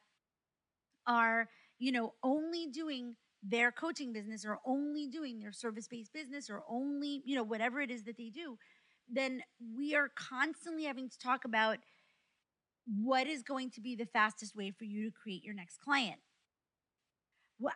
are 1.07 1.49
you 1.79 1.93
know 1.93 2.15
only 2.23 2.67
doing 2.67 3.17
their 3.43 3.71
coaching 3.71 4.13
business 4.13 4.45
or 4.45 4.59
only 4.67 5.07
doing 5.07 5.39
their 5.39 5.53
service 5.53 5.87
based 5.89 6.13
business 6.13 6.51
or 6.51 6.63
only 6.69 7.23
you 7.25 7.37
know 7.37 7.43
whatever 7.43 7.81
it 7.81 7.91
is 7.91 8.05
that 8.05 8.17
they 8.17 8.31
do 8.31 8.59
then 9.11 9.41
we 9.77 9.95
are 9.95 10.11
constantly 10.17 10.85
having 10.85 11.09
to 11.09 11.19
talk 11.19 11.45
about 11.45 11.79
what 12.97 13.27
is 13.27 13.43
going 13.43 13.71
to 13.73 13.81
be 13.81 13.95
the 13.95 14.07
fastest 14.07 14.57
way 14.57 14.71
for 14.71 14.85
you 14.85 15.05
to 15.05 15.11
create 15.11 15.45
your 15.45 15.55
next 15.55 15.79
client? 15.79 16.19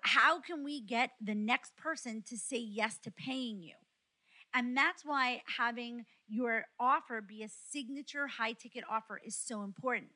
How 0.03 0.41
can 0.41 0.63
we 0.65 0.81
get 0.81 1.11
the 1.21 1.35
next 1.35 1.77
person 1.77 2.23
to 2.29 2.37
say 2.37 2.59
yes 2.59 2.99
to 3.05 3.11
paying 3.11 3.63
you? 3.63 3.75
And 4.55 4.77
that's 4.77 5.05
why 5.05 5.43
having 5.59 6.05
your 6.29 6.67
offer 6.79 7.21
be 7.21 7.43
a 7.43 7.49
signature 7.71 8.27
high 8.27 8.53
ticket 8.53 8.85
offer 8.89 9.21
is 9.25 9.37
so 9.37 9.63
important. 9.63 10.11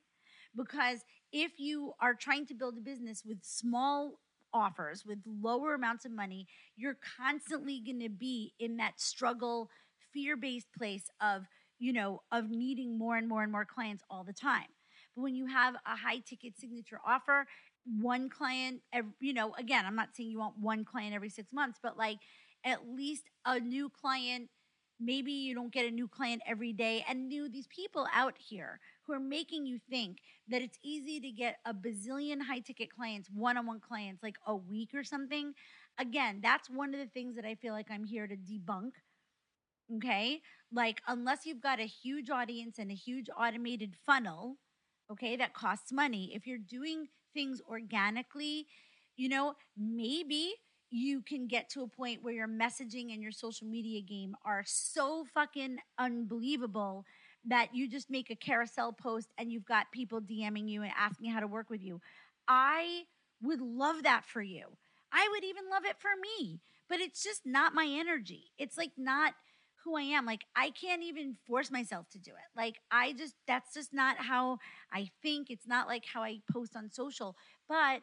Because 0.55 0.99
if 1.31 1.59
you 1.59 1.93
are 1.99 2.13
trying 2.13 2.45
to 2.47 2.53
build 2.53 2.77
a 2.77 2.81
business 2.81 3.23
with 3.25 3.39
small 3.43 4.19
offers 4.53 5.05
with 5.05 5.19
lower 5.25 5.73
amounts 5.73 6.05
of 6.05 6.11
money, 6.11 6.47
you're 6.75 6.97
constantly 7.17 7.81
going 7.85 7.99
to 7.99 8.09
be 8.09 8.53
in 8.59 8.77
that 8.77 8.99
struggle, 8.99 9.69
fear 10.13 10.37
based 10.37 10.67
place 10.77 11.09
of, 11.21 11.43
you 11.79 11.93
know, 11.93 12.21
of 12.31 12.49
needing 12.49 12.97
more 12.97 13.17
and 13.17 13.27
more 13.27 13.43
and 13.43 13.51
more 13.51 13.65
clients 13.65 14.03
all 14.09 14.23
the 14.23 14.33
time. 14.33 14.67
When 15.17 15.35
you 15.35 15.47
have 15.47 15.75
a 15.75 15.95
high 15.95 16.19
ticket 16.19 16.57
signature 16.57 16.99
offer, 17.05 17.47
one 17.99 18.29
client, 18.29 18.81
every, 18.93 19.11
you 19.19 19.33
know, 19.33 19.53
again, 19.57 19.85
I'm 19.85 19.95
not 19.95 20.09
saying 20.13 20.29
you 20.29 20.39
want 20.39 20.59
one 20.59 20.85
client 20.85 21.15
every 21.15 21.29
six 21.29 21.51
months, 21.51 21.79
but 21.81 21.97
like 21.97 22.19
at 22.63 22.87
least 22.87 23.23
a 23.45 23.59
new 23.59 23.89
client 23.89 24.49
maybe 24.99 25.31
you 25.31 25.53
don't 25.53 25.71
get 25.71 25.85
a 25.85 25.91
new 25.91 26.07
client 26.07 26.41
every 26.47 26.73
day 26.73 27.05
and 27.07 27.27
new 27.27 27.47
these 27.47 27.67
people 27.67 28.07
out 28.15 28.33
here 28.35 28.79
who 29.05 29.13
are 29.13 29.19
making 29.19 29.63
you 29.63 29.77
think 29.91 30.17
that 30.47 30.63
it's 30.63 30.79
easy 30.83 31.19
to 31.19 31.29
get 31.29 31.57
a 31.67 31.73
bazillion 31.73 32.41
high 32.41 32.57
ticket 32.57 32.89
clients 32.89 33.29
one-on-one 33.31 33.79
clients 33.79 34.23
like 34.23 34.37
a 34.47 34.55
week 34.55 34.89
or 34.95 35.03
something 35.03 35.53
again 35.99 36.39
that's 36.41 36.67
one 36.67 36.95
of 36.95 36.99
the 36.99 37.05
things 37.05 37.35
that 37.35 37.45
i 37.45 37.53
feel 37.53 37.73
like 37.73 37.91
i'm 37.91 38.05
here 38.05 38.25
to 38.25 38.35
debunk 38.35 38.89
okay? 39.95 40.41
Like 40.71 41.01
unless 41.07 41.45
you've 41.45 41.61
got 41.61 41.79
a 41.79 41.85
huge 41.85 42.29
audience 42.29 42.77
and 42.77 42.91
a 42.91 42.95
huge 42.95 43.27
automated 43.37 43.95
funnel 44.05 44.57
okay 45.11 45.35
that 45.35 45.53
costs 45.53 45.91
money 45.91 46.31
if 46.33 46.45
you're 46.47 46.57
doing 46.57 47.07
things 47.33 47.61
organically 47.69 48.65
you 49.15 49.29
know 49.29 49.53
maybe 49.77 50.53
you 50.89 51.21
can 51.21 51.47
get 51.47 51.69
to 51.69 51.83
a 51.83 51.87
point 51.87 52.23
where 52.23 52.33
your 52.33 52.47
messaging 52.47 53.13
and 53.13 53.21
your 53.21 53.31
social 53.31 53.67
media 53.67 54.01
game 54.01 54.35
are 54.45 54.63
so 54.65 55.25
fucking 55.33 55.77
unbelievable 55.99 57.05
that 57.45 57.73
you 57.73 57.89
just 57.89 58.09
make 58.09 58.29
a 58.29 58.35
carousel 58.35 58.93
post 58.93 59.29
and 59.37 59.51
you've 59.51 59.65
got 59.65 59.91
people 59.91 60.21
DMing 60.21 60.69
you 60.69 60.83
and 60.83 60.91
asking 60.97 61.31
how 61.31 61.39
to 61.39 61.47
work 61.47 61.69
with 61.69 61.81
you. 61.81 62.01
I 62.47 63.03
would 63.41 63.61
love 63.61 64.03
that 64.03 64.25
for 64.25 64.41
you. 64.41 64.65
I 65.11 65.27
would 65.31 65.43
even 65.43 65.69
love 65.69 65.83
it 65.85 65.97
for 65.99 66.11
me, 66.21 66.61
but 66.89 66.99
it's 66.99 67.23
just 67.23 67.41
not 67.45 67.73
my 67.73 67.87
energy. 67.89 68.51
It's 68.57 68.77
like 68.77 68.91
not 68.97 69.33
who 69.87 69.97
I 69.97 70.03
am. 70.03 70.25
Like 70.25 70.41
I 70.55 70.71
can't 70.71 71.03
even 71.03 71.37
force 71.47 71.71
myself 71.71 72.09
to 72.11 72.19
do 72.19 72.31
it. 72.31 72.57
Like 72.57 72.75
I 72.91 73.13
just 73.13 73.35
that's 73.47 73.73
just 73.73 73.93
not 73.93 74.17
how 74.17 74.57
I 74.91 75.09
think. 75.21 75.49
It's 75.49 75.67
not 75.67 75.87
like 75.87 76.03
how 76.11 76.23
I 76.23 76.39
post 76.51 76.75
on 76.75 76.91
social. 76.91 77.35
But 77.69 78.01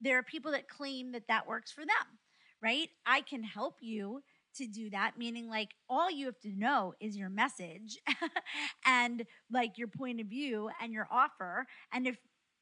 there 0.00 0.18
are 0.18 0.22
people 0.22 0.52
that 0.52 0.68
claim 0.68 1.12
that 1.12 1.28
that 1.28 1.46
works 1.46 1.72
for 1.72 1.82
them, 1.82 2.18
right? 2.62 2.88
I 3.06 3.20
can 3.20 3.42
help 3.42 3.76
you 3.80 4.22
to 4.56 4.66
do 4.66 4.90
that, 4.90 5.12
meaning 5.18 5.48
like 5.48 5.70
all 5.88 6.10
you 6.10 6.26
have 6.26 6.40
to 6.40 6.50
know 6.56 6.94
is 7.00 7.16
your 7.16 7.28
message 7.28 7.98
and 8.86 9.24
like 9.50 9.78
your 9.78 9.88
point 9.88 10.20
of 10.20 10.26
view 10.26 10.70
and 10.82 10.92
your 10.92 11.08
offer. 11.10 11.66
And 11.92 12.06
if 12.06 12.16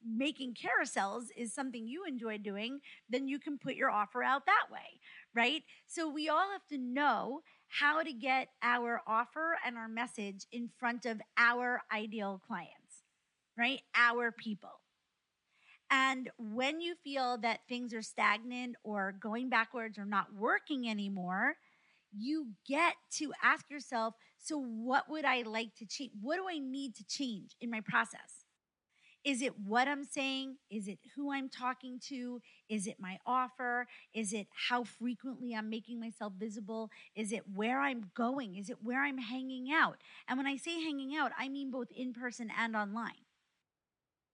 making 0.05 0.55
carousels 0.55 1.27
is 1.37 1.55
something 1.55 1.87
you 1.87 2.05
enjoy 2.05 2.39
doing, 2.39 2.81
then 3.09 3.29
you 3.29 3.39
can 3.39 3.59
put 3.59 3.75
your 3.75 3.91
offer 3.91 4.23
out 4.23 4.47
that 4.47 4.67
way, 4.71 5.01
right? 5.35 5.63
So 5.87 6.09
we 6.09 6.29
all 6.29 6.51
have 6.53 6.67
to 6.71 6.79
know 6.79 7.41
how 7.69 8.03
to 8.03 8.13
get 8.13 8.49
our 8.63 9.03
offer 9.07 9.57
and 9.65 9.77
our 9.77 9.89
message 9.89 10.47
in 10.53 10.71
front 10.79 11.05
of 11.07 11.21
our 11.37 11.83
ideal 11.93 12.41
clients, 12.47 13.03
right? 13.59 13.81
Our 13.95 14.33
people. 14.33 14.81
And 15.91 16.31
when 16.39 16.81
you 16.81 16.95
feel 17.05 17.39
that 17.39 17.61
things 17.69 17.95
are 17.95 18.03
stagnant 18.03 18.77
or 18.83 19.13
going 19.21 19.49
backwards 19.49 19.99
or 19.99 20.05
not 20.05 20.35
working 20.35 20.89
anymore, 20.89 21.55
you 22.13 22.49
get 22.67 22.95
to 23.19 23.33
ask 23.43 23.71
yourself 23.71 24.15
so, 24.39 24.59
what 24.59 25.09
would 25.09 25.25
I 25.25 25.43
like 25.43 25.75
to 25.77 25.87
change? 25.87 26.13
What 26.21 26.37
do 26.37 26.45
I 26.49 26.59
need 26.59 26.95
to 26.97 27.05
change 27.05 27.57
in 27.61 27.71
my 27.71 27.81
process? 27.81 28.46
Is 29.27 29.43
it 29.43 29.59
what 29.59 29.89
I'm 29.89 30.05
saying? 30.05 30.57
Is 30.71 30.87
it 30.87 31.01
who 31.17 31.33
I'm 31.33 31.49
talking 31.49 31.99
to? 32.09 32.41
Is 32.69 32.87
it 32.87 32.97
my 33.01 33.19
offer? 33.27 33.89
Is 34.15 34.33
it 34.33 34.47
how 34.69 34.85
frequently 34.85 35.53
I'm 35.53 35.69
making 35.69 35.99
myself 36.01 36.35
visible? 36.39 36.91
Is 37.17 37.33
it 37.33 37.43
where 37.53 37.81
I'm 37.81 38.13
going? 38.15 38.55
Is 38.57 38.71
it 38.71 38.79
where 38.85 39.05
I'm 39.05 39.19
hanging 39.19 39.73
out? 39.73 39.99
And 40.29 40.39
when 40.39 40.47
I 40.47 40.57
say 40.57 40.81
hanging 40.81 41.17
out, 41.17 41.33
I 41.39 41.49
mean 41.49 41.73
both 41.73 41.89
in 41.91 42.15
person 42.15 42.51
and 42.57 42.77
online 42.77 43.25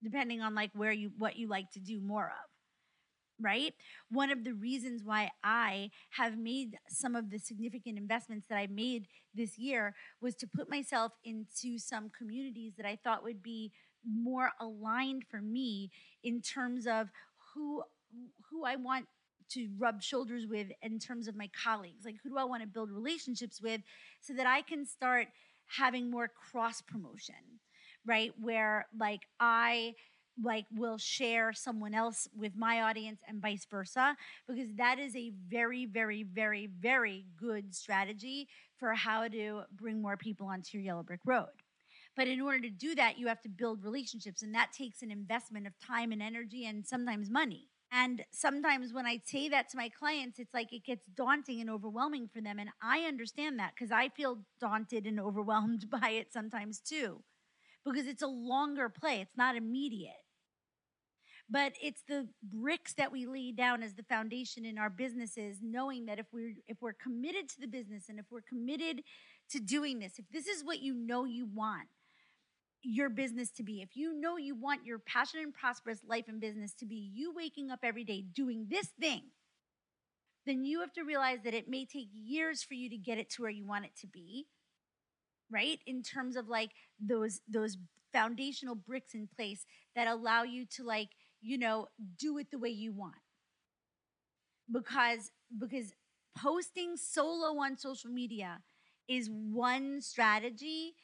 depending 0.02 0.42
on 0.42 0.54
like 0.54 0.70
where 0.74 0.92
you 0.92 1.12
what 1.18 1.36
you 1.36 1.48
like 1.48 1.70
to 1.70 1.80
do 1.80 2.00
more 2.00 2.26
of 2.26 2.50
right 3.40 3.74
one 4.10 4.30
of 4.30 4.44
the 4.44 4.52
reasons 4.52 5.02
why 5.04 5.30
i 5.42 5.90
have 6.10 6.36
made 6.36 6.78
some 6.88 7.16
of 7.16 7.30
the 7.30 7.38
significant 7.38 7.96
investments 7.98 8.46
that 8.48 8.58
i 8.58 8.66
made 8.66 9.06
this 9.34 9.58
year 9.58 9.94
was 10.20 10.34
to 10.34 10.46
put 10.46 10.68
myself 10.68 11.12
into 11.24 11.78
some 11.78 12.10
communities 12.16 12.74
that 12.76 12.86
i 12.86 12.96
thought 13.02 13.24
would 13.24 13.42
be 13.42 13.72
more 14.06 14.50
aligned 14.60 15.24
for 15.30 15.40
me 15.40 15.90
in 16.22 16.40
terms 16.40 16.86
of 16.86 17.08
who 17.54 17.82
who 18.50 18.64
i 18.64 18.76
want 18.76 19.06
to 19.48 19.68
rub 19.78 20.02
shoulders 20.02 20.46
with 20.46 20.68
in 20.82 20.98
terms 20.98 21.28
of 21.28 21.36
my 21.36 21.50
colleagues 21.62 22.04
like 22.04 22.16
who 22.22 22.30
do 22.30 22.38
i 22.38 22.44
want 22.44 22.62
to 22.62 22.68
build 22.68 22.90
relationships 22.90 23.60
with 23.60 23.80
so 24.20 24.32
that 24.32 24.46
i 24.46 24.62
can 24.62 24.84
start 24.86 25.28
having 25.66 26.10
more 26.10 26.28
cross 26.28 26.80
promotion 26.80 27.34
right? 28.06 28.32
Where 28.40 28.86
like 28.98 29.22
I 29.40 29.94
like 30.42 30.64
will 30.74 30.96
share 30.96 31.52
someone 31.52 31.94
else 31.94 32.26
with 32.34 32.56
my 32.56 32.82
audience 32.82 33.20
and 33.28 33.40
vice 33.42 33.66
versa 33.70 34.16
because 34.48 34.74
that 34.76 34.98
is 34.98 35.14
a 35.14 35.30
very 35.48 35.84
very 35.84 36.22
very 36.22 36.70
very 36.80 37.26
good 37.38 37.74
strategy 37.74 38.48
for 38.78 38.94
how 38.94 39.28
to 39.28 39.62
bring 39.76 40.00
more 40.00 40.16
people 40.16 40.46
onto 40.46 40.78
your 40.78 40.84
yellow 40.84 41.02
brick 41.02 41.20
road 41.26 41.50
but 42.16 42.28
in 42.28 42.40
order 42.40 42.60
to 42.60 42.70
do 42.70 42.94
that 42.94 43.18
you 43.18 43.26
have 43.26 43.40
to 43.40 43.48
build 43.48 43.84
relationships 43.84 44.42
and 44.42 44.54
that 44.54 44.72
takes 44.72 45.02
an 45.02 45.10
investment 45.10 45.66
of 45.66 45.72
time 45.78 46.12
and 46.12 46.22
energy 46.22 46.66
and 46.66 46.86
sometimes 46.86 47.30
money 47.30 47.68
and 47.94 48.24
sometimes 48.30 48.94
when 48.94 49.04
I 49.04 49.20
say 49.22 49.50
that 49.50 49.68
to 49.68 49.76
my 49.76 49.90
clients, 49.90 50.38
it's 50.38 50.54
like 50.54 50.72
it 50.72 50.82
gets 50.82 51.06
daunting 51.14 51.60
and 51.60 51.68
overwhelming 51.68 52.26
for 52.26 52.40
them. 52.40 52.58
And 52.58 52.70
I 52.82 53.00
understand 53.00 53.58
that 53.58 53.74
because 53.74 53.92
I 53.92 54.08
feel 54.08 54.38
daunted 54.58 55.06
and 55.06 55.20
overwhelmed 55.20 55.90
by 55.90 56.08
it 56.12 56.32
sometimes 56.32 56.80
too 56.80 57.22
because 57.84 58.06
it's 58.06 58.22
a 58.22 58.28
longer 58.28 58.88
play, 58.88 59.20
it's 59.20 59.36
not 59.36 59.56
immediate. 59.56 60.14
But 61.50 61.74
it's 61.82 62.02
the 62.08 62.28
bricks 62.42 62.94
that 62.94 63.12
we 63.12 63.26
lay 63.26 63.52
down 63.52 63.82
as 63.82 63.94
the 63.94 64.04
foundation 64.04 64.64
in 64.64 64.78
our 64.78 64.88
businesses, 64.88 65.58
knowing 65.60 66.06
that 66.06 66.18
if 66.18 66.26
we're 66.32 66.54
if 66.66 66.80
we're 66.80 66.94
committed 66.94 67.48
to 67.50 67.60
the 67.60 67.66
business 67.66 68.08
and 68.08 68.18
if 68.18 68.24
we're 68.30 68.40
committed 68.40 69.02
to 69.50 69.60
doing 69.60 69.98
this, 69.98 70.18
if 70.18 70.24
this 70.32 70.46
is 70.46 70.64
what 70.64 70.80
you 70.80 70.94
know 70.94 71.24
you 71.24 71.44
want 71.44 71.88
your 72.82 73.08
business 73.08 73.50
to 73.52 73.62
be, 73.62 73.82
if 73.82 73.96
you 73.96 74.12
know 74.12 74.36
you 74.36 74.54
want 74.54 74.84
your 74.84 74.98
passionate 74.98 75.44
and 75.44 75.54
prosperous 75.54 76.00
life 76.06 76.24
and 76.28 76.40
business 76.40 76.74
to 76.74 76.86
be 76.86 77.10
you 77.14 77.32
waking 77.34 77.70
up 77.70 77.80
every 77.82 78.04
day 78.04 78.22
doing 78.34 78.66
this 78.70 78.88
thing, 79.00 79.22
then 80.46 80.64
you 80.64 80.80
have 80.80 80.92
to 80.92 81.02
realize 81.02 81.38
that 81.44 81.54
it 81.54 81.68
may 81.68 81.84
take 81.86 82.08
years 82.12 82.62
for 82.62 82.74
you 82.74 82.90
to 82.90 82.96
get 82.96 83.18
it 83.18 83.30
to 83.30 83.42
where 83.42 83.50
you 83.50 83.66
want 83.66 83.84
it 83.84 83.96
to 84.00 84.06
be 84.06 84.46
right? 85.50 85.78
In 85.86 86.02
terms 86.02 86.36
of 86.36 86.48
like 86.48 86.70
those 87.00 87.40
those 87.48 87.76
foundational 88.12 88.74
bricks 88.74 89.14
in 89.14 89.28
place 89.34 89.64
that 89.94 90.06
allow 90.06 90.42
you 90.42 90.66
to 90.66 90.84
like 90.84 91.10
you 91.40 91.58
know 91.58 91.88
do 92.18 92.38
it 92.38 92.50
the 92.50 92.58
way 92.58 92.70
you 92.70 92.92
want. 92.92 93.14
Because 94.70 95.30
because 95.58 95.92
posting 96.36 96.96
solo 96.96 97.60
on 97.60 97.76
social 97.76 98.10
media 98.10 98.60
is 99.08 99.28
one 99.30 100.00
strategy 100.00 100.94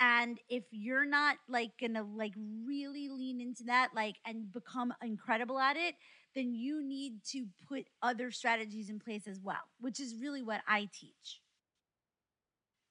and 0.00 0.38
if 0.48 0.64
you're 0.70 1.04
not 1.06 1.36
like 1.48 1.72
gonna 1.80 2.04
like 2.14 2.34
really 2.64 3.08
lean 3.08 3.40
into 3.40 3.64
that 3.64 3.90
like 3.94 4.16
and 4.24 4.52
become 4.52 4.92
incredible 5.02 5.58
at 5.58 5.76
it 5.76 5.94
then 6.34 6.54
you 6.54 6.82
need 6.82 7.24
to 7.24 7.46
put 7.68 7.86
other 8.02 8.30
strategies 8.30 8.90
in 8.90 8.98
place 8.98 9.26
as 9.26 9.40
well 9.42 9.70
which 9.80 10.00
is 10.00 10.14
really 10.20 10.42
what 10.42 10.60
i 10.68 10.88
teach 10.92 11.40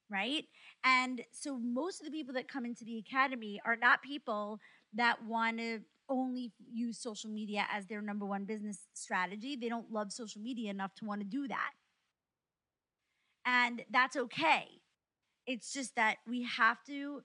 right? 0.10 0.46
And 0.84 1.22
so 1.32 1.58
most 1.58 2.00
of 2.00 2.06
the 2.06 2.12
people 2.12 2.34
that 2.36 2.48
come 2.48 2.66
into 2.66 2.86
the 2.86 2.98
academy 2.98 3.62
are 3.66 3.76
not 3.76 4.02
people 4.02 4.60
that 4.94 5.24
want 5.26 5.58
to 5.58 5.80
only 6.10 6.54
use 6.72 6.98
social 6.98 7.30
media 7.30 7.66
as 7.72 7.86
their 7.88 8.02
number 8.02 8.26
one 8.26 8.46
business 8.46 8.88
strategy. 8.94 9.56
They 9.56 9.70
don't 9.70 9.92
love 9.92 10.12
social 10.12 10.42
media 10.42 10.72
enough 10.72 10.96
to 10.96 11.06
want 11.06 11.22
to 11.22 11.28
do 11.28 11.48
that. 11.48 11.72
And 13.46 13.84
that's 13.92 14.16
okay. 14.16 14.68
It's 15.48 15.74
just 15.74 15.96
that 15.96 16.18
we 16.28 16.44
have 16.44 16.84
to 16.88 17.22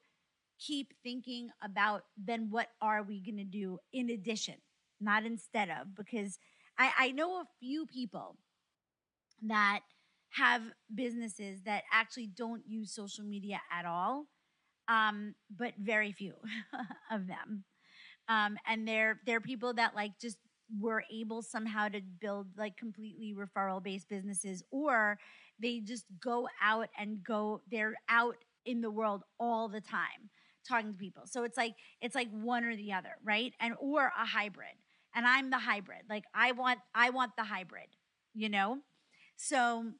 keep 0.58 0.94
thinking 1.02 1.50
about 1.62 2.04
then 2.16 2.48
what 2.50 2.68
are 2.80 3.02
we 3.02 3.20
going 3.20 3.38
to 3.38 3.44
do 3.44 3.78
in 3.92 4.10
addition, 4.10 4.54
not 5.00 5.24
instead 5.24 5.68
of, 5.68 5.94
because 5.96 6.38
I, 6.78 6.92
I 6.98 7.10
know 7.10 7.36
a 7.36 7.46
few 7.60 7.86
people 7.86 8.36
that 9.42 9.80
have 10.30 10.62
businesses 10.94 11.62
that 11.64 11.82
actually 11.92 12.28
don't 12.28 12.62
use 12.66 12.94
social 12.94 13.24
media 13.24 13.60
at 13.70 13.84
all, 13.84 14.26
um, 14.88 15.34
but 15.54 15.74
very 15.78 16.12
few 16.12 16.34
of 17.10 17.26
them. 17.26 17.64
Um, 18.28 18.56
and 18.66 18.86
they're 18.86 19.20
they're 19.26 19.40
people 19.40 19.74
that 19.74 19.94
like 19.96 20.12
just 20.20 20.38
were 20.80 21.04
able 21.12 21.42
somehow 21.42 21.88
to 21.88 22.00
build 22.20 22.48
like 22.56 22.76
completely 22.76 23.34
referral 23.34 23.82
based 23.82 24.08
businesses, 24.08 24.62
or 24.70 25.18
they 25.60 25.80
just 25.80 26.06
go 26.20 26.48
out 26.62 26.88
and 26.98 27.22
go. 27.22 27.60
They're 27.70 27.94
out 28.08 28.36
in 28.64 28.80
the 28.80 28.90
world 28.90 29.22
all 29.38 29.68
the 29.68 29.80
time 29.80 30.30
talking 30.66 30.92
to 30.92 30.98
people. 30.98 31.24
So 31.26 31.44
it's 31.44 31.56
like 31.56 31.74
it's 32.00 32.14
like 32.14 32.30
one 32.30 32.64
or 32.64 32.76
the 32.76 32.92
other, 32.92 33.16
right? 33.24 33.52
And 33.60 33.74
or 33.80 34.06
a 34.06 34.26
hybrid. 34.26 34.76
and 35.14 35.26
I'm 35.26 35.50
the 35.50 35.58
hybrid. 35.58 36.02
Like 36.08 36.24
I 36.34 36.52
want 36.52 36.78
I 36.94 37.10
want 37.10 37.32
the 37.36 37.44
hybrid, 37.44 37.88
you 38.34 38.48
know? 38.48 38.78
So 39.36 39.92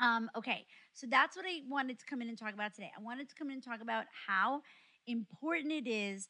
um 0.00 0.30
okay. 0.36 0.66
So 0.94 1.06
that's 1.10 1.36
what 1.36 1.44
I 1.46 1.60
wanted 1.68 1.98
to 2.00 2.06
come 2.06 2.22
in 2.22 2.28
and 2.28 2.38
talk 2.38 2.54
about 2.54 2.74
today. 2.74 2.90
I 2.96 3.02
wanted 3.02 3.28
to 3.28 3.34
come 3.34 3.48
in 3.48 3.54
and 3.54 3.62
talk 3.62 3.80
about 3.80 4.04
how 4.26 4.62
important 5.06 5.72
it 5.72 5.88
is 5.88 6.28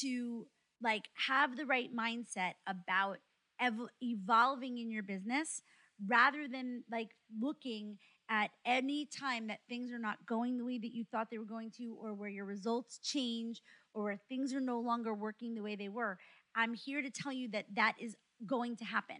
to 0.00 0.46
like 0.82 1.04
have 1.28 1.56
the 1.56 1.66
right 1.66 1.90
mindset 1.94 2.52
about 2.66 3.18
ev- 3.60 3.88
evolving 4.02 4.78
in 4.78 4.90
your 4.90 5.02
business 5.02 5.62
rather 6.06 6.48
than 6.48 6.82
like 6.90 7.10
looking 7.40 7.98
at 8.30 8.50
any 8.64 9.06
time 9.06 9.48
that 9.48 9.58
things 9.68 9.92
are 9.92 9.98
not 9.98 10.24
going 10.26 10.56
the 10.56 10.64
way 10.64 10.78
that 10.78 10.94
you 10.94 11.04
thought 11.04 11.28
they 11.30 11.38
were 11.38 11.44
going 11.44 11.70
to 11.70 11.96
or 12.00 12.14
where 12.14 12.28
your 12.28 12.44
results 12.44 12.98
change 13.02 13.60
or 13.92 14.04
where 14.04 14.20
things 14.28 14.54
are 14.54 14.60
no 14.60 14.78
longer 14.80 15.12
working 15.12 15.54
the 15.54 15.62
way 15.62 15.74
they 15.74 15.88
were. 15.88 16.16
I'm 16.54 16.74
here 16.74 17.02
to 17.02 17.10
tell 17.10 17.32
you 17.32 17.48
that 17.50 17.66
that 17.74 17.94
is 18.00 18.16
going 18.46 18.76
to 18.76 18.84
happen. 18.84 19.16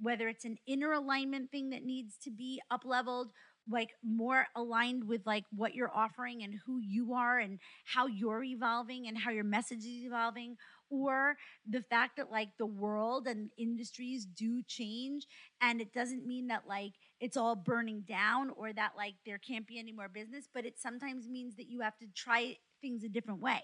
Whether 0.00 0.28
it's 0.28 0.44
an 0.44 0.56
inner 0.66 0.92
alignment 0.92 1.50
thing 1.50 1.70
that 1.70 1.84
needs 1.84 2.16
to 2.24 2.30
be 2.30 2.60
up 2.70 2.84
leveled 2.84 3.30
like 3.70 3.90
more 4.02 4.46
aligned 4.56 5.04
with 5.04 5.26
like 5.26 5.44
what 5.54 5.74
you're 5.74 5.94
offering 5.94 6.42
and 6.42 6.54
who 6.66 6.78
you 6.78 7.14
are 7.14 7.38
and 7.38 7.58
how 7.84 8.06
you're 8.06 8.44
evolving 8.44 9.06
and 9.08 9.18
how 9.18 9.30
your 9.30 9.44
message 9.44 9.80
is 9.80 10.04
evolving 10.04 10.56
or 10.90 11.36
the 11.68 11.82
fact 11.82 12.16
that 12.16 12.30
like 12.30 12.48
the 12.58 12.66
world 12.66 13.26
and 13.26 13.50
industries 13.58 14.24
do 14.24 14.62
change 14.66 15.26
and 15.60 15.80
it 15.80 15.92
doesn't 15.92 16.26
mean 16.26 16.46
that 16.46 16.62
like 16.66 16.92
it's 17.20 17.36
all 17.36 17.54
burning 17.54 18.00
down 18.08 18.50
or 18.56 18.72
that 18.72 18.92
like 18.96 19.14
there 19.26 19.38
can't 19.38 19.66
be 19.66 19.78
any 19.78 19.92
more 19.92 20.08
business 20.08 20.48
but 20.52 20.64
it 20.64 20.78
sometimes 20.78 21.28
means 21.28 21.56
that 21.56 21.68
you 21.68 21.80
have 21.80 21.96
to 21.98 22.06
try 22.14 22.56
things 22.80 23.04
a 23.04 23.08
different 23.08 23.40
way. 23.40 23.62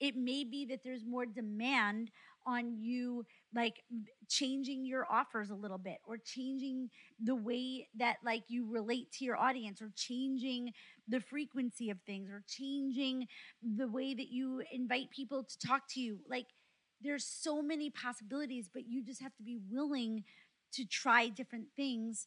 It 0.00 0.16
may 0.16 0.44
be 0.44 0.64
that 0.66 0.80
there's 0.84 1.04
more 1.04 1.26
demand 1.26 2.10
on 2.46 2.76
you 2.78 3.24
like 3.54 3.82
changing 4.28 4.84
your 4.84 5.06
offers 5.10 5.50
a 5.50 5.54
little 5.54 5.78
bit 5.78 5.98
or 6.06 6.16
changing 6.18 6.90
the 7.22 7.34
way 7.34 7.88
that 7.96 8.16
like 8.24 8.42
you 8.48 8.70
relate 8.70 9.10
to 9.12 9.24
your 9.24 9.36
audience 9.36 9.80
or 9.80 9.90
changing 9.96 10.72
the 11.08 11.20
frequency 11.20 11.90
of 11.90 11.98
things 12.06 12.30
or 12.30 12.42
changing 12.46 13.26
the 13.76 13.88
way 13.88 14.14
that 14.14 14.28
you 14.30 14.62
invite 14.72 15.10
people 15.10 15.44
to 15.44 15.58
talk 15.66 15.82
to 15.90 16.00
you. 16.00 16.18
Like 16.28 16.46
there's 17.02 17.24
so 17.24 17.62
many 17.62 17.90
possibilities 17.90 18.68
but 18.72 18.88
you 18.88 19.02
just 19.04 19.22
have 19.22 19.34
to 19.36 19.42
be 19.42 19.58
willing 19.70 20.24
to 20.72 20.84
try 20.84 21.28
different 21.28 21.66
things 21.76 22.26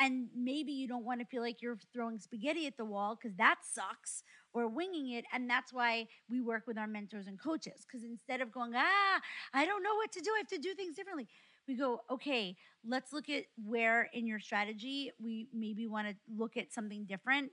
and 0.00 0.28
maybe 0.34 0.72
you 0.72 0.88
don't 0.88 1.04
want 1.04 1.20
to 1.20 1.26
feel 1.26 1.42
like 1.42 1.62
you're 1.62 1.78
throwing 1.92 2.18
spaghetti 2.18 2.66
at 2.66 2.76
the 2.76 2.84
wall 2.84 3.16
because 3.20 3.36
that 3.36 3.56
sucks 3.62 4.22
or 4.52 4.68
winging 4.68 5.12
it 5.12 5.24
and 5.32 5.48
that's 5.48 5.72
why 5.72 6.06
we 6.28 6.40
work 6.40 6.64
with 6.66 6.78
our 6.78 6.86
mentors 6.86 7.26
and 7.26 7.40
coaches 7.40 7.86
because 7.86 8.04
instead 8.04 8.40
of 8.40 8.50
going 8.52 8.72
ah 8.74 9.20
i 9.54 9.64
don't 9.64 9.82
know 9.82 9.94
what 9.96 10.12
to 10.12 10.20
do 10.20 10.30
i 10.34 10.38
have 10.38 10.48
to 10.48 10.58
do 10.58 10.74
things 10.74 10.96
differently 10.96 11.28
we 11.68 11.76
go 11.76 12.00
okay 12.10 12.56
let's 12.88 13.12
look 13.12 13.28
at 13.28 13.44
where 13.64 14.08
in 14.14 14.26
your 14.26 14.40
strategy 14.40 15.12
we 15.22 15.48
maybe 15.54 15.86
want 15.86 16.08
to 16.08 16.14
look 16.36 16.56
at 16.56 16.72
something 16.72 17.04
different 17.04 17.50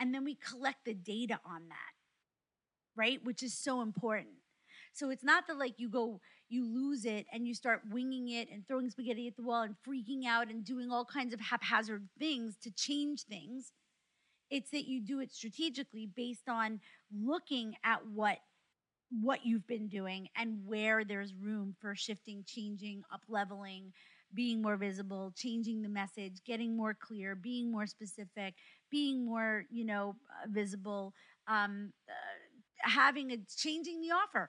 and 0.00 0.14
then 0.14 0.24
we 0.24 0.34
collect 0.34 0.84
the 0.84 0.94
data 0.94 1.38
on 1.44 1.62
that 1.68 1.76
right? 2.96 3.20
Which 3.24 3.42
is 3.42 3.54
so 3.56 3.82
important 3.82 4.34
so 4.92 5.10
it's 5.10 5.24
not 5.24 5.46
that 5.46 5.58
like 5.58 5.74
you 5.78 5.88
go 5.88 6.20
you 6.50 6.64
lose 6.66 7.04
it 7.04 7.26
and 7.32 7.46
you 7.46 7.54
start 7.54 7.80
winging 7.90 8.28
it 8.28 8.48
and 8.52 8.66
throwing 8.66 8.90
spaghetti 8.90 9.28
at 9.28 9.36
the 9.36 9.42
wall 9.42 9.62
and 9.62 9.76
freaking 9.86 10.26
out 10.26 10.50
and 10.50 10.64
doing 10.64 10.90
all 10.90 11.04
kinds 11.04 11.32
of 11.32 11.40
haphazard 11.40 12.08
things 12.18 12.56
to 12.56 12.70
change 12.72 13.22
things. 13.22 13.72
It's 14.50 14.70
that 14.72 14.88
you 14.88 15.00
do 15.00 15.20
it 15.20 15.32
strategically 15.32 16.10
based 16.14 16.48
on 16.48 16.80
looking 17.16 17.76
at 17.84 18.04
what 18.06 18.38
what 19.22 19.44
you've 19.44 19.66
been 19.66 19.88
doing 19.88 20.28
and 20.36 20.58
where 20.66 21.04
there's 21.04 21.34
room 21.34 21.74
for 21.80 21.96
shifting, 21.96 22.44
changing, 22.46 23.02
up 23.12 23.22
leveling, 23.28 23.92
being 24.34 24.62
more 24.62 24.76
visible, 24.76 25.32
changing 25.36 25.82
the 25.82 25.88
message, 25.88 26.34
getting 26.46 26.76
more 26.76 26.94
clear, 26.94 27.34
being 27.34 27.72
more 27.72 27.86
specific, 27.86 28.54
being 28.88 29.24
more, 29.24 29.64
you 29.68 29.84
know, 29.84 30.14
uh, 30.30 30.46
visible, 30.48 31.12
um, 31.48 31.92
uh, 32.08 32.88
having 32.88 33.32
a 33.32 33.38
changing 33.56 34.00
the 34.00 34.12
offer 34.12 34.48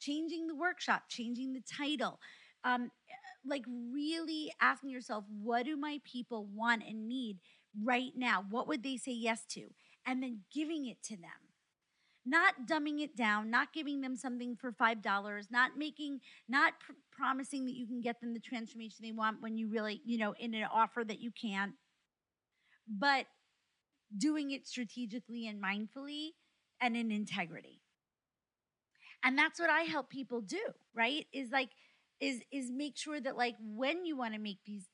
changing 0.00 0.46
the 0.46 0.54
workshop, 0.54 1.04
changing 1.08 1.52
the 1.52 1.62
title, 1.62 2.18
um, 2.64 2.90
like 3.44 3.64
really 3.92 4.52
asking 4.60 4.90
yourself, 4.90 5.24
what 5.42 5.64
do 5.64 5.76
my 5.76 6.00
people 6.04 6.46
want 6.54 6.82
and 6.86 7.08
need 7.08 7.38
right 7.82 8.12
now? 8.16 8.44
What 8.50 8.68
would 8.68 8.82
they 8.82 8.96
say 8.96 9.12
yes 9.12 9.44
to? 9.50 9.68
And 10.06 10.22
then 10.22 10.40
giving 10.52 10.86
it 10.86 11.02
to 11.04 11.16
them. 11.16 11.30
Not 12.26 12.66
dumbing 12.68 13.00
it 13.00 13.16
down, 13.16 13.50
not 13.50 13.72
giving 13.72 14.02
them 14.02 14.14
something 14.14 14.54
for 14.54 14.72
$5, 14.72 15.50
not 15.50 15.78
making, 15.78 16.20
not 16.48 16.74
pr- 16.78 16.92
promising 17.10 17.64
that 17.64 17.74
you 17.74 17.86
can 17.86 18.02
get 18.02 18.20
them 18.20 18.34
the 18.34 18.40
transformation 18.40 18.98
they 19.02 19.12
want 19.12 19.40
when 19.40 19.56
you 19.56 19.68
really, 19.68 20.02
you 20.04 20.18
know, 20.18 20.34
in 20.38 20.52
an 20.54 20.66
offer 20.70 21.02
that 21.02 21.20
you 21.20 21.30
can't, 21.30 21.72
but 22.86 23.26
doing 24.16 24.50
it 24.50 24.66
strategically 24.66 25.46
and 25.46 25.62
mindfully 25.62 26.30
and 26.80 26.96
in 26.96 27.10
integrity. 27.10 27.79
And 29.22 29.36
that's 29.36 29.60
what 29.60 29.70
I 29.70 29.82
help 29.82 30.08
people 30.08 30.40
do, 30.40 30.62
right? 30.94 31.26
Is 31.32 31.50
like 31.50 31.70
is 32.20 32.40
is 32.52 32.70
make 32.70 32.96
sure 32.96 33.20
that 33.20 33.36
like 33.36 33.56
when 33.60 34.04
you 34.04 34.16
want 34.16 34.34
to 34.34 34.40
make 34.40 34.58
these 34.66 34.86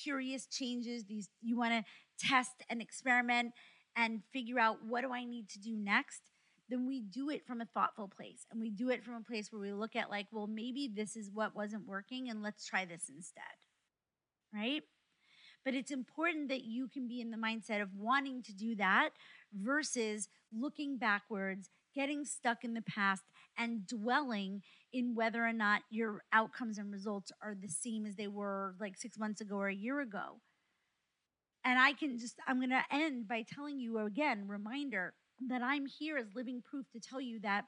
curious 0.00 0.46
changes, 0.46 1.04
these 1.04 1.28
you 1.42 1.56
want 1.56 1.72
to 1.72 2.26
test 2.26 2.62
and 2.68 2.80
experiment 2.80 3.52
and 3.96 4.22
figure 4.32 4.58
out 4.58 4.78
what 4.84 5.02
do 5.02 5.12
I 5.12 5.24
need 5.24 5.48
to 5.50 5.60
do 5.60 5.76
next, 5.76 6.30
then 6.68 6.86
we 6.86 7.00
do 7.00 7.30
it 7.30 7.46
from 7.46 7.60
a 7.60 7.66
thoughtful 7.66 8.08
place. 8.08 8.46
And 8.50 8.60
we 8.60 8.70
do 8.70 8.90
it 8.90 9.04
from 9.04 9.14
a 9.14 9.20
place 9.20 9.52
where 9.52 9.60
we 9.60 9.72
look 9.72 9.94
at 9.94 10.10
like, 10.10 10.26
well, 10.32 10.46
maybe 10.46 10.90
this 10.92 11.16
is 11.16 11.30
what 11.32 11.54
wasn't 11.54 11.86
working 11.86 12.28
and 12.28 12.42
let's 12.42 12.66
try 12.66 12.84
this 12.84 13.08
instead. 13.14 13.42
Right? 14.52 14.82
But 15.64 15.74
it's 15.74 15.90
important 15.90 16.48
that 16.48 16.64
you 16.64 16.88
can 16.88 17.08
be 17.08 17.20
in 17.20 17.30
the 17.30 17.36
mindset 17.36 17.80
of 17.80 17.94
wanting 17.96 18.42
to 18.42 18.52
do 18.52 18.74
that 18.76 19.10
versus 19.52 20.28
looking 20.52 20.98
backwards, 20.98 21.70
getting 21.94 22.24
stuck 22.24 22.64
in 22.64 22.74
the 22.74 22.82
past, 22.82 23.22
and 23.58 23.86
dwelling 23.86 24.62
in 24.92 25.14
whether 25.14 25.44
or 25.44 25.52
not 25.52 25.82
your 25.90 26.22
outcomes 26.32 26.78
and 26.78 26.92
results 26.92 27.32
are 27.42 27.54
the 27.60 27.68
same 27.68 28.06
as 28.06 28.14
they 28.16 28.28
were 28.28 28.74
like 28.80 28.96
six 28.96 29.18
months 29.18 29.40
ago 29.40 29.56
or 29.56 29.68
a 29.68 29.74
year 29.74 30.00
ago. 30.00 30.40
And 31.64 31.78
I 31.78 31.94
can 31.94 32.18
just, 32.18 32.36
I'm 32.46 32.58
going 32.58 32.70
to 32.70 32.84
end 32.90 33.26
by 33.26 33.42
telling 33.42 33.80
you 33.80 33.98
again, 33.98 34.46
reminder 34.46 35.14
that 35.48 35.62
I'm 35.62 35.86
here 35.86 36.16
as 36.16 36.26
living 36.34 36.62
proof 36.62 36.86
to 36.92 37.00
tell 37.00 37.20
you 37.20 37.40
that 37.40 37.64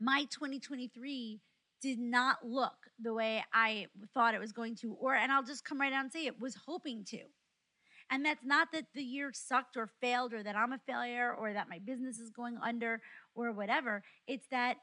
my 0.00 0.26
2023 0.30 1.40
did 1.80 1.98
not 1.98 2.38
look 2.44 2.76
the 3.00 3.14
way 3.14 3.44
I 3.52 3.86
thought 4.12 4.34
it 4.34 4.40
was 4.40 4.52
going 4.52 4.76
to, 4.76 4.92
or, 4.94 5.14
and 5.14 5.30
I'll 5.30 5.44
just 5.44 5.64
come 5.64 5.80
right 5.80 5.92
out 5.92 6.04
and 6.04 6.12
say 6.12 6.26
it, 6.26 6.40
was 6.40 6.56
hoping 6.66 7.04
to. 7.10 7.20
And 8.10 8.24
that's 8.24 8.44
not 8.44 8.68
that 8.72 8.86
the 8.94 9.02
year 9.02 9.30
sucked 9.32 9.76
or 9.76 9.88
failed 10.00 10.32
or 10.32 10.42
that 10.42 10.56
I'm 10.56 10.72
a 10.72 10.80
failure 10.86 11.34
or 11.34 11.52
that 11.52 11.68
my 11.68 11.80
business 11.80 12.18
is 12.18 12.30
going 12.30 12.56
under 12.62 13.00
or 13.36 13.52
whatever. 13.52 14.02
It's 14.26 14.46
that 14.50 14.78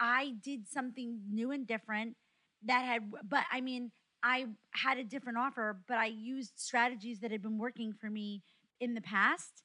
I 0.00 0.34
did 0.42 0.68
something 0.68 1.20
new 1.30 1.50
and 1.50 1.66
different 1.66 2.16
that 2.64 2.84
had, 2.84 3.12
but 3.28 3.44
I 3.52 3.60
mean, 3.60 3.92
I 4.22 4.46
had 4.72 4.98
a 4.98 5.04
different 5.04 5.38
offer, 5.38 5.80
but 5.86 5.98
I 5.98 6.06
used 6.06 6.52
strategies 6.56 7.20
that 7.20 7.30
had 7.30 7.42
been 7.42 7.58
working 7.58 7.92
for 7.92 8.10
me 8.10 8.42
in 8.80 8.94
the 8.94 9.00
past 9.00 9.62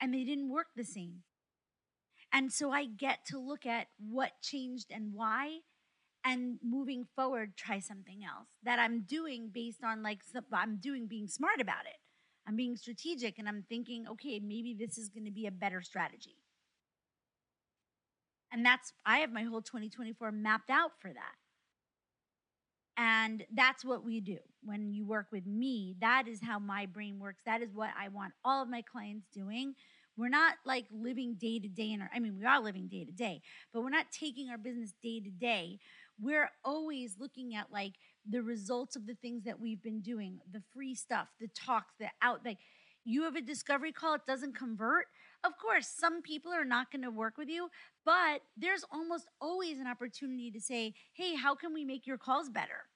and 0.00 0.14
they 0.14 0.24
didn't 0.24 0.50
work 0.50 0.66
the 0.76 0.84
same. 0.84 1.22
And 2.32 2.52
so 2.52 2.70
I 2.70 2.86
get 2.86 3.18
to 3.26 3.38
look 3.38 3.66
at 3.66 3.88
what 3.98 4.30
changed 4.42 4.86
and 4.90 5.12
why 5.12 5.58
and 6.24 6.58
moving 6.62 7.04
forward 7.16 7.56
try 7.56 7.78
something 7.78 8.20
else 8.24 8.48
that 8.62 8.78
i'm 8.78 9.02
doing 9.02 9.50
based 9.52 9.82
on 9.84 10.02
like 10.02 10.20
i'm 10.52 10.76
doing 10.76 11.06
being 11.06 11.26
smart 11.26 11.60
about 11.60 11.84
it 11.84 11.98
i'm 12.46 12.56
being 12.56 12.76
strategic 12.76 13.38
and 13.38 13.48
i'm 13.48 13.64
thinking 13.68 14.06
okay 14.08 14.38
maybe 14.38 14.74
this 14.78 14.98
is 14.98 15.08
going 15.08 15.24
to 15.24 15.30
be 15.30 15.46
a 15.46 15.50
better 15.50 15.82
strategy 15.82 16.36
and 18.52 18.64
that's 18.64 18.92
i 19.06 19.18
have 19.18 19.32
my 19.32 19.42
whole 19.42 19.62
2024 19.62 20.32
mapped 20.32 20.70
out 20.70 20.92
for 21.00 21.08
that. 21.12 21.34
And 22.96 23.44
that's 23.54 23.84
what 23.84 24.04
we 24.04 24.20
do. 24.20 24.36
When 24.62 24.92
you 24.92 25.06
work 25.06 25.26
with 25.32 25.46
me 25.46 25.96
that 26.00 26.28
is 26.28 26.40
how 26.42 26.58
my 26.58 26.86
brain 26.86 27.18
works. 27.18 27.42
That 27.46 27.62
is 27.62 27.74
what 27.74 27.90
i 27.98 28.08
want 28.08 28.34
all 28.44 28.62
of 28.62 28.68
my 28.68 28.82
clients 28.82 29.26
doing. 29.32 29.74
We're 30.16 30.28
not 30.28 30.56
like 30.66 30.84
living 30.92 31.36
day 31.40 31.58
to 31.58 31.68
day 31.68 31.92
in 31.92 32.02
our 32.02 32.10
i 32.14 32.20
mean 32.20 32.36
we 32.38 32.44
are 32.44 32.60
living 32.60 32.88
day 32.88 33.04
to 33.04 33.12
day 33.12 33.40
but 33.72 33.82
we're 33.82 33.90
not 33.90 34.06
taking 34.12 34.50
our 34.50 34.58
business 34.58 34.92
day 35.02 35.20
to 35.20 35.30
day. 35.30 35.78
We're 36.20 36.50
always 36.64 37.16
looking 37.18 37.54
at 37.54 37.72
like 37.72 37.94
the 38.28 38.42
results 38.42 38.94
of 38.94 39.06
the 39.06 39.14
things 39.14 39.44
that 39.44 39.58
we've 39.58 39.82
been 39.82 40.00
doing, 40.00 40.38
the 40.52 40.62
free 40.72 40.94
stuff, 40.94 41.28
the 41.40 41.48
talks, 41.48 41.94
the 41.98 42.06
out 42.20 42.44
like 42.44 42.58
you 43.04 43.24
have 43.24 43.34
a 43.34 43.40
discovery 43.40 43.92
call, 43.92 44.14
it 44.14 44.26
doesn't 44.26 44.56
convert. 44.56 45.06
Of 45.44 45.58
course, 45.58 45.88
some 45.88 46.22
people 46.22 46.52
are 46.52 46.64
not 46.64 46.90
going 46.92 47.02
to 47.02 47.10
work 47.10 47.36
with 47.36 47.48
you, 47.48 47.68
but 48.04 48.42
there's 48.56 48.84
almost 48.92 49.26
always 49.40 49.78
an 49.78 49.86
opportunity 49.88 50.50
to 50.52 50.60
say, 50.60 50.94
hey, 51.14 51.34
how 51.34 51.54
can 51.54 51.74
we 51.74 51.84
make 51.84 52.06
your 52.06 52.18
calls 52.18 52.48
better? 52.48 52.86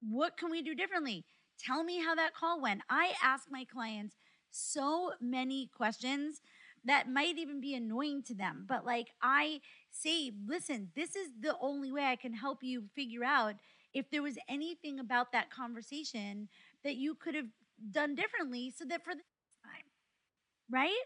What 0.00 0.36
can 0.36 0.50
we 0.50 0.62
do 0.62 0.74
differently? 0.74 1.24
Tell 1.58 1.84
me 1.84 2.00
how 2.00 2.14
that 2.14 2.34
call 2.34 2.60
went. 2.60 2.82
I 2.88 3.12
ask 3.22 3.46
my 3.50 3.64
clients 3.64 4.16
so 4.50 5.12
many 5.20 5.68
questions 5.76 6.40
that 6.84 7.08
might 7.10 7.36
even 7.38 7.60
be 7.60 7.74
annoying 7.74 8.22
to 8.24 8.34
them, 8.34 8.64
but 8.66 8.86
like 8.86 9.08
I 9.22 9.60
say, 9.90 10.32
listen, 10.46 10.88
this 10.96 11.14
is 11.14 11.28
the 11.38 11.54
only 11.60 11.92
way 11.92 12.04
I 12.04 12.16
can 12.16 12.32
help 12.32 12.62
you 12.62 12.84
figure 12.94 13.22
out 13.22 13.56
if 13.92 14.10
there 14.10 14.22
was 14.22 14.38
anything 14.48 14.98
about 14.98 15.32
that 15.32 15.50
conversation 15.50 16.48
that 16.82 16.96
you 16.96 17.14
could 17.14 17.34
have 17.34 17.48
done 17.90 18.14
differently 18.14 18.72
so 18.74 18.86
that 18.86 19.04
for 19.04 19.14
the 19.14 19.20
time, 19.62 19.84
right? 20.70 21.04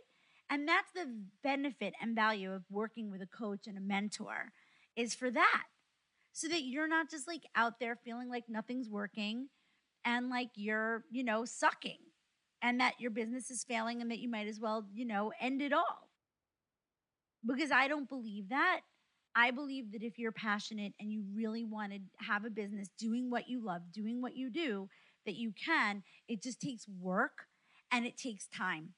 And 0.50 0.68
that's 0.68 0.92
the 0.94 1.06
benefit 1.42 1.94
and 2.00 2.14
value 2.14 2.52
of 2.52 2.64
working 2.70 3.10
with 3.10 3.22
a 3.22 3.26
coach 3.26 3.66
and 3.66 3.78
a 3.78 3.80
mentor 3.80 4.52
is 4.96 5.14
for 5.14 5.30
that. 5.30 5.64
So 6.32 6.48
that 6.48 6.64
you're 6.64 6.88
not 6.88 7.10
just 7.10 7.28
like 7.28 7.42
out 7.54 7.78
there 7.80 7.96
feeling 8.04 8.28
like 8.28 8.44
nothing's 8.48 8.88
working 8.88 9.48
and 10.04 10.28
like 10.28 10.50
you're, 10.56 11.04
you 11.10 11.24
know, 11.24 11.44
sucking 11.44 11.98
and 12.60 12.80
that 12.80 12.94
your 12.98 13.10
business 13.10 13.50
is 13.50 13.64
failing 13.64 14.00
and 14.00 14.10
that 14.10 14.18
you 14.18 14.28
might 14.28 14.48
as 14.48 14.58
well, 14.58 14.84
you 14.92 15.06
know, 15.06 15.32
end 15.40 15.62
it 15.62 15.72
all. 15.72 16.08
Because 17.46 17.70
I 17.70 17.88
don't 17.88 18.08
believe 18.08 18.48
that. 18.48 18.80
I 19.36 19.50
believe 19.50 19.92
that 19.92 20.02
if 20.02 20.18
you're 20.18 20.32
passionate 20.32 20.92
and 20.98 21.12
you 21.12 21.24
really 21.34 21.64
want 21.64 21.92
to 21.92 21.98
have 22.24 22.44
a 22.44 22.50
business 22.50 22.88
doing 22.98 23.30
what 23.30 23.48
you 23.48 23.64
love, 23.64 23.82
doing 23.92 24.22
what 24.22 24.36
you 24.36 24.50
do, 24.50 24.88
that 25.26 25.34
you 25.34 25.52
can. 25.52 26.02
It 26.28 26.42
just 26.42 26.60
takes 26.60 26.86
work 26.88 27.46
and 27.90 28.06
it 28.06 28.16
takes 28.16 28.46
time. 28.46 28.90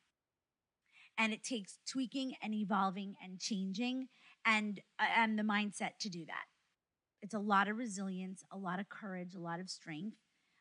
And 1.19 1.33
it 1.33 1.43
takes 1.43 1.79
tweaking 1.91 2.35
and 2.43 2.55
evolving 2.55 3.15
and 3.23 3.41
changing 3.41 4.09
and 4.45 4.81
uh, 4.99 5.07
and 5.17 5.39
the 5.39 5.43
mindset 5.43 5.99
to 6.01 6.09
do 6.09 6.25
that. 6.27 6.45
It's 7.23 7.35
a 7.35 7.39
lot 7.39 7.69
of 7.69 7.77
resilience, 7.77 8.45
a 8.53 8.59
lot 8.59 8.79
of 8.79 8.89
courage, 8.89 9.35
a 9.35 9.41
lot 9.41 9.59
of 9.59 9.71
strength, 9.71 10.19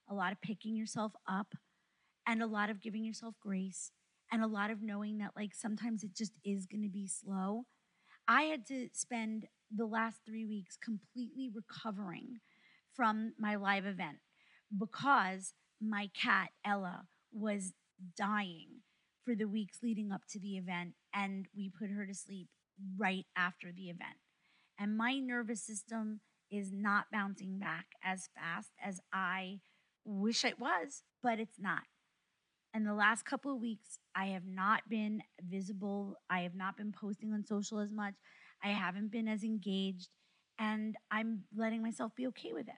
a 0.10 0.16
lot 0.16 0.32
of 0.32 0.42
picking 0.42 0.76
yourself 0.76 1.14
up 1.30 1.54
and 2.28 2.42
a 2.42 2.48
lot 2.48 2.70
of 2.70 2.82
giving 2.82 3.04
yourself 3.04 3.36
grace 3.40 3.92
and 4.32 4.44
a 4.44 4.48
lot 4.48 4.72
of 4.72 4.82
knowing 4.82 5.20
that 5.20 5.32
like 5.36 5.54
sometimes 5.54 6.04
it 6.04 6.16
just 6.16 6.34
is 6.44 6.66
going 6.66 6.84
to 6.84 6.90
be 6.90 7.08
slow. 7.08 7.66
I 8.28 8.44
had 8.44 8.66
to 8.68 8.90
spend 8.94 9.46
the 9.76 9.86
last 9.86 10.22
3 10.26 10.46
weeks 10.46 10.78
completely 10.84 11.52
recovering 11.54 12.40
from 12.96 13.34
my 13.38 13.56
live 13.56 13.86
event 13.86 14.18
because 14.76 15.54
my 15.82 16.10
cat, 16.20 16.50
Ella, 16.66 17.06
was 17.32 17.74
dying 18.18 18.82
for 19.26 19.36
the 19.36 19.46
weeks 19.46 19.80
leading 19.84 20.12
up 20.12 20.22
to 20.30 20.40
the 20.40 20.58
event, 20.58 20.94
and 21.14 21.48
we 21.56 21.70
put 21.70 21.90
her 21.90 22.06
to 22.06 22.14
sleep 22.14 22.48
right 22.98 23.26
after 23.36 23.72
the 23.72 23.90
event. 23.90 24.18
And 24.80 24.98
my 24.98 25.18
nervous 25.18 25.62
system 25.62 26.22
is 26.52 26.72
not 26.72 27.06
bouncing 27.12 27.60
back 27.60 27.88
as 28.04 28.30
fast 28.36 28.70
as 28.84 29.00
I 29.12 29.60
wish 30.06 30.46
it 30.46 30.60
was, 30.60 31.04
but 31.24 31.40
it's 31.40 31.60
not. 31.60 31.84
And 32.74 32.86
the 32.86 32.94
last 32.94 33.26
couple 33.26 33.54
of 33.54 33.62
weeks, 33.62 34.00
I 34.16 34.28
have 34.28 34.46
not 34.46 34.82
been 34.90 35.24
visible. 35.42 36.18
I 36.30 36.42
have 36.42 36.56
not 36.56 36.78
been 36.78 36.92
posting 36.92 37.34
on 37.34 37.46
social 37.46 37.80
as 37.80 37.92
much. 37.92 38.16
I 38.64 38.70
haven't 38.70 39.12
been 39.12 39.28
as 39.28 39.44
engaged, 39.44 40.10
and 40.60 40.96
I'm 41.10 41.44
letting 41.56 41.82
myself 41.82 42.12
be 42.16 42.28
okay 42.28 42.54
with 42.54 42.68
it 42.68 42.76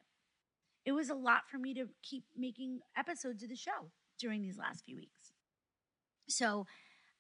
it 0.87 0.93
was 0.93 1.09
a 1.09 1.15
lot 1.15 1.41
for 1.51 1.57
me 1.57 1.73
to 1.73 1.89
keep 2.01 2.23
making 2.37 2.79
episodes 2.97 3.43
of 3.43 3.49
the 3.49 3.57
show 3.57 3.91
during 4.17 4.41
these 4.41 4.57
last 4.57 4.85
few 4.85 4.95
weeks. 4.95 5.33
So 6.29 6.65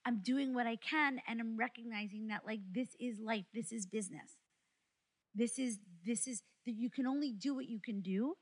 I'm 0.05 0.21
doing 0.21 0.53
what 0.53 0.67
I 0.67 0.77
can 0.77 1.19
and 1.27 1.39
I'm 1.39 1.57
recognizing 1.57 2.27
that 2.27 2.45
like 2.45 2.61
this 2.71 2.89
is 2.99 3.19
life, 3.19 3.45
this 3.53 3.71
is 3.71 3.85
business. 3.85 4.37
This 5.35 5.59
is 5.59 5.79
this 6.05 6.27
is 6.27 6.43
that 6.65 6.75
you 6.75 6.89
can 6.89 7.05
only 7.05 7.31
do 7.31 7.53
what 7.53 7.67
you 7.67 7.79
can 7.79 8.01
do, 8.01 8.35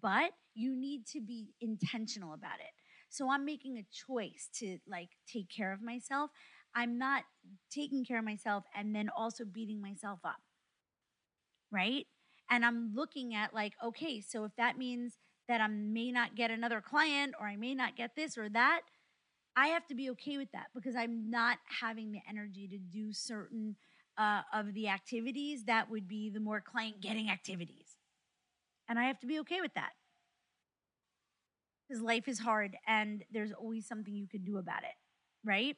but 0.00 0.32
you 0.54 0.74
need 0.74 1.06
to 1.08 1.20
be 1.20 1.54
intentional 1.60 2.34
about 2.34 2.60
it. 2.60 2.72
So 3.08 3.30
I'm 3.30 3.44
making 3.44 3.78
a 3.78 3.86
choice 4.06 4.48
to 4.58 4.78
like 4.88 5.10
take 5.30 5.48
care 5.48 5.72
of 5.72 5.82
myself. 5.82 6.30
I'm 6.74 6.98
not 6.98 7.24
taking 7.70 8.04
care 8.04 8.18
of 8.18 8.24
myself 8.24 8.64
and 8.74 8.94
then 8.94 9.10
also 9.16 9.44
beating 9.44 9.80
myself 9.80 10.20
up. 10.24 10.40
Right? 11.72 12.06
and 12.50 12.64
I'm 12.64 12.92
looking 12.94 13.34
at 13.34 13.54
like, 13.54 13.74
okay, 13.82 14.20
so 14.20 14.44
if 14.44 14.54
that 14.56 14.76
means 14.76 15.14
that 15.48 15.60
I 15.60 15.68
may 15.68 16.10
not 16.10 16.34
get 16.34 16.50
another 16.50 16.80
client 16.80 17.34
or 17.40 17.46
I 17.46 17.56
may 17.56 17.74
not 17.74 17.96
get 17.96 18.16
this 18.16 18.36
or 18.36 18.48
that, 18.50 18.80
I 19.56 19.68
have 19.68 19.86
to 19.88 19.94
be 19.94 20.10
okay 20.10 20.38
with 20.38 20.50
that 20.52 20.66
because 20.74 20.94
I'm 20.96 21.30
not 21.30 21.58
having 21.80 22.12
the 22.12 22.20
energy 22.28 22.68
to 22.68 22.78
do 22.78 23.12
certain 23.12 23.76
uh, 24.16 24.42
of 24.52 24.74
the 24.74 24.88
activities 24.88 25.64
that 25.64 25.90
would 25.90 26.06
be 26.06 26.30
the 26.30 26.40
more 26.40 26.60
client 26.60 27.00
getting 27.00 27.30
activities. 27.30 27.96
And 28.88 28.98
I 28.98 29.04
have 29.04 29.18
to 29.20 29.26
be 29.26 29.40
okay 29.40 29.60
with 29.60 29.74
that. 29.74 29.90
Because 31.88 32.02
life 32.02 32.28
is 32.28 32.38
hard 32.38 32.76
and 32.86 33.24
there's 33.32 33.52
always 33.52 33.86
something 33.86 34.14
you 34.14 34.28
can 34.28 34.44
do 34.44 34.58
about 34.58 34.84
it, 34.84 34.94
right? 35.44 35.76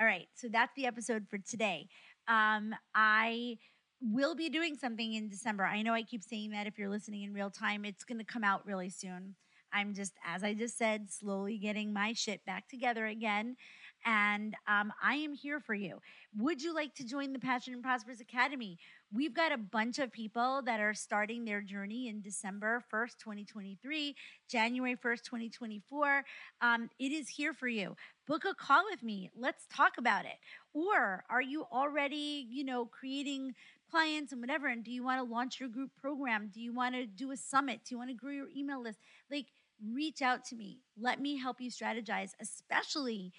All 0.00 0.06
right, 0.06 0.26
so 0.34 0.48
that's 0.50 0.72
the 0.74 0.86
episode 0.86 1.26
for 1.28 1.38
today. 1.38 1.86
Um, 2.26 2.74
I 2.94 3.58
will 4.00 4.34
be 4.34 4.48
doing 4.48 4.76
something 4.76 5.14
in 5.14 5.28
December. 5.28 5.64
I 5.64 5.82
know 5.82 5.94
I 5.94 6.02
keep 6.02 6.24
saying 6.24 6.50
that 6.50 6.66
if 6.66 6.76
you're 6.76 6.88
listening 6.88 7.22
in 7.22 7.32
real 7.32 7.50
time, 7.50 7.84
it's 7.84 8.02
going 8.02 8.18
to 8.18 8.24
come 8.24 8.42
out 8.42 8.66
really 8.66 8.90
soon. 8.90 9.36
I'm 9.72 9.94
just, 9.94 10.12
as 10.24 10.44
I 10.44 10.54
just 10.54 10.76
said, 10.76 11.10
slowly 11.10 11.58
getting 11.58 11.92
my 11.92 12.12
shit 12.12 12.44
back 12.44 12.68
together 12.68 13.06
again. 13.06 13.56
And 14.04 14.54
um, 14.66 14.92
I 15.02 15.14
am 15.14 15.32
here 15.32 15.60
for 15.60 15.74
you. 15.74 16.00
Would 16.38 16.62
you 16.62 16.74
like 16.74 16.94
to 16.96 17.04
join 17.04 17.32
the 17.32 17.38
Passionate 17.38 17.76
and 17.76 17.84
Prosperous 17.84 18.20
Academy? 18.20 18.78
We've 19.12 19.34
got 19.34 19.52
a 19.52 19.58
bunch 19.58 19.98
of 19.98 20.10
people 20.10 20.62
that 20.64 20.80
are 20.80 20.94
starting 20.94 21.44
their 21.44 21.60
journey 21.60 22.08
in 22.08 22.20
December 22.20 22.82
1st, 22.92 23.18
2023, 23.18 24.16
January 24.50 24.96
1st, 24.96 25.22
2024. 25.22 26.24
Um, 26.60 26.88
it 26.98 27.12
is 27.12 27.28
here 27.28 27.52
for 27.52 27.68
you. 27.68 27.94
Book 28.26 28.44
a 28.44 28.54
call 28.54 28.82
with 28.90 29.02
me. 29.02 29.30
Let's 29.36 29.66
talk 29.72 29.98
about 29.98 30.24
it. 30.24 30.38
Or 30.72 31.24
are 31.30 31.42
you 31.42 31.64
already, 31.72 32.46
you 32.50 32.64
know, 32.64 32.86
creating 32.86 33.54
clients 33.90 34.32
and 34.32 34.40
whatever 34.40 34.68
and 34.68 34.82
do 34.82 34.90
you 34.90 35.04
want 35.04 35.20
to 35.20 35.34
launch 35.34 35.60
your 35.60 35.68
group 35.68 35.90
program 36.00 36.50
do 36.54 36.62
you 36.62 36.72
want 36.72 36.94
to 36.94 37.04
do 37.04 37.30
a 37.30 37.36
summit 37.36 37.78
do 37.84 37.94
you 37.94 37.98
want 37.98 38.08
to 38.08 38.16
grow 38.16 38.30
your 38.30 38.48
email 38.56 38.82
list 38.82 38.98
like 39.30 39.44
reach 39.92 40.22
out 40.22 40.44
to 40.46 40.56
me. 40.56 40.80
Let 41.00 41.20
me 41.20 41.36
help 41.36 41.60
you 41.60 41.70
strategize 41.70 42.30
especially 42.40 43.32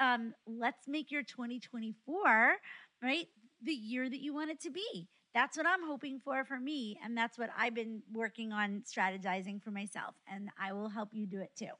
um, 0.00 0.34
let's 0.46 0.88
make 0.88 1.10
your 1.10 1.22
2024 1.22 2.54
right 3.02 3.26
the 3.62 3.72
year 3.72 4.08
that 4.08 4.20
you 4.20 4.34
want 4.34 4.50
it 4.50 4.60
to 4.62 4.70
be. 4.70 5.08
That's 5.34 5.56
what 5.56 5.66
i'm 5.66 5.86
hoping 5.86 6.20
for 6.22 6.44
for 6.44 6.58
me 6.60 6.98
and 7.02 7.16
that's 7.16 7.38
what 7.38 7.48
i've 7.56 7.74
been 7.74 8.02
working 8.12 8.52
on 8.52 8.82
strategizing 8.86 9.62
for 9.62 9.70
myself 9.70 10.14
and 10.30 10.50
i 10.60 10.74
will 10.74 10.90
help 10.90 11.10
you 11.14 11.26
do 11.26 11.40
it 11.40 11.52
too. 11.56 11.72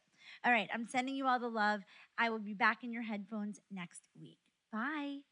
All 0.44 0.52
right 0.52 0.70
i'm 0.72 0.86
sending 0.86 1.14
you 1.14 1.26
all 1.26 1.38
the 1.38 1.48
love. 1.48 1.82
I 2.16 2.30
will 2.30 2.38
be 2.38 2.54
back 2.54 2.82
in 2.82 2.92
your 2.92 3.02
headphones 3.02 3.60
next 3.70 4.08
week. 4.18 4.38
Bye 4.72 5.31